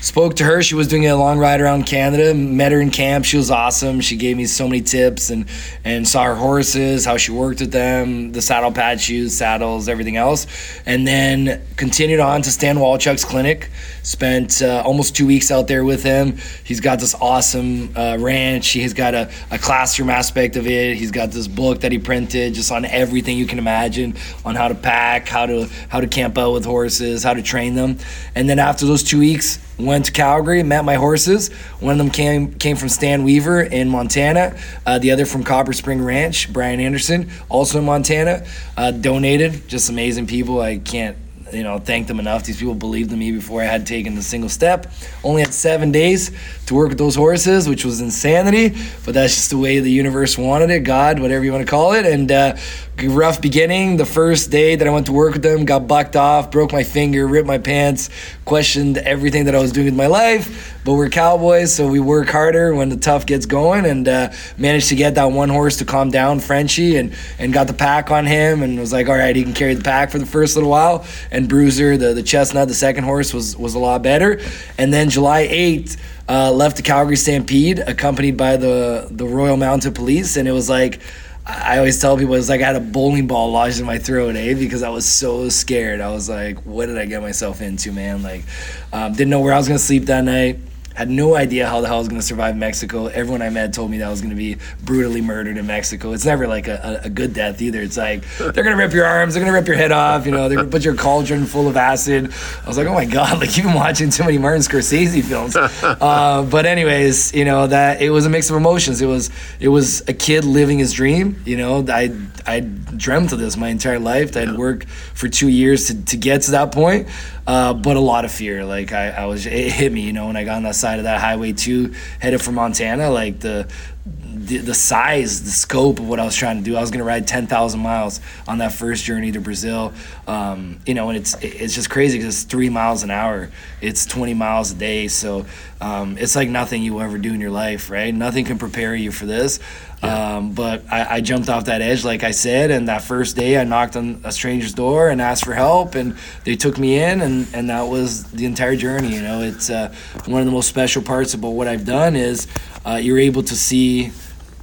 spoke 0.05 0.37
to 0.37 0.45
her. 0.45 0.63
She 0.63 0.75
was 0.75 0.87
doing 0.87 1.07
a 1.07 1.17
long 1.17 1.39
ride 1.39 1.61
around 1.61 1.87
Canada. 1.87 2.35
Met 2.35 2.73
her 2.73 2.81
in 2.81 2.91
camp. 2.91 3.25
She 3.25 3.37
was 3.37 3.51
awesome. 3.51 4.01
She 4.01 4.17
gave 4.17 4.37
me 4.37 4.45
so 4.47 4.69
many 4.69 4.83
tips 4.83 5.31
and 5.31 5.47
and 5.83 6.07
saw 6.07 6.25
her 6.25 6.35
horses, 6.35 7.05
how 7.05 7.17
she 7.17 7.33
worked 7.33 7.61
with 7.61 7.73
them, 7.73 8.33
the 8.33 8.43
saddle 8.43 8.71
pad 8.71 9.01
shoes, 9.01 9.37
saddles, 9.37 9.89
everything 9.89 10.17
else. 10.17 10.47
And 10.85 11.07
then 11.09 11.63
continued 11.77 12.21
on 12.21 12.43
to 12.43 12.51
Stan 12.51 12.77
Walchuk's 12.77 13.25
clinic. 13.25 13.71
Spent 14.05 14.61
uh, 14.61 14.83
almost 14.85 15.17
two 15.17 15.27
weeks 15.27 15.51
out 15.51 15.67
there 15.67 15.83
with 15.83 16.03
him. 16.03 16.37
He's 16.63 16.81
got 16.81 17.01
this 17.01 17.15
awesome 17.15 17.97
uh, 17.97 18.19
ranch. 18.21 18.69
He's 18.69 18.93
got 18.93 19.15
a, 19.15 19.33
a 19.51 19.59
classroom 19.59 20.11
aspect 20.11 20.57
of 20.57 20.67
it. 20.67 20.99
He's 20.99 21.11
got 21.11 21.31
this 21.31 21.49
book 21.49 21.81
that 21.81 21.91
he 21.91 21.99
printed 21.99 22.53
just 22.53 22.71
on 22.71 22.85
everything 22.85 23.39
you 23.39 23.47
can 23.47 23.59
imagine 23.59 24.15
on 24.45 24.57
how 24.57 24.69
to 24.69 24.75
pack, 24.75 25.27
how 25.27 25.47
to 25.47 25.71
how 25.89 26.01
to 26.01 26.07
camp 26.07 26.37
out 26.37 26.53
with 26.53 26.67
horses, 26.67 27.23
how 27.23 27.33
to 27.33 27.43
train 27.43 27.75
them. 27.75 27.97
And 28.35 28.47
then 28.47 28.59
after 28.59 28.85
those 28.85 29.03
two 29.03 29.21
weeks, 29.21 29.59
went 29.79 30.05
to 30.05 30.13
Calgary, 30.13 30.63
met 30.63 30.85
my 30.85 30.97
horses. 30.97 31.51
One 31.81 31.93
of 31.93 31.99
them 31.99 32.11
came 32.11 32.53
came 32.53 32.77
from 32.77 32.91
Stan 32.91 33.25
Weaver 33.25 33.63
in 33.63 33.89
Montana. 33.89 34.55
Uh, 34.85 34.99
the 34.99 35.13
other 35.13 35.25
from 35.25 35.45
Copper 35.45 35.73
Spring 35.73 36.05
Ranch, 36.05 36.53
Brian 36.53 36.79
Anderson, 36.79 37.31
also 37.49 37.79
in 37.79 37.87
Montana. 37.87 38.47
Uh, 38.77 38.91
donated, 38.91 39.67
just 39.67 39.89
amazing 39.89 40.27
people. 40.27 40.61
I 40.61 40.77
can't 40.77 41.17
you 41.55 41.63
know 41.63 41.79
thank 41.79 42.07
them 42.07 42.19
enough. 42.19 42.45
These 42.45 42.59
people 42.59 42.75
believed 42.75 43.13
in 43.13 43.19
me 43.19 43.33
before 43.33 43.63
I 43.63 43.67
had 43.67 43.87
taken 43.87 44.17
a 44.19 44.23
single 44.23 44.51
step. 44.51 44.93
Only 45.23 45.43
had 45.43 45.55
seven 45.55 45.93
days 45.93 46.31
to 46.67 46.75
work 46.75 46.89
with 46.89 46.99
those 46.99 47.15
horses, 47.15 47.69
which 47.69 47.85
was 47.85 48.01
insanity. 48.01 48.77
But 49.05 49.15
that's 49.15 49.35
just 49.35 49.51
the 49.51 49.59
way 49.59 49.81
the 49.81 49.91
universe 49.91 50.39
wanted 50.39 50.71
it, 50.71 50.81
God, 50.81 51.21
whatever 51.21 51.45
you 51.45 51.53
want 51.53 51.67
to 51.67 51.71
call 51.71 51.93
it. 51.93 52.07
And 52.07 52.31
uh, 52.33 52.57
rough 53.03 53.41
beginning. 53.41 53.97
The 53.97 54.07
first 54.07 54.51
day 54.51 54.77
that 54.77 54.87
I 54.87 54.91
went 54.91 55.07
to 55.07 55.13
work 55.13 55.35
with 55.35 55.43
them, 55.43 55.65
got 55.65 55.87
bucked 55.89 56.17
off, 56.17 56.51
broke 56.51 56.73
my 56.73 56.85
finger, 56.85 57.27
ripped 57.27 57.47
my 57.47 57.59
pants, 57.59 58.09
questioned 58.45 58.99
everything 58.99 59.47
that 59.47 59.55
I 59.55 59.59
was 59.59 59.73
doing 59.73 59.87
with 59.87 59.97
my 59.97 60.07
life. 60.07 60.79
But 60.85 60.95
we're 60.95 61.09
cowboys, 61.09 61.75
so 61.75 61.89
we 61.89 61.99
work 61.99 62.29
harder 62.29 62.75
when 62.75 62.91
the 62.91 62.97
tough 62.97 63.27
gets 63.27 63.47
going, 63.47 63.87
and 63.87 64.07
uh, 64.07 64.33
managed 64.59 64.91
to 64.91 64.95
get 64.95 65.15
that 65.15 65.25
one 65.33 65.49
horse 65.49 65.79
to 65.79 65.85
calm 65.85 66.11
down, 66.11 66.41
Frenchie, 66.41 66.97
and 66.97 67.15
and 67.39 67.53
got 67.53 67.67
the 67.67 67.73
pack 67.73 68.11
on 68.11 68.27
him, 68.27 68.63
and 68.63 68.79
was 68.79 68.93
like, 68.93 69.09
all 69.09 69.17
right, 69.17 69.35
he 69.35 69.43
can 69.43 69.55
carry 69.55 69.75
the 69.75 69.83
pack 69.83 70.11
for 70.11 70.19
the 70.19 70.27
first 70.27 70.57
little 70.57 70.71
while. 70.71 71.07
And 71.31 71.49
Bruiser, 71.49 71.97
the 71.97 72.13
the 72.13 72.23
chestnut, 72.23 72.69
the 72.69 72.75
second 72.75 73.05
horse, 73.05 73.33
was 73.33 73.57
was 73.57 73.75
a 73.75 73.79
lot 73.79 74.03
better. 74.03 74.41
And 74.79 74.93
then 74.93 75.11
July 75.11 75.41
eighth. 75.51 76.13
Uh, 76.27 76.51
left 76.51 76.77
the 76.77 76.83
Calgary 76.83 77.17
Stampede, 77.17 77.81
accompanied 77.81 78.37
by 78.37 78.57
the 78.57 79.09
the 79.11 79.27
Royal 79.27 79.57
Mounted 79.57 79.95
Police, 79.95 80.37
and 80.37 80.49
it 80.49 80.53
was 80.53 80.71
like 80.71 81.01
I 81.47 81.77
always 81.77 82.01
tell 82.01 82.17
people 82.17 82.35
it's 82.35 82.49
like 82.49 82.63
I 82.63 82.67
had 82.67 82.77
a 82.77 82.81
bowling 82.81 83.27
ball 83.27 83.53
lodged 83.53 83.79
in 83.79 83.85
my 83.85 83.99
throat, 83.99 84.35
eh? 84.35 84.55
Because 84.55 84.83
I 84.83 84.89
was 84.89 85.05
so 85.05 85.51
scared. 85.51 86.01
I 86.01 86.11
was 86.11 86.29
like, 86.29 86.65
"What 86.65 86.87
did 86.87 86.97
I 86.97 87.05
get 87.05 87.21
myself 87.21 87.61
into, 87.61 87.93
man?" 87.93 88.23
Like, 88.23 88.45
um, 88.93 89.13
didn't 89.13 89.29
know 89.29 89.41
where 89.41 89.53
I 89.53 89.59
was 89.59 89.69
gonna 89.69 89.79
sleep 89.79 90.07
that 90.07 90.25
night 90.25 90.59
had 90.95 91.11
no 91.11 91.35
idea 91.35 91.69
how 91.69 91.81
the 91.81 91.89
hell 91.89 91.97
I 91.97 91.99
was 91.99 92.09
going 92.09 92.21
to 92.21 92.27
survive 92.27 92.57
Mexico. 92.57 93.07
Everyone 93.07 93.43
I 93.43 93.51
met 93.51 93.75
told 93.75 93.91
me 93.91 93.99
that 93.99 94.07
I 94.07 94.11
was 94.11 94.21
going 94.21 94.31
to 94.31 94.37
be 94.37 94.57
brutally 94.85 95.21
murdered 95.21 95.57
in 95.57 95.67
Mexico. 95.67 96.13
It's 96.13 96.25
never 96.25 96.47
like 96.47 96.69
a, 96.69 97.01
a, 97.05 97.11
good 97.11 97.35
death 97.35 97.61
either. 97.61 97.83
It's 97.83 97.97
like 97.97 98.25
they're 98.39 98.53
going 98.53 98.77
to 98.77 98.83
rip 98.83 98.93
your 98.93 99.05
arms, 99.05 99.35
they're 99.35 99.43
going 99.43 99.53
to 99.53 99.59
rip 99.59 99.67
your 99.67 99.77
head 99.77 99.91
off, 99.91 100.25
you 100.25 100.33
know, 100.33 100.49
they're 100.49 100.57
going 100.57 100.71
to 100.71 100.73
put 100.73 100.85
your 100.85 100.95
cauldron 100.95 101.47
full 101.47 101.69
of 101.69 101.77
acid. 101.77 102.33
I 102.65 102.69
was 102.69 102.79
like, 102.79 102.87
oh 102.87 102.95
my 102.95 103.07
God, 103.07 103.39
like 103.41 103.57
you've 103.57 103.67
been 103.67 103.75
watching 103.75 104.11
too 104.11 104.23
many 104.23 104.39
Martin 104.39 104.63
Scorsese 104.63 105.23
films. 105.23 105.57
Uh, 106.05 106.43
but 106.45 106.67
anyways, 106.67 107.35
you 107.35 107.45
know, 107.45 107.67
that 107.67 108.01
it 108.01 108.11
was 108.11 108.27
a 108.27 108.31
mix 108.31 108.51
of 108.51 108.57
emotions. 108.57 109.01
It 109.01 109.07
was, 109.07 109.31
it 109.61 109.69
was 109.69 110.03
a 110.09 110.13
kid 110.13 110.45
living 110.45 110.79
his 110.79 110.93
dream. 110.93 111.41
You 111.45 111.57
know, 111.57 111.85
I, 111.89 112.15
I 112.47 112.61
dreamt 112.61 113.33
of 113.33 113.39
this 113.39 113.57
my 113.57 113.69
entire 113.69 113.99
life. 113.99 114.37
I'd 114.37 114.57
worked 114.57 114.89
for 114.89 115.29
two 115.29 115.49
years 115.49 115.87
to, 115.87 116.05
to 116.07 116.17
get 116.17 116.43
to 116.43 116.53
that 116.53 116.73
point. 116.73 117.09
Uh, 117.47 117.75
but 117.75 117.97
a 117.97 118.01
lot 118.01 118.25
of 118.25 118.33
fear. 118.33 118.65
Like 118.65 118.93
I, 118.93 119.11
I 119.11 119.27
was, 119.27 119.45
it 119.47 119.73
hit 119.73 119.93
me, 119.93 120.01
you 120.01 120.13
know, 120.13 120.27
when 120.29 120.37
I 120.37 120.45
got 120.45 120.57
on 120.57 120.63
that 120.63 120.77
side 120.77 120.99
of 120.99 121.05
that 121.05 121.21
highway 121.21 121.53
two, 121.53 121.95
headed 122.19 122.41
for 122.41 122.53
Montana. 122.53 123.11
Like 123.11 123.41
the, 123.41 123.69
the, 124.07 124.59
the 124.59 124.75
size, 124.75 125.45
the 125.45 125.51
scope 125.51 125.99
of 125.99 126.09
what 126.09 126.21
I 126.21 126.25
was 126.25 126.37
trying 126.37 126.59
to 126.59 126.65
do. 126.65 126.77
I 126.77 126.81
was 126.81 126.91
gonna 126.91 127.05
ride 127.05 127.27
ten 127.27 127.47
thousand 127.47 127.81
miles 127.81 128.21
on 128.49 128.59
that 128.59 128.73
first 128.73 129.05
journey 129.05 129.33
to 129.33 129.41
Brazil. 129.41 129.93
Um, 130.27 130.81
you 130.87 130.95
know, 130.95 131.11
and 131.11 131.19
it's 131.19 131.35
it's 131.43 131.75
just 131.75 131.91
crazy 131.91 132.19
because 132.19 132.43
it's 132.43 132.45
three 132.45 132.71
miles 132.71 133.03
an 133.03 133.11
hour. 133.11 133.51
It's 133.81 134.07
twenty 134.07 134.35
miles 134.35 134.73
a 134.73 134.75
day. 134.75 135.09
So 135.09 135.45
um, 135.81 136.17
it's 136.19 136.35
like 136.35 136.49
nothing 136.49 136.83
you 136.83 136.95
will 136.95 137.03
ever 137.03 137.19
do 137.19 137.35
in 137.35 137.41
your 137.41 137.51
life, 137.51 137.91
right? 137.91 138.15
Nothing 138.15 138.45
can 138.45 138.59
prepare 138.59 138.95
you 138.95 139.13
for 139.13 139.27
this. 139.27 139.61
Um, 140.03 140.53
but 140.53 140.85
I, 140.93 141.17
I, 141.17 141.21
jumped 141.23 141.49
off 141.49 141.65
that 141.65 141.81
edge, 141.81 142.05
like 142.05 142.25
I 142.25 142.33
said, 142.33 142.71
and 142.71 142.89
that 142.89 143.01
first 143.01 143.37
day 143.37 143.59
I 143.59 143.65
knocked 143.65 143.97
on 143.97 144.21
a 144.23 144.31
stranger's 144.31 144.75
door 144.75 145.09
and 145.09 145.19
asked 145.19 145.47
for 145.47 145.55
help, 145.55 145.95
and 145.95 146.15
they 146.45 146.57
took 146.57 146.77
me 146.77 147.03
in, 147.03 147.23
and, 147.23 147.49
and 147.55 147.71
that 147.71 147.85
was 147.85 148.25
the 148.25 148.45
entire 148.45 148.77
journey. 148.77 149.15
You 149.15 149.23
know, 149.23 149.41
it's 149.41 149.71
uh, 149.71 149.95
one 150.27 150.41
of 150.43 150.47
the 150.47 150.53
most 150.53 150.69
special 150.69 151.01
parts 151.01 151.33
about 151.33 151.51
what 151.51 151.69
I've 151.69 151.87
done 151.87 152.17
is 152.17 152.47
uh, 152.85 152.97
you're 152.97 153.19
able 153.19 153.43
to 153.45 153.57
see 153.57 154.13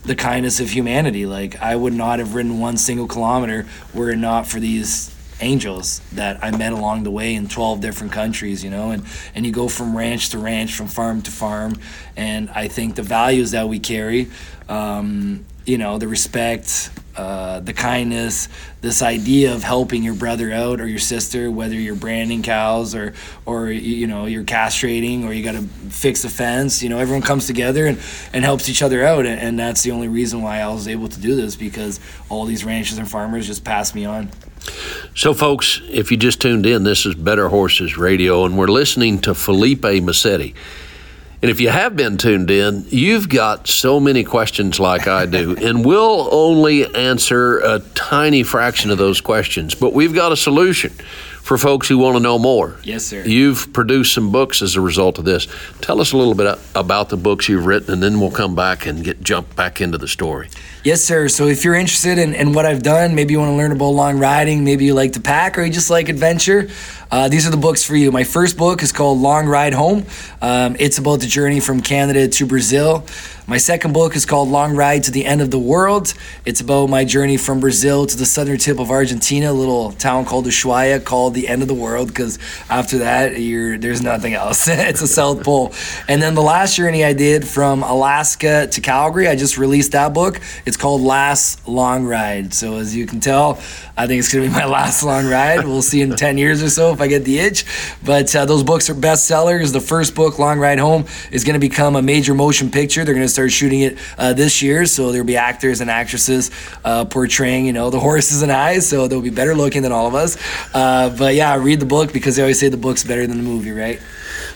the 0.04 0.16
kindness 0.16 0.60
of 0.60 0.70
humanity. 0.70 1.26
Like 1.26 1.60
I 1.60 1.76
would 1.76 1.94
not 1.94 2.20
have 2.20 2.36
ridden 2.36 2.60
one 2.60 2.78
single 2.78 3.08
kilometer 3.08 3.66
were 3.94 4.12
it 4.12 4.18
not 4.18 4.46
for 4.48 4.60
these 4.60 5.10
angels 5.42 6.02
that 6.14 6.44
I 6.44 6.52
met 6.56 6.74
along 6.74 7.04
the 7.04 7.12
way 7.12 7.36
in 7.36 7.48
12 7.48 7.82
different 7.82 8.14
countries, 8.14 8.64
you 8.64 8.70
know, 8.70 8.92
and, 8.92 9.06
and 9.36 9.46
you 9.46 9.52
go 9.52 9.68
from 9.68 9.96
ranch 9.96 10.30
to 10.30 10.38
ranch, 10.38 10.74
from 10.74 10.88
farm 10.88 11.22
to 11.24 11.32
farm. 11.32 11.80
And 12.16 12.50
I 12.52 12.68
think 12.68 12.96
the 12.96 13.04
values 13.04 13.52
that 13.52 13.68
we 13.68 13.80
carry 13.80 14.30
um, 14.72 15.46
you 15.66 15.78
know, 15.78 15.98
the 16.00 16.08
respect, 16.08 16.90
uh, 17.16 17.60
the 17.60 17.74
kindness, 17.74 18.48
this 18.80 19.02
idea 19.02 19.54
of 19.54 19.64
helping 19.64 20.02
your 20.02 20.16
brother 20.16 20.52
out 20.52 20.82
or 20.82 20.88
your 20.88 21.00
sister, 21.00 21.52
whether 21.52 21.76
you're 21.76 21.96
branding 21.96 22.42
cows 22.42 22.96
or 22.96 23.14
or 23.46 23.70
you 23.70 24.08
know 24.08 24.26
you're 24.26 24.44
castrating 24.44 25.26
or 25.26 25.34
you 25.34 25.44
got 25.44 25.52
to 25.54 25.62
fix 25.62 26.24
a 26.24 26.30
fence. 26.30 26.82
You 26.82 26.90
know, 26.90 26.98
everyone 26.98 27.22
comes 27.22 27.46
together 27.48 27.86
and, 27.86 28.00
and 28.34 28.44
helps 28.44 28.70
each 28.70 28.82
other 28.82 29.06
out, 29.06 29.26
and, 29.26 29.40
and 29.40 29.60
that's 29.60 29.84
the 29.84 29.92
only 29.92 30.08
reason 30.08 30.42
why 30.42 30.62
I 30.62 30.68
was 30.70 30.88
able 30.88 31.10
to 31.10 31.20
do 31.20 31.36
this 31.36 31.56
because 31.56 32.00
all 32.30 32.46
these 32.46 32.66
ranchers 32.66 32.98
and 32.98 33.10
farmers 33.10 33.46
just 33.46 33.64
passed 33.64 33.94
me 33.94 34.06
on. 34.06 34.32
So, 35.16 35.34
folks, 35.34 35.82
if 35.90 36.12
you 36.12 36.18
just 36.18 36.42
tuned 36.42 36.66
in, 36.66 36.84
this 36.84 37.06
is 37.06 37.16
Better 37.16 37.50
Horses 37.50 37.98
Radio, 37.98 38.46
and 38.46 38.58
we're 38.58 38.68
listening 38.68 39.20
to 39.22 39.34
Filipe 39.34 39.82
Masetti. 39.82 40.54
And 41.42 41.50
if 41.50 41.60
you 41.60 41.70
have 41.70 41.96
been 41.96 42.18
tuned 42.18 42.52
in, 42.52 42.86
you've 42.90 43.28
got 43.28 43.68
so 43.68 44.00
many 44.00 44.24
questions 44.24 44.80
like 44.80 45.08
I 45.08 45.26
do, 45.26 45.56
and 45.62 45.84
we'll 45.84 46.30
only 46.32 46.94
answer 46.96 47.60
a 47.60 47.80
tiny 47.96 48.44
fraction 48.44 48.92
of 48.92 48.98
those 48.98 49.22
questions, 49.22 49.74
but 49.74 49.94
we've 49.94 50.14
got 50.14 50.32
a 50.32 50.38
solution 50.38 50.94
for 51.42 51.58
folks 51.58 51.88
who 51.88 51.98
want 51.98 52.16
to 52.16 52.20
know 52.22 52.38
more. 52.38 52.78
Yes, 52.84 53.04
sir. 53.06 53.24
You've 53.26 53.74
produced 53.74 54.14
some 54.14 54.32
books 54.32 54.62
as 54.62 54.76
a 54.76 54.82
result 54.82 55.18
of 55.18 55.26
this. 55.26 55.48
Tell 55.82 56.00
us 56.00 56.14
a 56.14 56.18
little 56.18 56.36
bit 56.36 56.58
about 56.76 57.10
the 57.10 57.18
books 57.18 57.50
you've 57.50 57.66
written, 57.66 57.94
and 57.94 58.04
then 58.04 58.20
we'll 58.20 58.32
come 58.32 58.56
back 58.56 58.86
and 58.86 59.04
get 59.04 59.22
jump 59.22 59.56
back 59.56 59.82
into 59.82 59.98
the 59.98 60.08
story. 60.08 60.50
Yes, 60.84 61.04
sir. 61.04 61.28
So 61.28 61.48
if 61.48 61.64
you're 61.66 61.76
interested 61.76 62.18
in, 62.18 62.34
in 62.34 62.54
what 62.54 62.66
I've 62.66 62.84
done, 62.84 63.16
maybe 63.16 63.34
you 63.34 63.40
want 63.40 63.52
to 63.52 63.56
learn 63.56 63.72
about 63.72 63.90
long 63.90 64.20
riding, 64.20 64.64
maybe 64.64 64.86
you 64.86 64.94
like 64.94 65.14
to 65.14 65.20
pack, 65.20 65.58
or 65.58 65.64
you 65.64 65.72
just 65.72 65.90
like 65.90 66.10
adventure, 66.10 66.70
uh, 67.12 67.28
these 67.28 67.46
are 67.46 67.52
the 67.52 67.58
books 67.58 67.84
for 67.84 67.96
you. 67.96 68.12
My 68.12 68.24
first 68.24 68.58
book 68.58 68.82
is 68.82 68.92
called 68.92 69.20
Long 69.20 69.48
Ride 69.48 69.74
Home. 69.74 70.06
Um, 70.42 70.76
it's 70.80 70.98
about 70.98 71.20
the 71.20 71.28
journey 71.28 71.60
from 71.60 71.82
Canada 71.82 72.28
to 72.28 72.46
Brazil. 72.46 73.06
My 73.48 73.58
second 73.58 73.94
book 73.94 74.16
is 74.16 74.26
called 74.26 74.50
Long 74.50 74.76
Ride 74.76 75.04
to 75.04 75.12
the 75.12 75.26
End 75.26 75.42
of 75.42 75.50
the 75.50 75.58
World. 75.58 76.14
It's 76.46 76.62
about 76.62 76.90
my 76.90 77.04
journey 77.04 77.38
from 77.38 77.60
Brazil 77.60 78.06
to 78.06 78.16
the 78.16 78.26
southern 78.26 78.60
tip 78.60 78.80
of 78.80 78.92
Argentina, 78.92 79.52
a 79.52 79.54
little 79.54 79.92
town 79.94 80.26
called 80.26 80.46
Ushuaia, 80.46 81.04
called 81.04 81.34
the 81.34 81.48
end 81.48 81.64
of 81.64 81.68
the 81.68 81.74
world, 81.74 82.10
because 82.10 82.38
after 82.70 83.00
that, 83.00 83.34
there's 83.82 84.02
nothing 84.02 84.36
else. 84.36 84.68
it's 84.70 85.02
a 85.02 85.08
South 85.08 85.44
Pole. 85.44 85.74
And 86.08 86.22
then 86.22 86.36
the 86.36 86.42
last 86.42 86.76
journey 86.76 87.04
I 87.04 87.14
did 87.14 87.48
from 87.48 87.82
Alaska 87.82 88.68
to 88.68 88.80
Calgary, 88.80 89.28
I 89.28 89.36
just 89.36 89.58
released 89.58 89.94
that 89.94 90.14
book. 90.14 90.40
It's 90.68 90.78
called 90.78 91.02
Last 91.02 91.68
Long 91.68 92.06
Ride. 92.06 92.54
So 92.54 92.78
as 92.78 92.96
you 92.96 93.08
can 93.08 93.20
tell, 93.20 93.60
I 93.98 94.08
think 94.08 94.20
it's 94.20 94.32
going 94.32 94.46
to 94.46 94.50
be 94.50 94.56
my 94.56 94.66
last 94.72 95.04
long 95.04 95.28
ride. 95.28 95.66
We'll 95.66 95.82
see 95.82 96.02
in 96.02 96.16
10 96.16 96.38
years 96.38 96.62
or 96.64 96.70
so 96.70 96.94
if 96.94 97.02
I 97.02 97.08
get 97.08 97.26
the 97.26 97.40
itch. 97.40 97.66
But 98.04 98.36
uh, 98.36 98.46
those 98.46 98.64
books 98.64 98.90
are 98.90 98.96
bestsellers. 98.96 99.74
The 99.74 99.82
first 99.82 100.16
book, 100.16 100.38
Long 100.40 100.60
Ride 100.60 100.80
Home, 100.80 101.06
is 101.32 101.44
going 101.44 101.56
to 101.56 101.60
become 101.60 101.96
a 101.96 102.02
major 102.02 102.34
motion 102.34 102.70
picture. 102.70 103.04
They're 103.04 103.16
going 103.16 103.26
to 103.26 103.32
start 103.32 103.41
shooting 103.50 103.82
it 103.82 103.98
uh, 104.18 104.34
this 104.34 104.62
year. 104.62 104.86
So 104.86 105.12
there'll 105.12 105.26
be 105.26 105.38
actors 105.38 105.82
and 105.82 105.90
actresses 105.90 106.52
uh, 106.84 107.06
portraying, 107.06 107.66
you 107.66 107.74
know, 107.74 107.90
the 107.90 108.00
horses 108.00 108.42
and 108.42 108.52
eyes. 108.52 108.88
So 108.88 109.08
they'll 109.08 109.22
be 109.22 109.30
better 109.30 109.56
looking 109.56 109.82
than 109.82 109.92
all 109.92 110.08
of 110.08 110.16
us. 110.16 110.38
Uh, 110.74 111.16
but 111.18 111.36
yeah, 111.36 111.56
read 111.56 111.80
the 111.80 111.86
book 111.86 112.14
because 112.14 112.36
they 112.36 112.42
always 112.42 112.60
say 112.60 112.70
the 112.70 112.78
book's 112.78 113.04
better 113.04 113.26
than 113.28 113.38
the 113.38 113.44
movie, 113.44 113.72
right? 113.72 114.00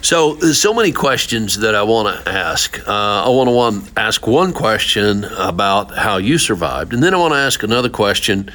So 0.02 0.34
there's 0.34 0.60
so 0.60 0.74
many 0.74 0.92
questions 0.92 1.58
that 1.58 1.74
I 1.74 1.82
want 1.82 2.24
to 2.24 2.30
ask. 2.30 2.78
Uh, 2.86 3.24
I 3.24 3.28
want 3.28 3.86
to 3.86 4.00
ask 4.00 4.26
one 4.26 4.52
question 4.52 5.24
about 5.24 5.94
how 5.96 6.18
you 6.18 6.38
survived, 6.38 6.92
and 6.92 7.02
then 7.02 7.14
I 7.14 7.16
want 7.16 7.32
to 7.32 7.38
ask 7.38 7.62
another 7.62 7.88
question 7.88 8.50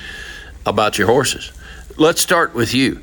about 0.66 0.98
your 0.98 1.08
horses. 1.08 1.52
Let's 1.98 2.22
start 2.22 2.54
with 2.54 2.74
you. 2.74 3.02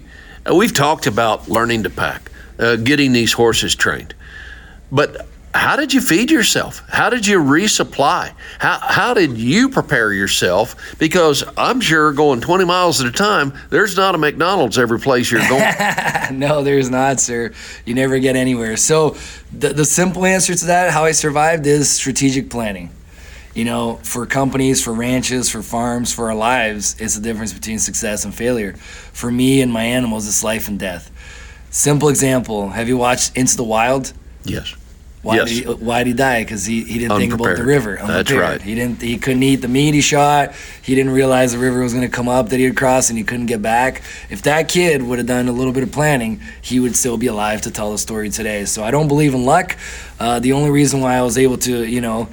Uh, 0.48 0.54
we've 0.54 0.72
talked 0.72 1.06
about 1.06 1.48
learning 1.48 1.82
to 1.82 1.90
pack, 1.90 2.30
uh, 2.58 2.76
getting 2.76 3.12
these 3.12 3.32
horses 3.32 3.74
trained, 3.74 4.14
but 4.90 5.26
how 5.58 5.74
did 5.74 5.92
you 5.92 6.00
feed 6.00 6.30
yourself? 6.30 6.88
How 6.88 7.10
did 7.10 7.26
you 7.26 7.40
resupply? 7.40 8.32
How, 8.60 8.78
how 8.78 9.12
did 9.12 9.36
you 9.36 9.68
prepare 9.68 10.12
yourself? 10.12 10.96
Because 11.00 11.42
I'm 11.56 11.80
sure 11.80 12.12
going 12.12 12.40
20 12.40 12.64
miles 12.64 13.00
at 13.00 13.08
a 13.08 13.12
time, 13.12 13.52
there's 13.68 13.96
not 13.96 14.14
a 14.14 14.18
McDonald's 14.18 14.78
every 14.78 15.00
place 15.00 15.32
you're 15.32 15.46
going. 15.48 15.74
no, 16.38 16.62
there's 16.62 16.90
not, 16.90 17.18
sir. 17.18 17.52
You 17.84 17.94
never 17.94 18.20
get 18.20 18.36
anywhere. 18.36 18.76
So, 18.76 19.16
the, 19.52 19.70
the 19.70 19.84
simple 19.84 20.24
answer 20.24 20.54
to 20.54 20.66
that, 20.66 20.92
how 20.92 21.04
I 21.04 21.10
survived, 21.10 21.66
is 21.66 21.90
strategic 21.90 22.50
planning. 22.50 22.90
You 23.52 23.64
know, 23.64 23.96
for 24.04 24.26
companies, 24.26 24.82
for 24.82 24.92
ranches, 24.92 25.50
for 25.50 25.62
farms, 25.62 26.14
for 26.14 26.30
our 26.30 26.36
lives, 26.36 26.94
it's 27.00 27.16
the 27.16 27.20
difference 27.20 27.52
between 27.52 27.80
success 27.80 28.24
and 28.24 28.32
failure. 28.32 28.74
For 29.12 29.32
me 29.32 29.60
and 29.60 29.72
my 29.72 29.82
animals, 29.82 30.28
it's 30.28 30.44
life 30.44 30.68
and 30.68 30.78
death. 30.78 31.10
Simple 31.70 32.10
example 32.10 32.68
have 32.70 32.86
you 32.86 32.96
watched 32.96 33.36
Into 33.36 33.56
the 33.56 33.64
Wild? 33.64 34.12
Yes. 34.44 34.76
Why 35.28 35.36
yes. 35.36 35.50
did 35.50 35.66
he, 35.66 35.70
why 35.84 35.98
did 36.04 36.06
he 36.06 36.14
die? 36.14 36.42
Because 36.42 36.64
he, 36.64 36.84
he 36.84 37.00
didn't 37.00 37.18
think 37.18 37.34
about 37.34 37.54
the 37.54 37.62
river. 37.62 37.98
That's 38.00 38.32
right. 38.32 38.62
He 38.62 38.74
didn't. 38.74 39.02
He 39.02 39.18
couldn't 39.18 39.42
eat 39.42 39.56
the 39.56 39.68
meat 39.68 39.92
he 39.92 40.00
shot. 40.00 40.54
He 40.80 40.94
didn't 40.94 41.12
realize 41.12 41.52
the 41.52 41.58
river 41.58 41.82
was 41.82 41.92
going 41.92 42.08
to 42.08 42.10
come 42.10 42.30
up 42.30 42.48
that 42.48 42.58
he 42.58 42.66
would 42.66 42.78
cross, 42.78 43.10
and 43.10 43.18
he 43.18 43.24
couldn't 43.24 43.44
get 43.44 43.60
back. 43.60 44.00
If 44.30 44.40
that 44.44 44.70
kid 44.70 45.02
would 45.02 45.18
have 45.18 45.26
done 45.26 45.46
a 45.46 45.52
little 45.52 45.74
bit 45.74 45.82
of 45.82 45.92
planning, 45.92 46.40
he 46.62 46.80
would 46.80 46.96
still 46.96 47.18
be 47.18 47.26
alive 47.26 47.60
to 47.60 47.70
tell 47.70 47.92
the 47.92 47.98
story 47.98 48.30
today. 48.30 48.64
So 48.64 48.82
I 48.82 48.90
don't 48.90 49.06
believe 49.06 49.34
in 49.34 49.44
luck. 49.44 49.76
Uh, 50.18 50.40
the 50.40 50.54
only 50.54 50.70
reason 50.70 51.02
why 51.02 51.16
I 51.16 51.20
was 51.20 51.36
able 51.36 51.58
to, 51.58 51.84
you 51.84 52.00
know, 52.00 52.30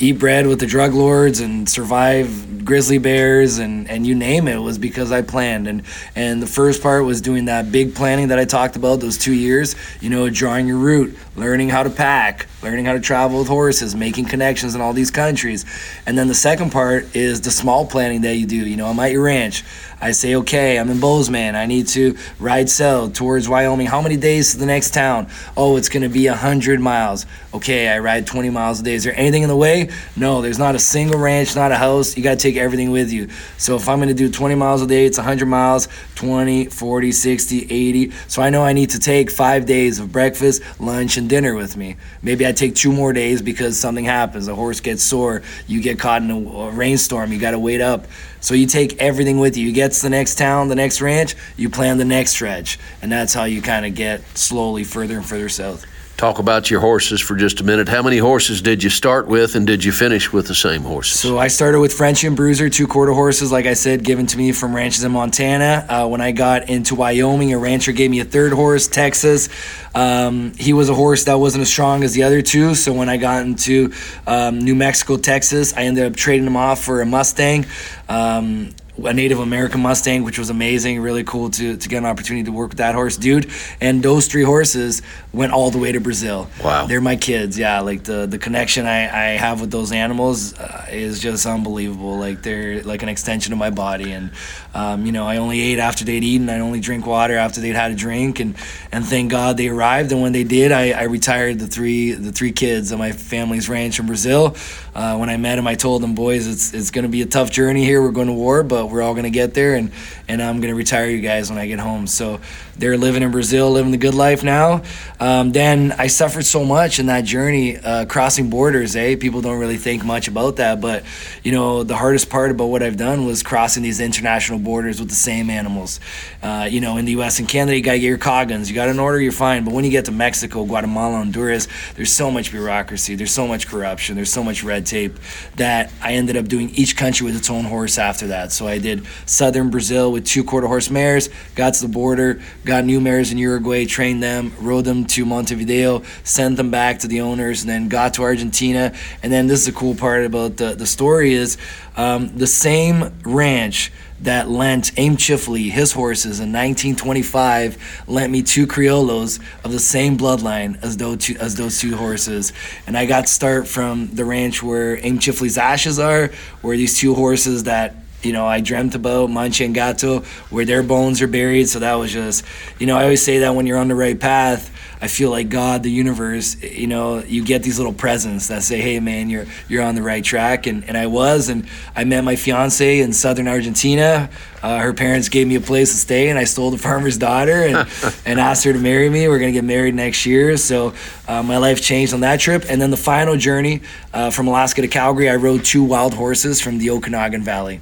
eat 0.00 0.12
bread 0.12 0.46
with 0.46 0.60
the 0.60 0.66
drug 0.66 0.94
lords 0.94 1.40
and 1.40 1.68
survive 1.68 2.64
grizzly 2.64 2.98
bears 2.98 3.58
and, 3.58 3.90
and 3.90 4.06
you 4.06 4.14
name 4.14 4.46
it 4.46 4.58
was 4.58 4.78
because 4.78 5.10
I 5.10 5.22
planned 5.22 5.66
and 5.66 5.82
and 6.14 6.40
the 6.40 6.46
first 6.46 6.82
part 6.82 7.04
was 7.04 7.20
doing 7.20 7.46
that 7.46 7.72
big 7.72 7.94
planning 7.94 8.28
that 8.28 8.38
I 8.38 8.44
talked 8.44 8.76
about 8.76 9.00
those 9.00 9.18
two 9.18 9.32
years 9.32 9.74
you 10.00 10.10
know 10.10 10.28
drawing 10.30 10.68
your 10.68 10.76
route 10.76 11.16
learning 11.38 11.68
how 11.68 11.82
to 11.82 11.90
pack 11.90 12.46
learning 12.62 12.84
how 12.84 12.92
to 12.92 13.00
travel 13.00 13.38
with 13.38 13.48
horses 13.48 13.94
making 13.94 14.24
connections 14.24 14.74
in 14.74 14.80
all 14.80 14.92
these 14.92 15.10
countries 15.10 15.64
and 16.06 16.18
then 16.18 16.28
the 16.28 16.34
second 16.34 16.70
part 16.70 17.14
is 17.14 17.40
the 17.42 17.50
small 17.50 17.86
planning 17.86 18.22
that 18.22 18.34
you 18.34 18.46
do 18.46 18.56
you 18.56 18.76
know 18.76 18.86
I'm 18.86 18.98
at 18.98 19.12
your 19.12 19.22
ranch 19.22 19.64
I 20.00 20.12
say, 20.12 20.36
okay, 20.36 20.78
I'm 20.78 20.90
in 20.90 21.00
Bozeman. 21.00 21.56
I 21.56 21.66
need 21.66 21.88
to 21.88 22.16
ride 22.38 22.70
south 22.70 23.14
towards 23.14 23.48
Wyoming. 23.48 23.88
How 23.88 24.00
many 24.00 24.16
days 24.16 24.52
to 24.52 24.58
the 24.58 24.66
next 24.66 24.94
town? 24.94 25.28
Oh, 25.56 25.76
it's 25.76 25.88
going 25.88 26.04
to 26.04 26.08
be 26.08 26.28
100 26.28 26.78
miles. 26.78 27.26
Okay, 27.52 27.88
I 27.88 27.98
ride 27.98 28.24
20 28.24 28.50
miles 28.50 28.78
a 28.78 28.84
day. 28.84 28.94
Is 28.94 29.02
there 29.02 29.18
anything 29.18 29.42
in 29.42 29.48
the 29.48 29.56
way? 29.56 29.90
No, 30.14 30.40
there's 30.40 30.58
not 30.58 30.76
a 30.76 30.78
single 30.78 31.18
ranch, 31.18 31.56
not 31.56 31.72
a 31.72 31.76
house. 31.76 32.16
You 32.16 32.22
got 32.22 32.34
to 32.34 32.36
take 32.36 32.56
everything 32.56 32.92
with 32.92 33.12
you. 33.12 33.28
So 33.56 33.74
if 33.74 33.88
I'm 33.88 33.98
going 33.98 34.08
to 34.08 34.14
do 34.14 34.30
20 34.30 34.54
miles 34.54 34.82
a 34.82 34.86
day, 34.86 35.04
it's 35.04 35.18
100 35.18 35.46
miles, 35.46 35.88
20, 36.14 36.66
40, 36.66 37.12
60, 37.12 37.72
80. 37.72 38.10
So 38.28 38.40
I 38.40 38.50
know 38.50 38.62
I 38.62 38.72
need 38.74 38.90
to 38.90 39.00
take 39.00 39.32
five 39.32 39.66
days 39.66 39.98
of 39.98 40.12
breakfast, 40.12 40.62
lunch, 40.80 41.16
and 41.16 41.27
dinner 41.28 41.54
with 41.54 41.76
me. 41.76 41.96
Maybe 42.22 42.46
I 42.46 42.52
take 42.52 42.74
two 42.74 42.92
more 42.92 43.12
days 43.12 43.42
because 43.42 43.78
something 43.78 44.04
happens. 44.04 44.48
A 44.48 44.54
horse 44.54 44.80
gets 44.80 45.02
sore. 45.02 45.42
You 45.66 45.80
get 45.82 45.98
caught 45.98 46.22
in 46.22 46.30
a, 46.30 46.36
a 46.36 46.70
rainstorm. 46.70 47.32
You 47.32 47.38
got 47.38 47.52
to 47.52 47.58
wait 47.58 47.80
up. 47.80 48.06
So 48.40 48.54
you 48.54 48.66
take 48.66 49.00
everything 49.00 49.38
with 49.38 49.56
you. 49.56 49.66
You 49.66 49.72
get 49.72 49.92
to 49.92 50.02
the 50.02 50.10
next 50.10 50.36
town, 50.36 50.68
the 50.68 50.74
next 50.74 51.00
ranch, 51.00 51.34
you 51.56 51.68
plan 51.70 51.98
the 51.98 52.04
next 52.04 52.32
stretch. 52.32 52.78
And 53.02 53.10
that's 53.10 53.34
how 53.34 53.44
you 53.44 53.62
kind 53.62 53.84
of 53.84 53.94
get 53.94 54.22
slowly 54.36 54.84
further 54.84 55.16
and 55.16 55.26
further 55.26 55.48
south. 55.48 55.84
Talk 56.18 56.40
about 56.40 56.68
your 56.68 56.80
horses 56.80 57.20
for 57.20 57.36
just 57.36 57.60
a 57.60 57.64
minute. 57.64 57.88
How 57.88 58.02
many 58.02 58.18
horses 58.18 58.60
did 58.60 58.82
you 58.82 58.90
start 58.90 59.28
with, 59.28 59.54
and 59.54 59.64
did 59.64 59.84
you 59.84 59.92
finish 59.92 60.32
with 60.32 60.48
the 60.48 60.54
same 60.54 60.82
horses? 60.82 61.20
So 61.20 61.38
I 61.38 61.46
started 61.46 61.78
with 61.78 61.92
French 61.92 62.24
and 62.24 62.34
Bruiser, 62.34 62.68
two 62.68 62.88
quarter 62.88 63.12
horses, 63.12 63.52
like 63.52 63.66
I 63.66 63.74
said, 63.74 64.02
given 64.02 64.26
to 64.26 64.36
me 64.36 64.50
from 64.50 64.74
ranches 64.74 65.04
in 65.04 65.12
Montana. 65.12 65.86
Uh, 65.88 66.08
when 66.08 66.20
I 66.20 66.32
got 66.32 66.68
into 66.68 66.96
Wyoming, 66.96 67.52
a 67.52 67.58
rancher 67.58 67.92
gave 67.92 68.10
me 68.10 68.18
a 68.18 68.24
third 68.24 68.52
horse, 68.52 68.88
Texas. 68.88 69.48
Um, 69.94 70.54
he 70.54 70.72
was 70.72 70.88
a 70.88 70.94
horse 70.94 71.22
that 71.26 71.34
wasn't 71.34 71.62
as 71.62 71.68
strong 71.68 72.02
as 72.02 72.14
the 72.14 72.24
other 72.24 72.42
two. 72.42 72.74
So 72.74 72.92
when 72.92 73.08
I 73.08 73.16
got 73.16 73.46
into 73.46 73.92
um, 74.26 74.58
New 74.58 74.74
Mexico, 74.74 75.18
Texas, 75.18 75.72
I 75.76 75.82
ended 75.82 76.04
up 76.04 76.16
trading 76.16 76.48
him 76.48 76.56
off 76.56 76.82
for 76.82 77.00
a 77.00 77.06
Mustang. 77.06 77.64
Um, 78.08 78.74
a 79.04 79.12
Native 79.12 79.38
American 79.38 79.80
Mustang, 79.80 80.24
which 80.24 80.38
was 80.38 80.50
amazing, 80.50 81.00
really 81.00 81.24
cool 81.24 81.50
to, 81.50 81.76
to 81.76 81.88
get 81.88 81.98
an 81.98 82.06
opportunity 82.06 82.44
to 82.44 82.52
work 82.52 82.70
with 82.70 82.78
that 82.78 82.94
horse, 82.94 83.16
dude. 83.16 83.50
And 83.80 84.02
those 84.02 84.26
three 84.26 84.42
horses 84.42 85.02
went 85.32 85.52
all 85.52 85.70
the 85.70 85.78
way 85.78 85.92
to 85.92 86.00
Brazil. 86.00 86.48
Wow. 86.62 86.86
They're 86.86 87.00
my 87.00 87.16
kids, 87.16 87.58
yeah. 87.58 87.80
Like 87.80 88.04
the, 88.04 88.26
the 88.26 88.38
connection 88.38 88.86
I, 88.86 89.02
I 89.02 89.28
have 89.36 89.60
with 89.60 89.70
those 89.70 89.92
animals 89.92 90.58
uh, 90.58 90.86
is 90.90 91.20
just 91.20 91.46
unbelievable. 91.46 92.18
Like 92.18 92.42
they're 92.42 92.82
like 92.82 93.02
an 93.02 93.08
extension 93.08 93.52
of 93.52 93.58
my 93.58 93.70
body. 93.70 94.12
And, 94.12 94.32
um, 94.74 95.06
you 95.06 95.12
know, 95.12 95.26
I 95.26 95.36
only 95.36 95.60
ate 95.60 95.78
after 95.78 96.04
they'd 96.04 96.24
eaten. 96.24 96.48
I 96.50 96.60
only 96.60 96.80
drink 96.80 97.06
water 97.06 97.36
after 97.36 97.60
they'd 97.60 97.74
had 97.76 97.92
a 97.92 97.94
drink. 97.94 98.40
And, 98.40 98.56
and 98.90 99.04
thank 99.04 99.30
God 99.30 99.56
they 99.56 99.68
arrived. 99.68 100.12
And 100.12 100.22
when 100.22 100.32
they 100.32 100.44
did, 100.44 100.72
I, 100.72 100.90
I 100.90 101.02
retired 101.04 101.58
the 101.58 101.66
three 101.66 102.12
the 102.12 102.32
three 102.32 102.52
kids 102.52 102.92
on 102.92 102.98
my 102.98 103.12
family's 103.12 103.68
ranch 103.68 104.00
in 104.00 104.06
Brazil. 104.06 104.56
Uh, 104.94 105.16
when 105.16 105.30
I 105.30 105.36
met 105.36 105.56
them, 105.56 105.66
I 105.66 105.76
told 105.76 106.02
them, 106.02 106.14
boys, 106.14 106.46
it's, 106.46 106.74
it's 106.74 106.90
going 106.90 107.04
to 107.04 107.08
be 107.08 107.22
a 107.22 107.26
tough 107.26 107.50
journey 107.50 107.84
here. 107.84 108.02
We're 108.02 108.10
going 108.10 108.26
to 108.26 108.32
war, 108.32 108.62
but 108.62 108.87
we're 108.90 109.02
all 109.02 109.14
to 109.24 109.30
get 109.30 109.54
there, 109.54 109.74
and 109.74 109.90
and 110.28 110.42
I'm 110.42 110.60
to 110.72 110.76
retire 110.76 111.08
you 111.08 111.20
guys 111.20 111.50
when 111.50 111.58
I 111.58 111.66
get 111.66 111.78
home. 111.78 112.06
So 112.06 112.40
they're 112.78 112.96
living 112.96 113.22
in 113.22 113.30
Brazil, 113.30 113.70
living 113.70 113.90
the 113.90 113.98
good 113.98 114.14
life 114.14 114.42
now. 114.42 114.82
Um, 115.20 115.52
then 115.52 115.92
I 115.92 116.06
suffered 116.06 116.46
so 116.46 116.64
much 116.64 116.98
in 116.98 117.06
that 117.06 117.24
journey, 117.24 117.76
uh, 117.76 118.06
crossing 118.06 118.50
borders. 118.50 118.94
Eh, 118.94 119.16
people 119.16 119.40
don't 119.40 119.58
really 119.58 119.76
think 119.76 120.04
much 120.04 120.28
about 120.28 120.56
that, 120.56 120.80
but 120.80 121.04
you 121.42 121.52
know, 121.52 121.82
the 121.82 121.96
hardest 121.96 122.30
part 122.30 122.50
about 122.50 122.66
what 122.66 122.82
I've 122.82 122.96
done 122.96 123.26
was 123.26 123.42
crossing 123.42 123.82
these 123.82 124.00
international 124.00 124.58
borders 124.58 125.00
with 125.00 125.08
the 125.08 125.14
same 125.14 125.50
animals. 125.50 126.00
Uh, 126.42 126.68
you 126.70 126.80
know, 126.80 126.96
in 126.96 127.04
the 127.04 127.12
U.S. 127.12 127.38
and 127.40 127.48
Canada, 127.48 127.76
you 127.76 127.82
gotta 127.82 127.98
get 127.98 128.06
your 128.06 128.18
coggins. 128.18 128.68
You 128.68 128.74
got 128.74 128.88
an 128.88 128.98
order, 128.98 129.20
you're 129.20 129.32
fine. 129.32 129.64
But 129.64 129.74
when 129.74 129.84
you 129.84 129.90
get 129.90 130.04
to 130.04 130.12
Mexico, 130.12 130.64
Guatemala, 130.64 131.16
Honduras, 131.16 131.66
there's 131.96 132.12
so 132.12 132.30
much 132.30 132.50
bureaucracy. 132.50 133.14
There's 133.16 133.32
so 133.32 133.46
much 133.46 133.66
corruption. 133.66 134.14
There's 134.14 134.32
so 134.32 134.44
much 134.44 134.62
red 134.62 134.86
tape 134.86 135.18
that 135.56 135.90
I 136.02 136.14
ended 136.14 136.36
up 136.36 136.46
doing 136.46 136.70
each 136.70 136.96
country 136.96 137.24
with 137.24 137.36
its 137.36 137.50
own 137.50 137.64
horse 137.64 137.98
after 137.98 138.28
that. 138.28 138.52
So 138.52 138.68
I 138.68 138.78
did 138.78 139.04
southern 139.26 139.70
Brazil 139.70 140.12
with 140.12 140.24
two 140.24 140.44
quarter 140.44 140.66
horse 140.66 140.90
mares, 140.90 141.28
got 141.54 141.74
to 141.74 141.82
the 141.82 141.92
border, 141.92 142.40
got 142.68 142.84
new 142.84 143.00
mares 143.00 143.32
in 143.32 143.38
Uruguay, 143.38 143.86
trained 143.86 144.22
them, 144.22 144.52
rode 144.60 144.84
them 144.84 145.06
to 145.06 145.24
Montevideo, 145.24 146.02
sent 146.22 146.58
them 146.58 146.70
back 146.70 146.98
to 146.98 147.08
the 147.08 147.22
owners, 147.22 147.62
and 147.62 147.70
then 147.70 147.88
got 147.88 148.12
to 148.14 148.22
Argentina. 148.22 148.94
And 149.22 149.32
then 149.32 149.46
this 149.46 149.60
is 149.60 149.66
the 149.66 149.72
cool 149.72 149.94
part 149.94 150.26
about 150.26 150.58
the, 150.58 150.74
the 150.74 150.84
story 150.84 151.32
is 151.32 151.56
um, 151.96 152.36
the 152.36 152.46
same 152.46 153.10
ranch 153.24 153.90
that 154.20 154.50
lent 154.50 154.94
Aimé 154.96 155.16
Tschiffely 155.16 155.70
his 155.70 155.92
horses 155.92 156.40
in 156.40 156.52
1925 156.52 158.04
lent 158.06 158.30
me 158.30 158.42
two 158.42 158.66
Criollos 158.66 159.40
of 159.64 159.72
the 159.72 159.78
same 159.78 160.18
bloodline 160.18 160.78
as 160.82 160.98
those 160.98 161.18
two, 161.18 161.36
as 161.38 161.54
those 161.54 161.80
two 161.80 161.96
horses, 161.96 162.52
and 162.86 162.98
I 162.98 163.06
got 163.06 163.28
start 163.28 163.66
from 163.66 164.08
the 164.08 164.26
ranch 164.26 164.62
where 164.62 164.98
Aimé 164.98 165.18
Tschiffely's 165.18 165.56
ashes 165.56 165.98
are, 165.98 166.32
where 166.60 166.76
these 166.76 166.98
two 166.98 167.14
horses 167.14 167.64
that 167.64 167.94
you 168.22 168.32
know, 168.32 168.46
I 168.46 168.60
dreamt 168.60 168.94
about 168.94 169.30
Mancha 169.30 169.64
and 169.64 169.74
Gato, 169.74 170.20
where 170.50 170.64
their 170.64 170.82
bones 170.82 171.22
are 171.22 171.28
buried. 171.28 171.68
So 171.68 171.78
that 171.78 171.94
was 171.94 172.12
just, 172.12 172.44
you 172.78 172.86
know, 172.86 172.96
I 172.96 173.04
always 173.04 173.22
say 173.22 173.38
that 173.38 173.54
when 173.54 173.66
you're 173.66 173.78
on 173.78 173.88
the 173.88 173.94
right 173.94 174.18
path, 174.18 174.70
I 175.00 175.06
feel 175.06 175.30
like 175.30 175.48
God, 175.48 175.84
the 175.84 175.90
universe, 175.90 176.60
you 176.60 176.88
know, 176.88 177.22
you 177.22 177.44
get 177.44 177.62
these 177.62 177.78
little 177.78 177.92
presents 177.92 178.48
that 178.48 178.64
say, 178.64 178.80
"Hey, 178.80 178.98
man, 178.98 179.30
you're 179.30 179.46
you're 179.68 179.84
on 179.84 179.94
the 179.94 180.02
right 180.02 180.24
track," 180.24 180.66
and, 180.66 180.84
and 180.88 180.96
I 180.96 181.06
was, 181.06 181.48
and 181.48 181.68
I 181.94 182.02
met 182.02 182.24
my 182.24 182.34
fiance 182.34 182.98
in 182.98 183.12
southern 183.12 183.46
Argentina. 183.46 184.28
Uh, 184.60 184.78
her 184.78 184.92
parents 184.92 185.28
gave 185.28 185.46
me 185.46 185.54
a 185.54 185.60
place 185.60 185.92
to 185.92 185.96
stay, 185.96 186.30
and 186.30 186.38
I 186.38 186.44
stole 186.44 186.72
the 186.72 186.78
farmer's 186.88 187.16
daughter 187.16 187.62
and 187.62 187.88
and 188.26 188.40
asked 188.40 188.64
her 188.64 188.72
to 188.72 188.78
marry 188.78 189.08
me. 189.08 189.28
We're 189.28 189.38
gonna 189.38 189.52
get 189.52 189.64
married 189.64 189.94
next 189.94 190.26
year, 190.26 190.56
so 190.56 190.94
uh, 191.28 191.44
my 191.44 191.58
life 191.58 191.80
changed 191.80 192.12
on 192.12 192.20
that 192.20 192.40
trip. 192.40 192.64
And 192.68 192.82
then 192.82 192.90
the 192.90 192.96
final 192.96 193.36
journey 193.36 193.82
uh, 194.12 194.30
from 194.30 194.48
Alaska 194.48 194.82
to 194.82 194.88
Calgary, 194.88 195.30
I 195.30 195.36
rode 195.36 195.64
two 195.64 195.84
wild 195.84 196.14
horses 196.14 196.60
from 196.60 196.78
the 196.78 196.90
Okanagan 196.90 197.44
Valley. 197.44 197.80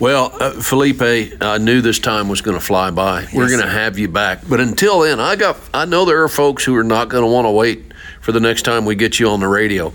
Well, 0.00 0.36
uh, 0.40 0.50
Filipe, 0.60 1.36
I 1.40 1.58
knew 1.58 1.80
this 1.80 1.98
time 2.00 2.28
was 2.28 2.40
going 2.40 2.58
to 2.58 2.64
fly 2.64 2.90
by. 2.90 3.22
Yes, 3.22 3.34
We're 3.34 3.48
going 3.48 3.62
to 3.62 3.68
have 3.68 3.98
you 3.98 4.08
back, 4.08 4.40
but 4.48 4.60
until 4.60 5.00
then, 5.00 5.20
I 5.20 5.36
got 5.36 5.56
I 5.72 5.84
know 5.84 6.04
there 6.04 6.22
are 6.24 6.28
folks 6.28 6.64
who 6.64 6.74
are 6.76 6.84
not 6.84 7.08
going 7.08 7.22
to 7.22 7.30
want 7.30 7.46
to 7.46 7.50
wait 7.50 7.92
for 8.20 8.32
the 8.32 8.40
next 8.40 8.62
time 8.62 8.84
we 8.84 8.96
get 8.96 9.20
you 9.20 9.28
on 9.28 9.40
the 9.40 9.48
radio. 9.48 9.92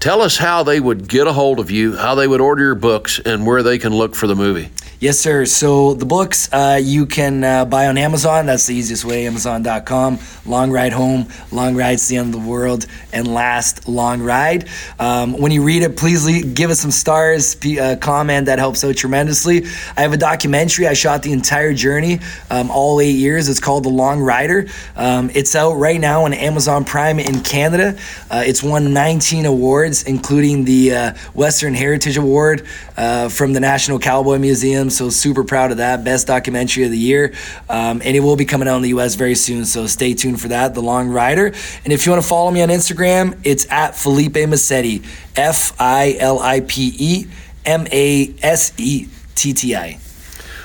Tell 0.00 0.22
us 0.22 0.36
how 0.36 0.62
they 0.62 0.80
would 0.80 1.08
get 1.08 1.26
a 1.26 1.32
hold 1.32 1.60
of 1.60 1.70
you, 1.70 1.96
how 1.96 2.14
they 2.14 2.26
would 2.28 2.40
order 2.40 2.62
your 2.62 2.74
books, 2.74 3.18
and 3.18 3.46
where 3.46 3.62
they 3.62 3.78
can 3.78 3.92
look 3.94 4.14
for 4.14 4.26
the 4.26 4.36
movie. 4.36 4.70
Yes, 5.00 5.20
sir. 5.20 5.44
So 5.44 5.94
the 5.94 6.06
books 6.06 6.52
uh, 6.52 6.80
you 6.82 7.06
can 7.06 7.44
uh, 7.44 7.64
buy 7.64 7.86
on 7.86 7.96
Amazon. 7.96 8.46
That's 8.46 8.66
the 8.66 8.74
easiest 8.74 9.04
way. 9.04 9.28
Amazon.com. 9.28 10.18
Long 10.44 10.72
Ride 10.72 10.92
Home, 10.92 11.28
Long 11.52 11.76
Ride's 11.76 12.08
to 12.08 12.14
the 12.14 12.16
End 12.16 12.34
of 12.34 12.40
the 12.40 12.48
World, 12.48 12.86
and 13.12 13.32
Last 13.32 13.86
Long 13.86 14.22
Ride. 14.22 14.68
Um, 14.98 15.34
when 15.38 15.52
you 15.52 15.62
read 15.62 15.82
it, 15.82 15.96
please 15.96 16.26
leave, 16.26 16.54
give 16.54 16.70
us 16.70 16.80
some 16.80 16.90
stars, 16.90 17.56
uh, 17.64 17.96
comment. 18.00 18.46
That 18.46 18.58
helps 18.58 18.82
out 18.82 18.96
tremendously. 18.96 19.66
I 19.96 20.00
have 20.00 20.12
a 20.12 20.16
documentary. 20.16 20.88
I 20.88 20.94
shot 20.94 21.22
the 21.22 21.32
entire 21.32 21.74
journey, 21.74 22.20
um, 22.50 22.70
all 22.70 23.00
eight 23.00 23.12
years. 23.16 23.48
It's 23.48 23.60
called 23.60 23.84
The 23.84 23.90
Long 23.90 24.20
Rider. 24.20 24.66
Um, 24.96 25.30
it's 25.34 25.54
out 25.54 25.74
right 25.74 26.00
now 26.00 26.24
on 26.24 26.32
Amazon 26.32 26.84
Prime 26.84 27.20
in 27.20 27.42
Canada. 27.42 27.96
Uh, 28.30 28.42
it's 28.44 28.62
won 28.62 28.92
19 28.92 29.46
awards, 29.46 30.04
including 30.04 30.64
the 30.64 30.94
uh, 30.94 31.14
Western 31.34 31.74
Heritage 31.74 32.16
Award 32.16 32.66
uh, 32.96 33.28
from 33.28 33.52
the 33.52 33.60
National 33.60 33.98
Cowboy 33.98 34.38
Museum. 34.38 34.87
So 34.90 35.10
super 35.10 35.44
proud 35.44 35.70
of 35.70 35.78
that. 35.78 36.04
Best 36.04 36.26
documentary 36.26 36.84
of 36.84 36.90
the 36.90 36.98
year, 36.98 37.34
um, 37.68 38.02
and 38.04 38.16
it 38.16 38.20
will 38.20 38.36
be 38.36 38.44
coming 38.44 38.68
out 38.68 38.76
in 38.76 38.82
the 38.82 38.90
U.S. 38.90 39.14
very 39.14 39.34
soon. 39.34 39.64
So 39.64 39.86
stay 39.86 40.14
tuned 40.14 40.40
for 40.40 40.48
that, 40.48 40.74
The 40.74 40.82
Long 40.82 41.08
Rider. 41.08 41.46
And 41.84 41.92
if 41.92 42.06
you 42.06 42.12
want 42.12 42.22
to 42.22 42.28
follow 42.28 42.50
me 42.50 42.62
on 42.62 42.68
Instagram, 42.68 43.38
it's 43.44 43.70
at 43.70 43.94
Filipe 43.94 44.34
Masetti, 44.34 45.04
F 45.36 45.74
I 45.80 46.16
L 46.18 46.38
I 46.38 46.60
P 46.60 46.94
E 46.98 47.26
M 47.64 47.86
A 47.92 48.34
S 48.42 48.72
E 48.78 49.08
T 49.34 49.52
T 49.52 49.76
I. 49.76 49.98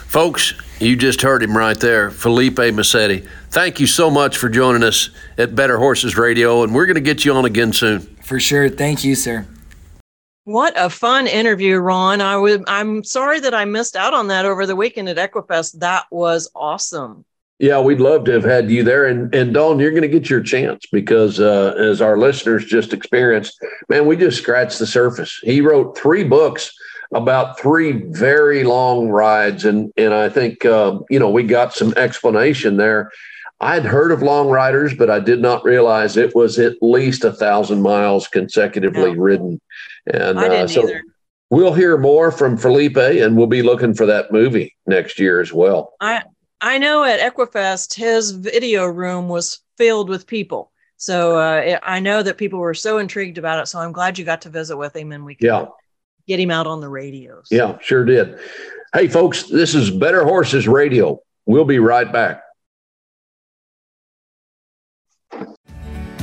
Folks, 0.07 0.53
you 0.80 0.95
just 0.95 1.21
heard 1.21 1.41
him 1.41 1.57
right 1.57 1.80
there, 1.80 2.11
Filipe 2.11 2.55
Masetti. 2.55 3.28
Thank 3.49 3.80
you 3.80 3.88
so 3.88 4.09
much 4.09 4.38
for 4.38 4.49
joining 4.49 4.84
us 4.84 5.09
at 5.38 5.55
Better 5.55 5.78
Horses 5.78 6.17
Radio, 6.17 6.63
and 6.63 6.74
we're 6.74 6.86
going 6.86 6.95
to 6.95 7.01
get 7.01 7.24
you 7.24 7.34
on 7.34 7.45
again 7.45 7.74
soon. 7.74 8.01
For 8.24 8.39
sure. 8.39 8.69
Thank 8.69 9.03
you, 9.03 9.15
sir. 9.15 9.45
What 10.46 10.74
a 10.76 10.89
fun 10.89 11.28
interview, 11.28 11.78
Ron. 11.78 12.20
I 12.20 12.36
was 12.36 12.60
I'm 12.68 13.04
sorry 13.04 13.39
that 13.39 13.54
I 13.54 13.64
missed 13.64 13.96
out 13.96 14.14
on 14.14 14.28
that 14.28 14.46
over 14.46 14.66
the 14.66 14.76
weekend 14.76 15.08
at 15.08 15.18
Equifest. 15.18 15.80
That 15.80 16.06
was 16.12 16.52
awesome. 16.54 17.24
Yeah, 17.60 17.80
we'd 17.80 18.02
love 18.02 18.26
to 18.26 18.34
have 18.34 18.44
had 18.44 18.70
you 18.70 18.84
there. 18.84 19.06
And 19.06 19.34
and 19.34 19.54
Dawn, 19.54 19.80
you're 19.80 19.91
going 19.91 20.02
to 20.02 20.10
get 20.10 20.30
your 20.30 20.41
chance 20.41 20.86
because 20.91 21.39
uh, 21.39 21.76
as 21.78 22.02
our 22.02 22.18
listeners 22.18 22.66
just 22.66 22.91
experienced, 22.91 23.58
man, 23.88 24.06
we 24.06 24.18
just 24.18 24.41
scratched 24.41 24.80
the 24.80 24.88
surface. 24.88 25.39
He 25.44 25.62
wrote 25.62 25.98
three 25.98 26.26
books 26.26 26.74
about 27.14 27.60
three 27.60 28.04
very 28.10 28.66
long 28.66 29.08
rides, 29.08 29.64
and 29.64 29.94
and 29.96 30.14
I 30.14 30.28
think 30.28 30.66
uh, 30.66 31.00
you 31.10 31.20
know 31.20 31.30
we 31.30 31.44
got 31.44 31.74
some 31.74 31.94
explanation 31.96 32.76
there. 32.76 33.12
I'd 33.64 33.86
heard 33.86 34.11
of 34.11 34.22
long 34.22 34.49
riders, 34.49 34.93
but 34.93 35.09
I 35.09 35.20
did 35.20 35.41
not 35.41 35.64
realize 35.64 36.18
it 36.18 36.36
was 36.36 36.59
at 36.59 36.76
least 36.82 37.24
a 37.24 37.32
thousand 37.32 37.82
miles 37.82 38.28
consecutively 38.28 39.18
ridden. 39.18 39.61
And 40.05 40.38
uh, 40.38 40.68
so 40.68 40.84
either. 40.84 41.03
we'll 41.49 41.74
hear 41.74 41.97
more 41.97 42.30
from 42.30 42.57
Filipe, 42.57 42.97
and 42.97 43.38
we'll 43.38 43.47
be 43.47 43.61
looking 43.61 43.93
for 43.93 44.05
that 44.05 44.34
movie 44.34 44.76
next 44.86 45.18
year 45.18 45.39
as 45.39 45.53
well. 45.53 45.93
I 46.01 46.24
I 46.59 46.78
know 46.78 47.05
at 47.05 47.20
Equifest, 47.20 47.93
his 47.93 48.32
video 48.32 48.86
room 48.86 49.30
was 49.30 49.59
filled 49.78 50.09
with 50.09 50.28
people. 50.28 50.72
So 50.97 51.38
uh, 51.38 51.80
I 51.84 51.99
know 51.99 52.22
that 52.24 52.38
people 52.38 52.59
were 52.59 52.74
so 52.74 52.97
intrigued 52.97 53.38
about 53.38 53.61
it. 53.61 53.68
So 53.68 53.80
I'm 53.80 53.91
glad 53.91 54.18
you 54.18 54.26
got 54.26 54.41
to 54.43 54.49
visit 54.49 54.78
with 54.78 54.95
him 54.95 55.11
and 55.11 55.26
we 55.26 55.36
could 55.36 55.45
yeah. 55.45 55.66
get 56.28 56.39
him 56.39 56.51
out 56.51 56.68
on 56.68 56.80
the 56.80 56.88
radios. 56.88 57.47
Yeah, 57.51 57.78
sure 57.80 58.05
did. 58.05 58.39
Hey, 58.93 59.07
folks, 59.07 59.43
this 59.43 59.76
is 59.76 59.91
Better 59.91 60.24
Horses 60.24 60.68
Radio. 60.68 61.20
We'll 61.45 61.66
be 61.66 61.80
right 61.80 62.11
back. 62.11 62.43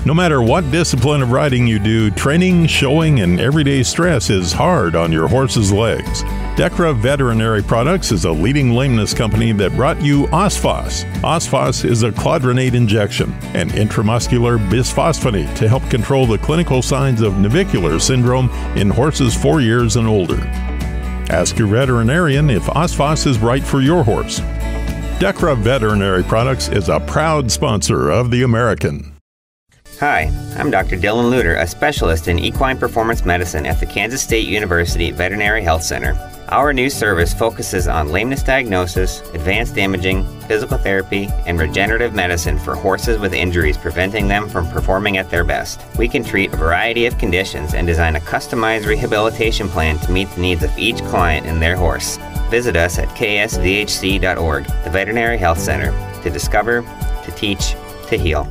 No 0.06 0.14
matter 0.14 0.40
what 0.40 0.70
discipline 0.70 1.20
of 1.20 1.30
riding 1.30 1.66
you 1.66 1.78
do, 1.78 2.10
training, 2.10 2.66
showing, 2.68 3.20
and 3.20 3.38
everyday 3.38 3.82
stress 3.82 4.30
is 4.30 4.50
hard 4.50 4.96
on 4.96 5.12
your 5.12 5.28
horse's 5.28 5.70
legs. 5.70 6.22
Dechra 6.56 6.96
Veterinary 6.96 7.62
Products 7.62 8.10
is 8.10 8.24
a 8.24 8.32
leading 8.32 8.72
lameness 8.72 9.12
company 9.12 9.52
that 9.52 9.76
brought 9.76 10.00
you 10.00 10.26
Osphos. 10.28 11.04
Osphos 11.20 11.84
is 11.84 12.02
a 12.02 12.10
clodronate 12.12 12.72
injection, 12.72 13.30
an 13.54 13.68
intramuscular 13.70 14.58
bisphosphonate 14.70 15.54
to 15.56 15.68
help 15.68 15.88
control 15.90 16.24
the 16.24 16.38
clinical 16.38 16.80
signs 16.80 17.20
of 17.20 17.38
navicular 17.38 17.98
syndrome 17.98 18.48
in 18.78 18.88
horses 18.88 19.34
four 19.34 19.60
years 19.60 19.96
and 19.96 20.08
older. 20.08 20.40
Ask 21.28 21.58
your 21.58 21.68
veterinarian 21.68 22.48
if 22.48 22.62
Osphos 22.62 23.26
is 23.26 23.38
right 23.38 23.62
for 23.62 23.82
your 23.82 24.02
horse. 24.02 24.40
Dechra 25.20 25.58
Veterinary 25.58 26.22
Products 26.22 26.68
is 26.68 26.88
a 26.88 27.00
proud 27.00 27.50
sponsor 27.50 28.08
of 28.08 28.30
The 28.30 28.44
American. 28.44 29.19
Hi, 30.00 30.32
I'm 30.56 30.70
Dr. 30.70 30.96
Dylan 30.96 31.30
Lutter, 31.30 31.56
a 31.56 31.66
specialist 31.66 32.26
in 32.26 32.38
equine 32.38 32.78
performance 32.78 33.26
medicine 33.26 33.66
at 33.66 33.80
the 33.80 33.84
Kansas 33.84 34.22
State 34.22 34.48
University 34.48 35.10
Veterinary 35.10 35.62
Health 35.62 35.82
Center. 35.82 36.16
Our 36.48 36.72
new 36.72 36.88
service 36.88 37.34
focuses 37.34 37.86
on 37.86 38.08
lameness 38.08 38.42
diagnosis, 38.42 39.20
advanced 39.34 39.76
imaging, 39.76 40.24
physical 40.48 40.78
therapy, 40.78 41.28
and 41.44 41.60
regenerative 41.60 42.14
medicine 42.14 42.58
for 42.58 42.74
horses 42.74 43.18
with 43.18 43.34
injuries 43.34 43.76
preventing 43.76 44.26
them 44.26 44.48
from 44.48 44.66
performing 44.70 45.18
at 45.18 45.28
their 45.28 45.44
best. 45.44 45.82
We 45.98 46.08
can 46.08 46.24
treat 46.24 46.54
a 46.54 46.56
variety 46.56 47.04
of 47.04 47.18
conditions 47.18 47.74
and 47.74 47.86
design 47.86 48.16
a 48.16 48.20
customized 48.20 48.86
rehabilitation 48.86 49.68
plan 49.68 49.98
to 49.98 50.12
meet 50.12 50.30
the 50.30 50.40
needs 50.40 50.64
of 50.64 50.78
each 50.78 51.02
client 51.08 51.44
and 51.46 51.60
their 51.60 51.76
horse. 51.76 52.16
Visit 52.48 52.74
us 52.74 52.98
at 52.98 53.08
ksvhc.org, 53.10 54.64
the 54.64 54.90
Veterinary 54.90 55.36
Health 55.36 55.58
Center, 55.58 55.92
to 56.22 56.30
discover, 56.30 56.80
to 57.22 57.32
teach, 57.32 57.74
to 58.08 58.16
heal. 58.16 58.50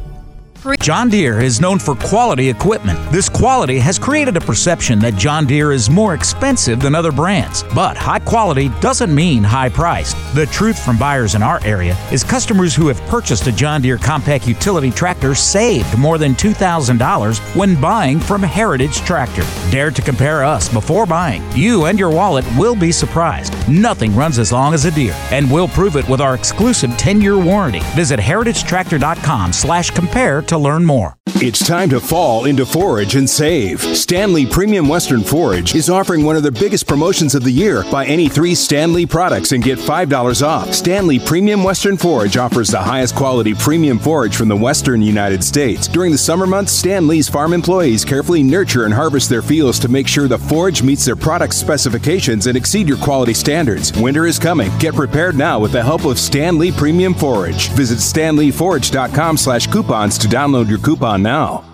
John 0.82 1.08
Deere 1.08 1.40
is 1.40 1.62
known 1.62 1.80
for 1.80 1.96
quality 1.96 2.50
equipment. 2.50 3.00
This 3.14 3.30
quality 3.30 3.80
has 3.80 3.98
created 3.98 4.36
a 4.36 4.42
perception 4.42 5.00
that 5.00 5.16
John 5.16 5.46
Deere 5.46 5.72
is 5.72 5.90
more 5.90 6.14
expensive 6.14 6.82
than 6.82 6.96
other 6.96 7.14
brands. 7.14 7.64
But 7.74 7.96
high 7.96 8.20
quality 8.20 8.68
doesn't 8.82 9.14
mean 9.14 9.42
high 9.42 9.70
priced. 9.70 10.18
The 10.36 10.48
truth 10.48 10.78
from 10.78 10.98
buyers 10.98 11.36
in 11.36 11.42
our 11.42 11.64
area 11.64 11.96
is 12.12 12.26
customers 12.26 12.76
who 12.76 12.90
have 12.90 13.00
purchased 13.04 13.48
a 13.48 13.54
John 13.54 13.82
Deere 13.82 13.98
compact 13.98 14.50
utility 14.50 14.92
tractor 14.92 15.34
saved 15.34 15.98
more 15.98 16.18
than 16.18 16.34
$2,000 16.34 17.56
when 17.56 17.80
buying 17.80 18.20
from 18.20 18.44
Heritage 18.44 18.98
Tractor. 18.98 19.44
Dare 19.72 19.92
to 19.92 20.02
compare 20.02 20.44
us 20.44 20.68
before 20.68 21.06
buying. 21.06 21.42
You 21.54 21.86
and 21.86 21.98
your 21.98 22.12
wallet 22.12 22.46
will 22.58 22.76
be 22.76 22.92
surprised. 22.92 23.54
Nothing 23.70 24.14
runs 24.14 24.38
as 24.38 24.52
long 24.52 24.74
as 24.74 24.84
a 24.84 24.92
Deere, 24.92 25.16
and 25.32 25.50
we'll 25.50 25.70
prove 25.70 25.96
it 25.96 26.10
with 26.10 26.20
our 26.20 26.36
exclusive 26.36 26.90
10-year 26.92 27.38
warranty. 27.38 27.80
Visit 27.96 28.20
heritagetractor.com 28.20 29.54
slash 29.54 29.92
compare 29.92 30.42
to 30.50 30.58
learn 30.58 30.86
more. 30.86 31.16
It's 31.36 31.66
time 31.66 31.90
to 31.92 32.00
fall 32.00 32.46
into 32.46 32.66
forage 32.66 33.16
and 33.16 33.30
save. 33.30 33.82
Stanley 33.96 34.46
Premium 34.46 34.90
Western 34.90 35.22
Forage 35.22 35.76
is 35.76 35.90
offering 35.90 36.26
one 36.26 36.36
of 36.36 36.44
the 36.44 36.52
biggest 36.52 36.88
promotions 36.88 37.36
of 37.36 37.44
the 37.44 37.52
year. 37.52 37.84
Buy 37.92 38.06
any 38.08 38.28
three 38.28 38.56
Stanley 38.56 39.06
products 39.06 39.52
and 39.52 39.64
get 39.64 39.78
$5 39.78 40.46
off. 40.46 40.74
Stanley 40.74 41.20
Premium 41.20 41.64
Western 41.64 41.98
Forage 41.98 42.36
offers 42.36 42.70
the 42.70 42.82
highest 42.82 43.16
quality 43.16 43.54
premium 43.54 44.00
forage 44.00 44.36
from 44.36 44.50
the 44.50 44.58
western 44.58 45.02
United 45.02 45.44
States. 45.44 45.88
During 45.88 46.12
the 46.12 46.18
summer 46.18 46.48
months, 46.48 46.74
Stanley's 46.74 47.30
farm 47.30 47.54
employees 47.54 48.04
carefully 48.04 48.42
nurture 48.42 48.86
and 48.86 48.94
harvest 48.94 49.30
their 49.30 49.44
fields 49.44 49.80
to 49.80 49.88
make 49.88 50.08
sure 50.08 50.28
the 50.28 50.38
forage 50.38 50.82
meets 50.82 51.06
their 51.06 51.16
product 51.16 51.54
specifications 51.54 52.48
and 52.48 52.58
exceed 52.58 52.88
your 52.88 52.98
quality 52.98 53.34
standards. 53.34 53.94
Winter 53.94 54.26
is 54.26 54.40
coming. 54.40 54.72
Get 54.80 54.96
prepared 54.96 55.38
now 55.38 55.60
with 55.60 55.72
the 55.72 55.84
help 55.84 56.06
of 56.06 56.18
Stanley 56.20 56.72
Premium 56.72 57.14
Forage. 57.14 57.70
Visit 57.70 58.00
stanleyforage.com 58.00 59.38
slash 59.38 59.68
coupons 59.68 60.18
to 60.18 60.28
download 60.40 60.70
your 60.70 60.80
coupon 60.80 61.22
now. 61.22 61.66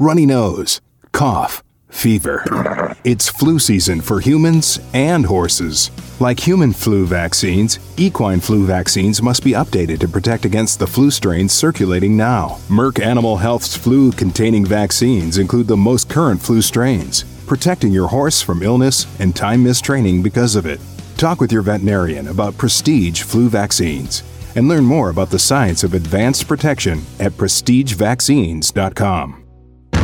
Runny 0.00 0.24
nose, 0.24 0.80
cough, 1.12 1.62
fever. 1.90 2.96
It's 3.04 3.28
flu 3.28 3.58
season 3.58 4.00
for 4.00 4.20
humans 4.20 4.80
and 4.94 5.26
horses. 5.26 5.90
Like 6.18 6.40
human 6.40 6.72
flu 6.72 7.04
vaccines, 7.04 7.78
equine 7.98 8.40
flu 8.40 8.64
vaccines 8.64 9.20
must 9.20 9.44
be 9.44 9.50
updated 9.50 10.00
to 10.00 10.08
protect 10.08 10.46
against 10.46 10.78
the 10.78 10.86
flu 10.86 11.10
strains 11.10 11.52
circulating 11.52 12.16
now. 12.16 12.56
Merck 12.70 13.04
Animal 13.04 13.36
Health's 13.36 13.76
flu 13.76 14.10
containing 14.12 14.64
vaccines 14.64 15.36
include 15.36 15.66
the 15.66 15.76
most 15.76 16.08
current 16.08 16.40
flu 16.40 16.62
strains, 16.62 17.24
protecting 17.46 17.92
your 17.92 18.08
horse 18.08 18.40
from 18.40 18.62
illness 18.62 19.06
and 19.20 19.36
time 19.36 19.62
missed 19.62 19.84
training 19.84 20.22
because 20.22 20.56
of 20.56 20.64
it. 20.64 20.80
Talk 21.18 21.38
with 21.38 21.52
your 21.52 21.60
veterinarian 21.60 22.28
about 22.28 22.56
prestige 22.56 23.20
flu 23.20 23.50
vaccines 23.50 24.22
and 24.56 24.66
learn 24.66 24.84
more 24.84 25.10
about 25.10 25.30
the 25.30 25.38
science 25.38 25.84
of 25.84 25.94
advanced 25.94 26.48
protection 26.48 27.02
at 27.20 27.30
prestigevaccines.com. 27.32 29.44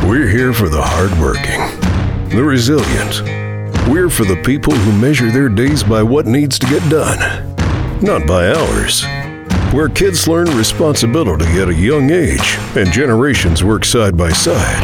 We're 0.03 0.29
here 0.29 0.53
for 0.53 0.69
the 0.69 0.81
hardworking, 0.81 1.59
the 2.29 2.43
resilient. 2.43 3.21
We're 3.89 4.09
for 4.09 4.23
the 4.25 4.41
people 4.43 4.73
who 4.73 5.01
measure 5.01 5.31
their 5.31 5.49
days 5.49 5.83
by 5.83 6.03
what 6.03 6.25
needs 6.25 6.57
to 6.59 6.67
get 6.67 6.87
done, 6.89 7.19
not 8.01 8.25
by 8.27 8.49
hours. 8.49 9.03
Where 9.73 9.89
kids 9.89 10.27
learn 10.27 10.45
responsibility 10.55 11.59
at 11.59 11.69
a 11.69 11.73
young 11.73 12.11
age 12.11 12.57
and 12.75 12.91
generations 12.91 13.63
work 13.63 13.83
side 13.83 14.15
by 14.15 14.29
side. 14.29 14.83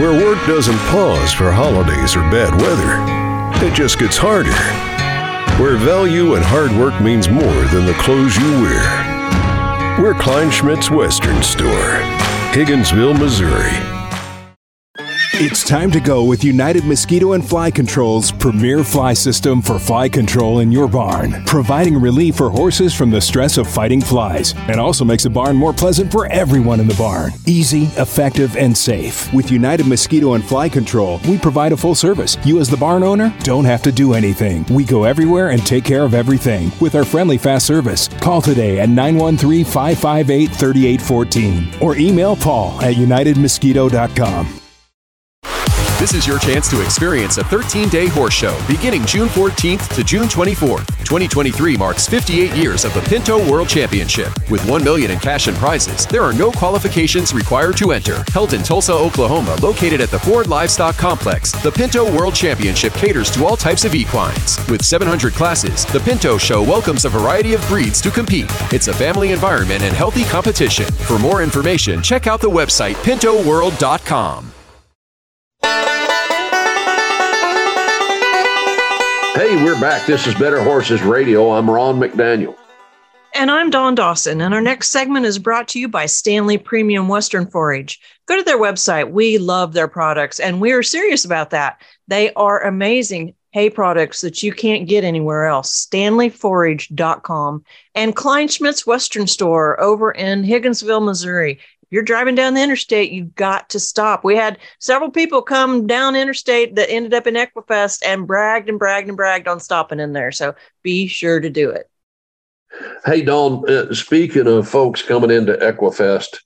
Where 0.00 0.12
work 0.12 0.44
doesn't 0.46 0.78
pause 0.90 1.32
for 1.32 1.52
holidays 1.52 2.16
or 2.16 2.20
bad 2.30 2.52
weather, 2.60 3.66
it 3.66 3.74
just 3.74 3.98
gets 3.98 4.16
harder. 4.16 4.97
Where 5.58 5.76
value 5.76 6.36
and 6.36 6.44
hard 6.44 6.70
work 6.70 7.02
means 7.02 7.28
more 7.28 7.42
than 7.42 7.84
the 7.84 7.92
clothes 7.94 8.36
you 8.36 8.48
wear. 8.62 9.98
We're 10.00 10.14
Klein 10.14 10.50
Kleinschmidt's 10.50 10.88
Western 10.88 11.42
Store, 11.42 11.98
Higginsville, 12.52 13.18
Missouri. 13.18 13.97
It's 15.40 15.62
time 15.62 15.92
to 15.92 16.00
go 16.00 16.24
with 16.24 16.42
United 16.42 16.84
Mosquito 16.84 17.34
and 17.34 17.48
Fly 17.48 17.70
Control's 17.70 18.32
premier 18.32 18.82
fly 18.82 19.12
system 19.12 19.62
for 19.62 19.78
fly 19.78 20.08
control 20.08 20.58
in 20.58 20.72
your 20.72 20.88
barn, 20.88 21.44
providing 21.46 21.96
relief 21.96 22.34
for 22.34 22.50
horses 22.50 22.92
from 22.92 23.10
the 23.10 23.20
stress 23.20 23.56
of 23.56 23.68
fighting 23.68 24.00
flies, 24.00 24.52
and 24.66 24.80
also 24.80 25.04
makes 25.04 25.22
the 25.22 25.30
barn 25.30 25.54
more 25.54 25.72
pleasant 25.72 26.10
for 26.10 26.26
everyone 26.26 26.80
in 26.80 26.88
the 26.88 26.94
barn. 26.94 27.30
Easy, 27.46 27.84
effective, 28.02 28.56
and 28.56 28.76
safe. 28.76 29.32
With 29.32 29.52
United 29.52 29.86
Mosquito 29.86 30.34
and 30.34 30.44
Fly 30.44 30.68
Control, 30.68 31.20
we 31.28 31.38
provide 31.38 31.70
a 31.70 31.76
full 31.76 31.94
service. 31.94 32.36
You, 32.44 32.58
as 32.58 32.68
the 32.68 32.76
barn 32.76 33.04
owner, 33.04 33.32
don't 33.44 33.64
have 33.64 33.82
to 33.82 33.92
do 33.92 34.14
anything. 34.14 34.64
We 34.68 34.84
go 34.84 35.04
everywhere 35.04 35.50
and 35.50 35.64
take 35.64 35.84
care 35.84 36.02
of 36.02 36.14
everything 36.14 36.72
with 36.80 36.96
our 36.96 37.04
friendly 37.04 37.38
fast 37.38 37.64
service. 37.64 38.08
Call 38.20 38.42
today 38.42 38.80
at 38.80 38.88
913 38.88 39.64
558 39.64 40.50
3814 40.50 41.80
or 41.80 41.96
email 41.96 42.34
Paul 42.34 42.82
at 42.82 42.96
UnitedMosquito.com. 42.96 44.58
This 45.98 46.14
is 46.14 46.28
your 46.28 46.38
chance 46.38 46.70
to 46.70 46.80
experience 46.80 47.38
a 47.38 47.44
13 47.44 47.88
day 47.88 48.06
horse 48.06 48.32
show 48.32 48.56
beginning 48.68 49.04
June 49.04 49.26
14th 49.26 49.92
to 49.96 50.04
June 50.04 50.28
24th. 50.28 50.86
2023 50.98 51.76
marks 51.76 52.06
58 52.06 52.52
years 52.52 52.84
of 52.84 52.94
the 52.94 53.00
Pinto 53.00 53.36
World 53.50 53.68
Championship. 53.68 54.28
With 54.48 54.64
1 54.70 54.84
million 54.84 55.10
in 55.10 55.18
cash 55.18 55.48
and 55.48 55.56
prizes, 55.56 56.06
there 56.06 56.22
are 56.22 56.32
no 56.32 56.52
qualifications 56.52 57.34
required 57.34 57.76
to 57.78 57.90
enter. 57.90 58.22
Held 58.32 58.52
in 58.52 58.62
Tulsa, 58.62 58.92
Oklahoma, 58.92 59.56
located 59.60 60.00
at 60.00 60.10
the 60.10 60.20
Ford 60.20 60.46
Livestock 60.46 60.96
Complex, 60.96 61.50
the 61.64 61.72
Pinto 61.72 62.04
World 62.16 62.34
Championship 62.34 62.92
caters 62.92 63.28
to 63.32 63.44
all 63.44 63.56
types 63.56 63.84
of 63.84 63.92
equines. 63.92 64.56
With 64.68 64.84
700 64.84 65.32
classes, 65.32 65.84
the 65.86 65.98
Pinto 65.98 66.38
Show 66.38 66.62
welcomes 66.62 67.06
a 67.06 67.08
variety 67.08 67.54
of 67.54 67.66
breeds 67.66 68.00
to 68.02 68.10
compete. 68.12 68.46
It's 68.72 68.86
a 68.86 68.94
family 68.94 69.32
environment 69.32 69.82
and 69.82 69.96
healthy 69.96 70.22
competition. 70.22 70.86
For 71.08 71.18
more 71.18 71.42
information, 71.42 72.04
check 72.04 72.28
out 72.28 72.40
the 72.40 72.50
website 72.50 72.94
pintoworld.com. 73.02 74.52
Hey, 79.38 79.54
we're 79.62 79.80
back. 79.80 80.04
This 80.04 80.26
is 80.26 80.34
Better 80.34 80.60
Horses 80.60 81.00
Radio. 81.00 81.52
I'm 81.52 81.70
Ron 81.70 82.00
McDaniel. 82.00 82.56
And 83.36 83.52
I'm 83.52 83.70
Dawn 83.70 83.94
Dawson. 83.94 84.40
And 84.40 84.52
our 84.52 84.60
next 84.60 84.88
segment 84.88 85.26
is 85.26 85.38
brought 85.38 85.68
to 85.68 85.78
you 85.78 85.86
by 85.86 86.06
Stanley 86.06 86.58
Premium 86.58 87.06
Western 87.06 87.46
Forage. 87.46 88.00
Go 88.26 88.36
to 88.36 88.42
their 88.42 88.58
website. 88.58 89.12
We 89.12 89.38
love 89.38 89.74
their 89.74 89.86
products 89.86 90.40
and 90.40 90.60
we 90.60 90.72
are 90.72 90.82
serious 90.82 91.24
about 91.24 91.50
that. 91.50 91.80
They 92.08 92.32
are 92.32 92.66
amazing 92.66 93.36
hay 93.52 93.70
products 93.70 94.22
that 94.22 94.42
you 94.42 94.52
can't 94.52 94.88
get 94.88 95.04
anywhere 95.04 95.46
else. 95.46 95.86
StanleyForage.com 95.86 97.64
and 97.94 98.16
Kleinschmidt's 98.16 98.88
Western 98.88 99.28
Store 99.28 99.80
over 99.80 100.10
in 100.10 100.42
Higginsville, 100.42 101.04
Missouri 101.04 101.60
you're 101.90 102.02
driving 102.02 102.34
down 102.34 102.54
the 102.54 102.62
interstate, 102.62 103.12
you've 103.12 103.34
got 103.34 103.70
to 103.70 103.80
stop. 103.80 104.24
We 104.24 104.36
had 104.36 104.58
several 104.78 105.10
people 105.10 105.42
come 105.42 105.86
down 105.86 106.16
interstate 106.16 106.74
that 106.76 106.90
ended 106.90 107.14
up 107.14 107.26
in 107.26 107.34
Equifest 107.34 108.00
and 108.04 108.26
bragged 108.26 108.68
and 108.68 108.78
bragged 108.78 109.08
and 109.08 109.16
bragged 109.16 109.48
on 109.48 109.60
stopping 109.60 110.00
in 110.00 110.12
there. 110.12 110.32
So 110.32 110.54
be 110.82 111.06
sure 111.06 111.40
to 111.40 111.50
do 111.50 111.70
it. 111.70 111.90
Hey, 113.04 113.22
Dawn, 113.22 113.68
uh, 113.68 113.92
speaking 113.94 114.46
of 114.46 114.68
folks 114.68 115.02
coming 115.02 115.30
into 115.30 115.54
Equifest, 115.54 116.38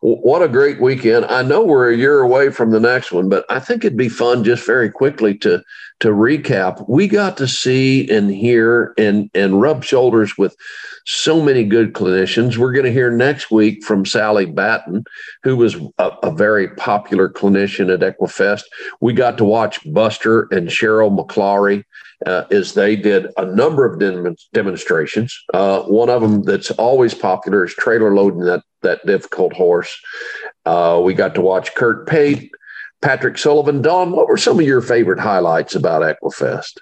w- 0.00 0.20
what 0.20 0.42
a 0.42 0.48
great 0.48 0.80
weekend. 0.80 1.24
I 1.26 1.42
know 1.42 1.64
we're 1.64 1.90
a 1.90 1.96
year 1.96 2.20
away 2.20 2.50
from 2.50 2.70
the 2.70 2.80
next 2.80 3.12
one, 3.12 3.28
but 3.28 3.44
I 3.50 3.58
think 3.58 3.84
it'd 3.84 3.98
be 3.98 4.08
fun 4.08 4.44
just 4.44 4.64
very 4.64 4.90
quickly 4.90 5.36
to 5.38 5.62
to 6.00 6.08
recap. 6.08 6.84
We 6.88 7.08
got 7.08 7.36
to 7.38 7.48
see 7.48 8.08
and 8.08 8.30
hear 8.30 8.94
and 8.96 9.30
and 9.34 9.60
rub 9.60 9.82
shoulders 9.82 10.38
with 10.38 10.56
so 11.06 11.40
many 11.40 11.64
good 11.64 11.92
clinicians. 11.92 12.56
We're 12.56 12.72
going 12.72 12.84
to 12.84 12.92
hear 12.92 13.10
next 13.10 13.50
week 13.50 13.84
from 13.84 14.04
Sally 14.04 14.44
Batten, 14.44 15.04
who 15.44 15.56
was 15.56 15.76
a, 15.98 16.10
a, 16.22 16.32
very 16.32 16.68
popular 16.74 17.28
clinician 17.28 17.92
at 17.92 18.00
Equifest. 18.00 18.62
We 19.00 19.12
got 19.12 19.38
to 19.38 19.44
watch 19.44 19.78
Buster 19.92 20.48
and 20.50 20.68
Cheryl 20.68 21.16
McLaury 21.16 21.84
uh, 22.26 22.44
as 22.50 22.74
they 22.74 22.96
did 22.96 23.28
a 23.36 23.44
number 23.44 23.84
of 23.84 24.00
dem- 24.00 24.36
demonstrations. 24.52 25.38
Uh, 25.54 25.82
one 25.82 26.10
of 26.10 26.22
them 26.22 26.42
that's 26.42 26.72
always 26.72 27.14
popular 27.14 27.64
is 27.64 27.74
trailer 27.74 28.14
loading 28.14 28.40
that 28.40 28.62
that 28.82 29.04
difficult 29.06 29.52
horse. 29.52 29.96
Uh, 30.64 31.00
we 31.04 31.14
got 31.14 31.34
to 31.34 31.40
watch 31.40 31.74
Kurt 31.74 32.06
Pate, 32.06 32.50
Patrick 33.02 33.38
Sullivan. 33.38 33.82
Dawn, 33.82 34.12
what 34.12 34.28
were 34.28 34.36
some 34.36 34.58
of 34.58 34.66
your 34.66 34.80
favorite 34.80 35.18
highlights 35.18 35.74
about 35.74 36.02
Equifest? 36.02 36.78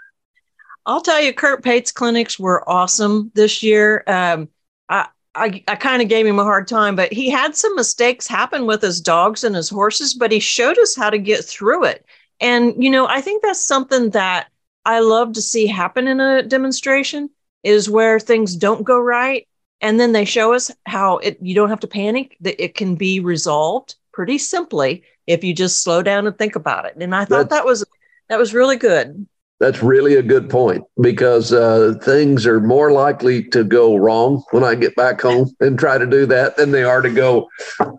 I'll 0.86 1.00
tell 1.00 1.20
you, 1.20 1.32
Kurt 1.32 1.62
Pate's 1.62 1.92
clinics 1.92 2.38
were 2.38 2.68
awesome 2.68 3.30
this 3.34 3.62
year. 3.62 4.04
Um, 4.06 4.48
I, 4.88 5.06
I, 5.34 5.64
I 5.66 5.76
kind 5.76 6.02
of 6.02 6.08
gave 6.08 6.26
him 6.26 6.38
a 6.38 6.44
hard 6.44 6.68
time, 6.68 6.94
but 6.94 7.12
he 7.12 7.30
had 7.30 7.56
some 7.56 7.74
mistakes 7.74 8.26
happen 8.26 8.66
with 8.66 8.82
his 8.82 9.00
dogs 9.00 9.44
and 9.44 9.56
his 9.56 9.68
horses, 9.68 10.14
but 10.14 10.30
he 10.30 10.40
showed 10.40 10.78
us 10.78 10.94
how 10.94 11.10
to 11.10 11.18
get 11.18 11.44
through 11.44 11.84
it. 11.84 12.04
And, 12.40 12.82
you 12.82 12.90
know, 12.90 13.06
I 13.06 13.20
think 13.20 13.42
that's 13.42 13.64
something 13.64 14.10
that 14.10 14.48
I 14.84 15.00
love 15.00 15.32
to 15.32 15.42
see 15.42 15.66
happen 15.66 16.06
in 16.06 16.20
a 16.20 16.42
demonstration 16.42 17.30
is 17.62 17.88
where 17.88 18.20
things 18.20 18.54
don't 18.54 18.84
go 18.84 19.00
right. 19.00 19.48
And 19.80 19.98
then 19.98 20.12
they 20.12 20.24
show 20.24 20.52
us 20.52 20.70
how 20.86 21.18
it, 21.18 21.38
you 21.40 21.54
don't 21.54 21.70
have 21.70 21.80
to 21.80 21.86
panic, 21.86 22.36
that 22.42 22.62
it 22.62 22.74
can 22.74 22.94
be 22.94 23.20
resolved 23.20 23.96
pretty 24.12 24.38
simply 24.38 25.02
if 25.26 25.42
you 25.42 25.54
just 25.54 25.82
slow 25.82 26.02
down 26.02 26.26
and 26.26 26.36
think 26.36 26.56
about 26.56 26.84
it. 26.84 26.94
And 27.00 27.14
I 27.14 27.24
thought 27.24 27.48
that's, 27.48 27.60
that 27.60 27.64
was, 27.64 27.84
that 28.28 28.38
was 28.38 28.52
really 28.54 28.76
good 28.76 29.26
That's 29.64 29.82
really 29.82 30.16
a 30.16 30.22
good 30.22 30.50
point 30.50 30.84
because 31.00 31.50
uh, 31.50 31.94
things 32.02 32.44
are 32.44 32.60
more 32.60 32.92
likely 32.92 33.44
to 33.44 33.64
go 33.64 33.96
wrong 33.96 34.44
when 34.50 34.62
I 34.62 34.74
get 34.74 34.94
back 34.94 35.22
home 35.22 35.54
and 35.58 35.78
try 35.78 35.96
to 35.96 36.04
do 36.04 36.26
that 36.26 36.58
than 36.58 36.70
they 36.70 36.84
are 36.84 37.00
to 37.00 37.08
go 37.08 37.48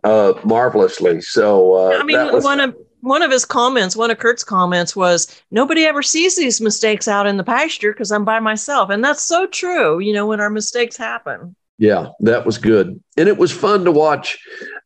uh, 0.04 0.34
marvelously. 0.44 1.22
So 1.22 1.74
uh, 1.74 1.98
I 2.00 2.04
mean, 2.04 2.32
was- 2.32 2.44
one 2.44 2.60
of 2.60 2.76
one 3.02 3.24
of 3.24 3.32
his 3.32 3.46
comments, 3.46 3.96
one 3.96 4.12
of 4.12 4.20
Kurt's 4.20 4.44
comments 4.44 4.96
was, 4.96 5.42
"Nobody 5.50 5.86
ever 5.86 6.04
sees 6.04 6.36
these 6.36 6.62
mistakes 6.62 7.08
out 7.08 7.26
in 7.26 7.38
the 7.38 7.44
pasture 7.44 7.94
because 7.94 8.12
I'm 8.12 8.26
by 8.26 8.40
myself," 8.40 8.92
and 8.92 9.04
that's 9.04 9.24
so 9.24 9.48
true. 9.48 9.98
You 9.98 10.14
know, 10.14 10.28
when 10.28 10.40
our 10.40 10.52
mistakes 10.52 10.96
happen. 10.96 11.56
Yeah, 11.80 12.10
that 12.20 12.46
was 12.46 12.60
good. 12.60 13.02
And 13.18 13.28
it 13.28 13.38
was 13.38 13.52
fun 13.52 13.84
to 13.86 13.92
watch 13.92 14.38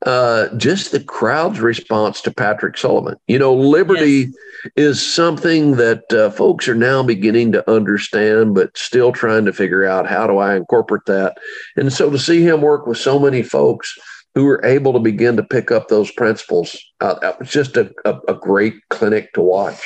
uh, 0.06 0.48
just 0.56 0.92
the 0.92 1.04
crowd's 1.04 1.60
response 1.60 2.22
to 2.22 2.34
Patrick 2.34 2.78
Sullivan. 2.78 3.16
You 3.28 3.38
know, 3.38 3.54
liberty 3.54 4.10
yes. 4.12 4.34
Is 4.76 5.02
something 5.02 5.76
that 5.78 6.12
uh, 6.12 6.30
folks 6.32 6.68
are 6.68 6.76
now 6.76 7.04
beginning 7.04 7.52
to 7.54 7.72
understand, 7.72 8.56
but 8.56 8.78
still 8.78 9.12
trying 9.12 9.46
to 9.46 9.54
figure 9.54 9.86
out 9.86 10.08
how 10.08 10.28
do 10.28 10.38
I 10.38 10.56
incorporate 10.56 11.06
that. 11.06 11.38
And 11.76 11.92
so 11.92 12.10
to 12.10 12.20
see 12.20 12.42
him 12.42 12.62
work 12.62 12.88
with 12.88 12.98
so 12.98 13.20
many 13.20 13.44
folks 13.44 13.98
who 14.36 14.46
were 14.46 14.64
able 14.64 14.94
to 14.94 15.00
begin 15.00 15.36
to 15.38 15.44
pick 15.44 15.72
up 15.72 15.88
those 15.88 16.12
principles, 16.12 16.78
uh, 17.00 17.16
it 17.22 17.40
was 17.40 17.50
just 17.50 17.78
a, 17.78 17.92
a, 18.06 18.20
a 18.30 18.34
great 18.36 18.76
clinic 18.90 19.34
to 19.34 19.42
watch. 19.42 19.82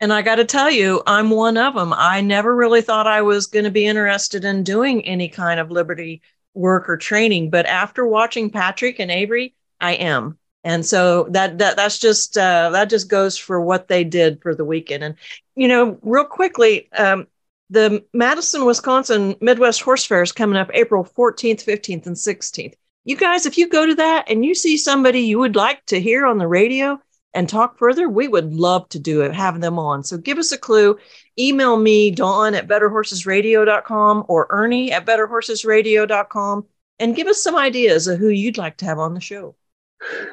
And 0.00 0.12
I 0.12 0.22
got 0.22 0.36
to 0.36 0.44
tell 0.44 0.70
you, 0.70 1.02
I'm 1.06 1.30
one 1.30 1.56
of 1.56 1.74
them. 1.74 1.94
I 1.96 2.20
never 2.20 2.54
really 2.54 2.82
thought 2.82 3.06
I 3.06 3.22
was 3.22 3.46
going 3.46 3.64
to 3.64 3.70
be 3.70 3.86
interested 3.86 4.44
in 4.44 4.62
doing 4.62 5.04
any 5.06 5.28
kind 5.28 5.58
of 5.58 5.70
liberty 5.70 6.20
work 6.52 6.88
or 6.88 6.96
training, 6.96 7.50
but 7.50 7.66
after 7.66 8.06
watching 8.06 8.50
Patrick 8.50 8.98
and 8.98 9.10
Avery, 9.10 9.54
I 9.80 9.92
am. 9.92 10.38
And 10.66 10.84
so 10.84 11.28
that 11.30 11.58
that 11.58 11.76
that's 11.76 12.00
just 12.00 12.36
uh, 12.36 12.70
that 12.70 12.90
just 12.90 13.08
goes 13.08 13.38
for 13.38 13.60
what 13.60 13.86
they 13.86 14.02
did 14.02 14.42
for 14.42 14.52
the 14.52 14.64
weekend. 14.64 15.04
And 15.04 15.14
you 15.54 15.68
know, 15.68 15.96
real 16.02 16.24
quickly, 16.24 16.90
um, 16.92 17.28
the 17.70 18.04
Madison, 18.12 18.64
Wisconsin 18.64 19.36
Midwest 19.40 19.80
Horse 19.80 20.04
Fair 20.04 20.22
is 20.22 20.32
coming 20.32 20.56
up 20.56 20.68
April 20.74 21.04
14th, 21.04 21.64
15th, 21.64 22.06
and 22.06 22.16
16th. 22.16 22.74
You 23.04 23.16
guys, 23.16 23.46
if 23.46 23.56
you 23.56 23.68
go 23.68 23.86
to 23.86 23.94
that 23.94 24.24
and 24.28 24.44
you 24.44 24.56
see 24.56 24.76
somebody 24.76 25.20
you 25.20 25.38
would 25.38 25.54
like 25.54 25.86
to 25.86 26.00
hear 26.00 26.26
on 26.26 26.38
the 26.38 26.48
radio, 26.48 27.00
and 27.32 27.48
talk 27.48 27.78
further, 27.78 28.08
we 28.08 28.26
would 28.26 28.52
love 28.52 28.88
to 28.88 28.98
do 28.98 29.20
it, 29.20 29.32
have 29.32 29.60
them 29.60 29.78
on. 29.78 30.02
So 30.02 30.16
give 30.16 30.38
us 30.38 30.50
a 30.50 30.58
clue. 30.58 30.98
Email 31.38 31.76
me, 31.76 32.10
Dawn 32.10 32.54
at 32.54 32.66
betterhorsesradio.com 32.66 34.24
or 34.26 34.46
Ernie 34.50 34.90
at 34.90 35.06
betterhorsesradio.com 35.06 36.66
and 36.98 37.14
give 37.14 37.28
us 37.28 37.42
some 37.42 37.54
ideas 37.54 38.08
of 38.08 38.18
who 38.18 38.30
you'd 38.30 38.58
like 38.58 38.78
to 38.78 38.86
have 38.86 38.98
on 38.98 39.14
the 39.14 39.20
show. 39.20 39.54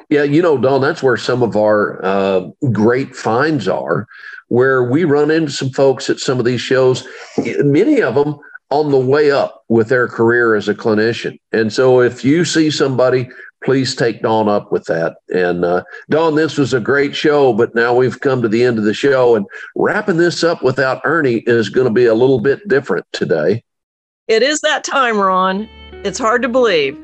Yeah, 0.09 0.23
you 0.23 0.41
know, 0.41 0.57
Dawn, 0.57 0.81
that's 0.81 1.01
where 1.01 1.17
some 1.17 1.41
of 1.41 1.55
our 1.55 2.03
uh, 2.03 2.47
great 2.71 3.15
finds 3.15 3.67
are, 3.67 4.07
where 4.49 4.83
we 4.83 5.03
run 5.03 5.31
into 5.31 5.51
some 5.51 5.69
folks 5.69 6.09
at 6.09 6.19
some 6.19 6.39
of 6.39 6.45
these 6.45 6.61
shows. 6.61 7.07
Many 7.37 8.01
of 8.01 8.15
them 8.15 8.37
on 8.69 8.91
the 8.91 8.97
way 8.97 9.31
up 9.31 9.63
with 9.69 9.89
their 9.89 10.07
career 10.07 10.55
as 10.55 10.67
a 10.67 10.75
clinician. 10.75 11.39
And 11.51 11.71
so 11.71 12.01
if 12.01 12.25
you 12.25 12.43
see 12.43 12.71
somebody 12.71 13.29
please 13.63 13.95
take 13.95 14.21
Dawn 14.21 14.47
up 14.47 14.71
with 14.71 14.85
that. 14.85 15.17
And 15.33 15.65
uh, 15.65 15.83
Dawn, 16.09 16.35
this 16.35 16.57
was 16.57 16.73
a 16.73 16.79
great 16.79 17.15
show, 17.15 17.53
but 17.53 17.73
now 17.73 17.93
we've 17.93 18.19
come 18.19 18.41
to 18.41 18.49
the 18.49 18.63
end 18.63 18.77
of 18.77 18.83
the 18.83 18.93
show, 18.93 19.35
and 19.35 19.45
wrapping 19.75 20.17
this 20.17 20.43
up 20.43 20.63
without 20.63 21.01
Ernie 21.03 21.43
is 21.45 21.69
going 21.69 21.87
to 21.87 21.93
be 21.93 22.05
a 22.05 22.13
little 22.13 22.39
bit 22.39 22.67
different 22.67 23.05
today. 23.13 23.63
It 24.27 24.43
is 24.43 24.61
that 24.61 24.83
time, 24.83 25.17
Ron. 25.17 25.69
It's 26.03 26.19
hard 26.19 26.41
to 26.43 26.49
believe. 26.49 26.99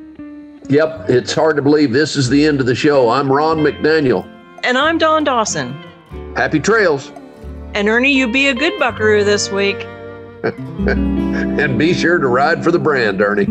Yep, 0.70 1.10
it's 1.10 1.34
hard 1.34 1.56
to 1.56 1.64
believe 1.64 1.92
this 1.92 2.16
is 2.16 2.30
the 2.30 2.46
end 2.46 2.60
of 2.60 2.68
the 2.68 2.76
show. 2.76 3.10
I'm 3.10 3.32
Ron 3.32 3.58
McDaniel. 3.58 4.30
And 4.64 4.78
I'm 4.78 5.00
Dawn 5.00 5.24
Dawson. 5.24 5.74
Happy 6.36 6.60
trails. 6.60 7.12
And 7.74 7.90
Ernie, 7.90 8.14
you 8.14 8.32
be 8.32 8.50
a 8.50 8.54
good 8.54 8.78
buckaroo 8.78 9.24
this 9.24 9.50
week. 9.50 9.78
and 10.44 11.80
be 11.80 11.92
sure 11.96 12.20
to 12.20 12.28
ride 12.28 12.64
for 12.64 12.70
the 12.70 12.78
brand, 12.78 13.20
Ernie. 13.20 13.48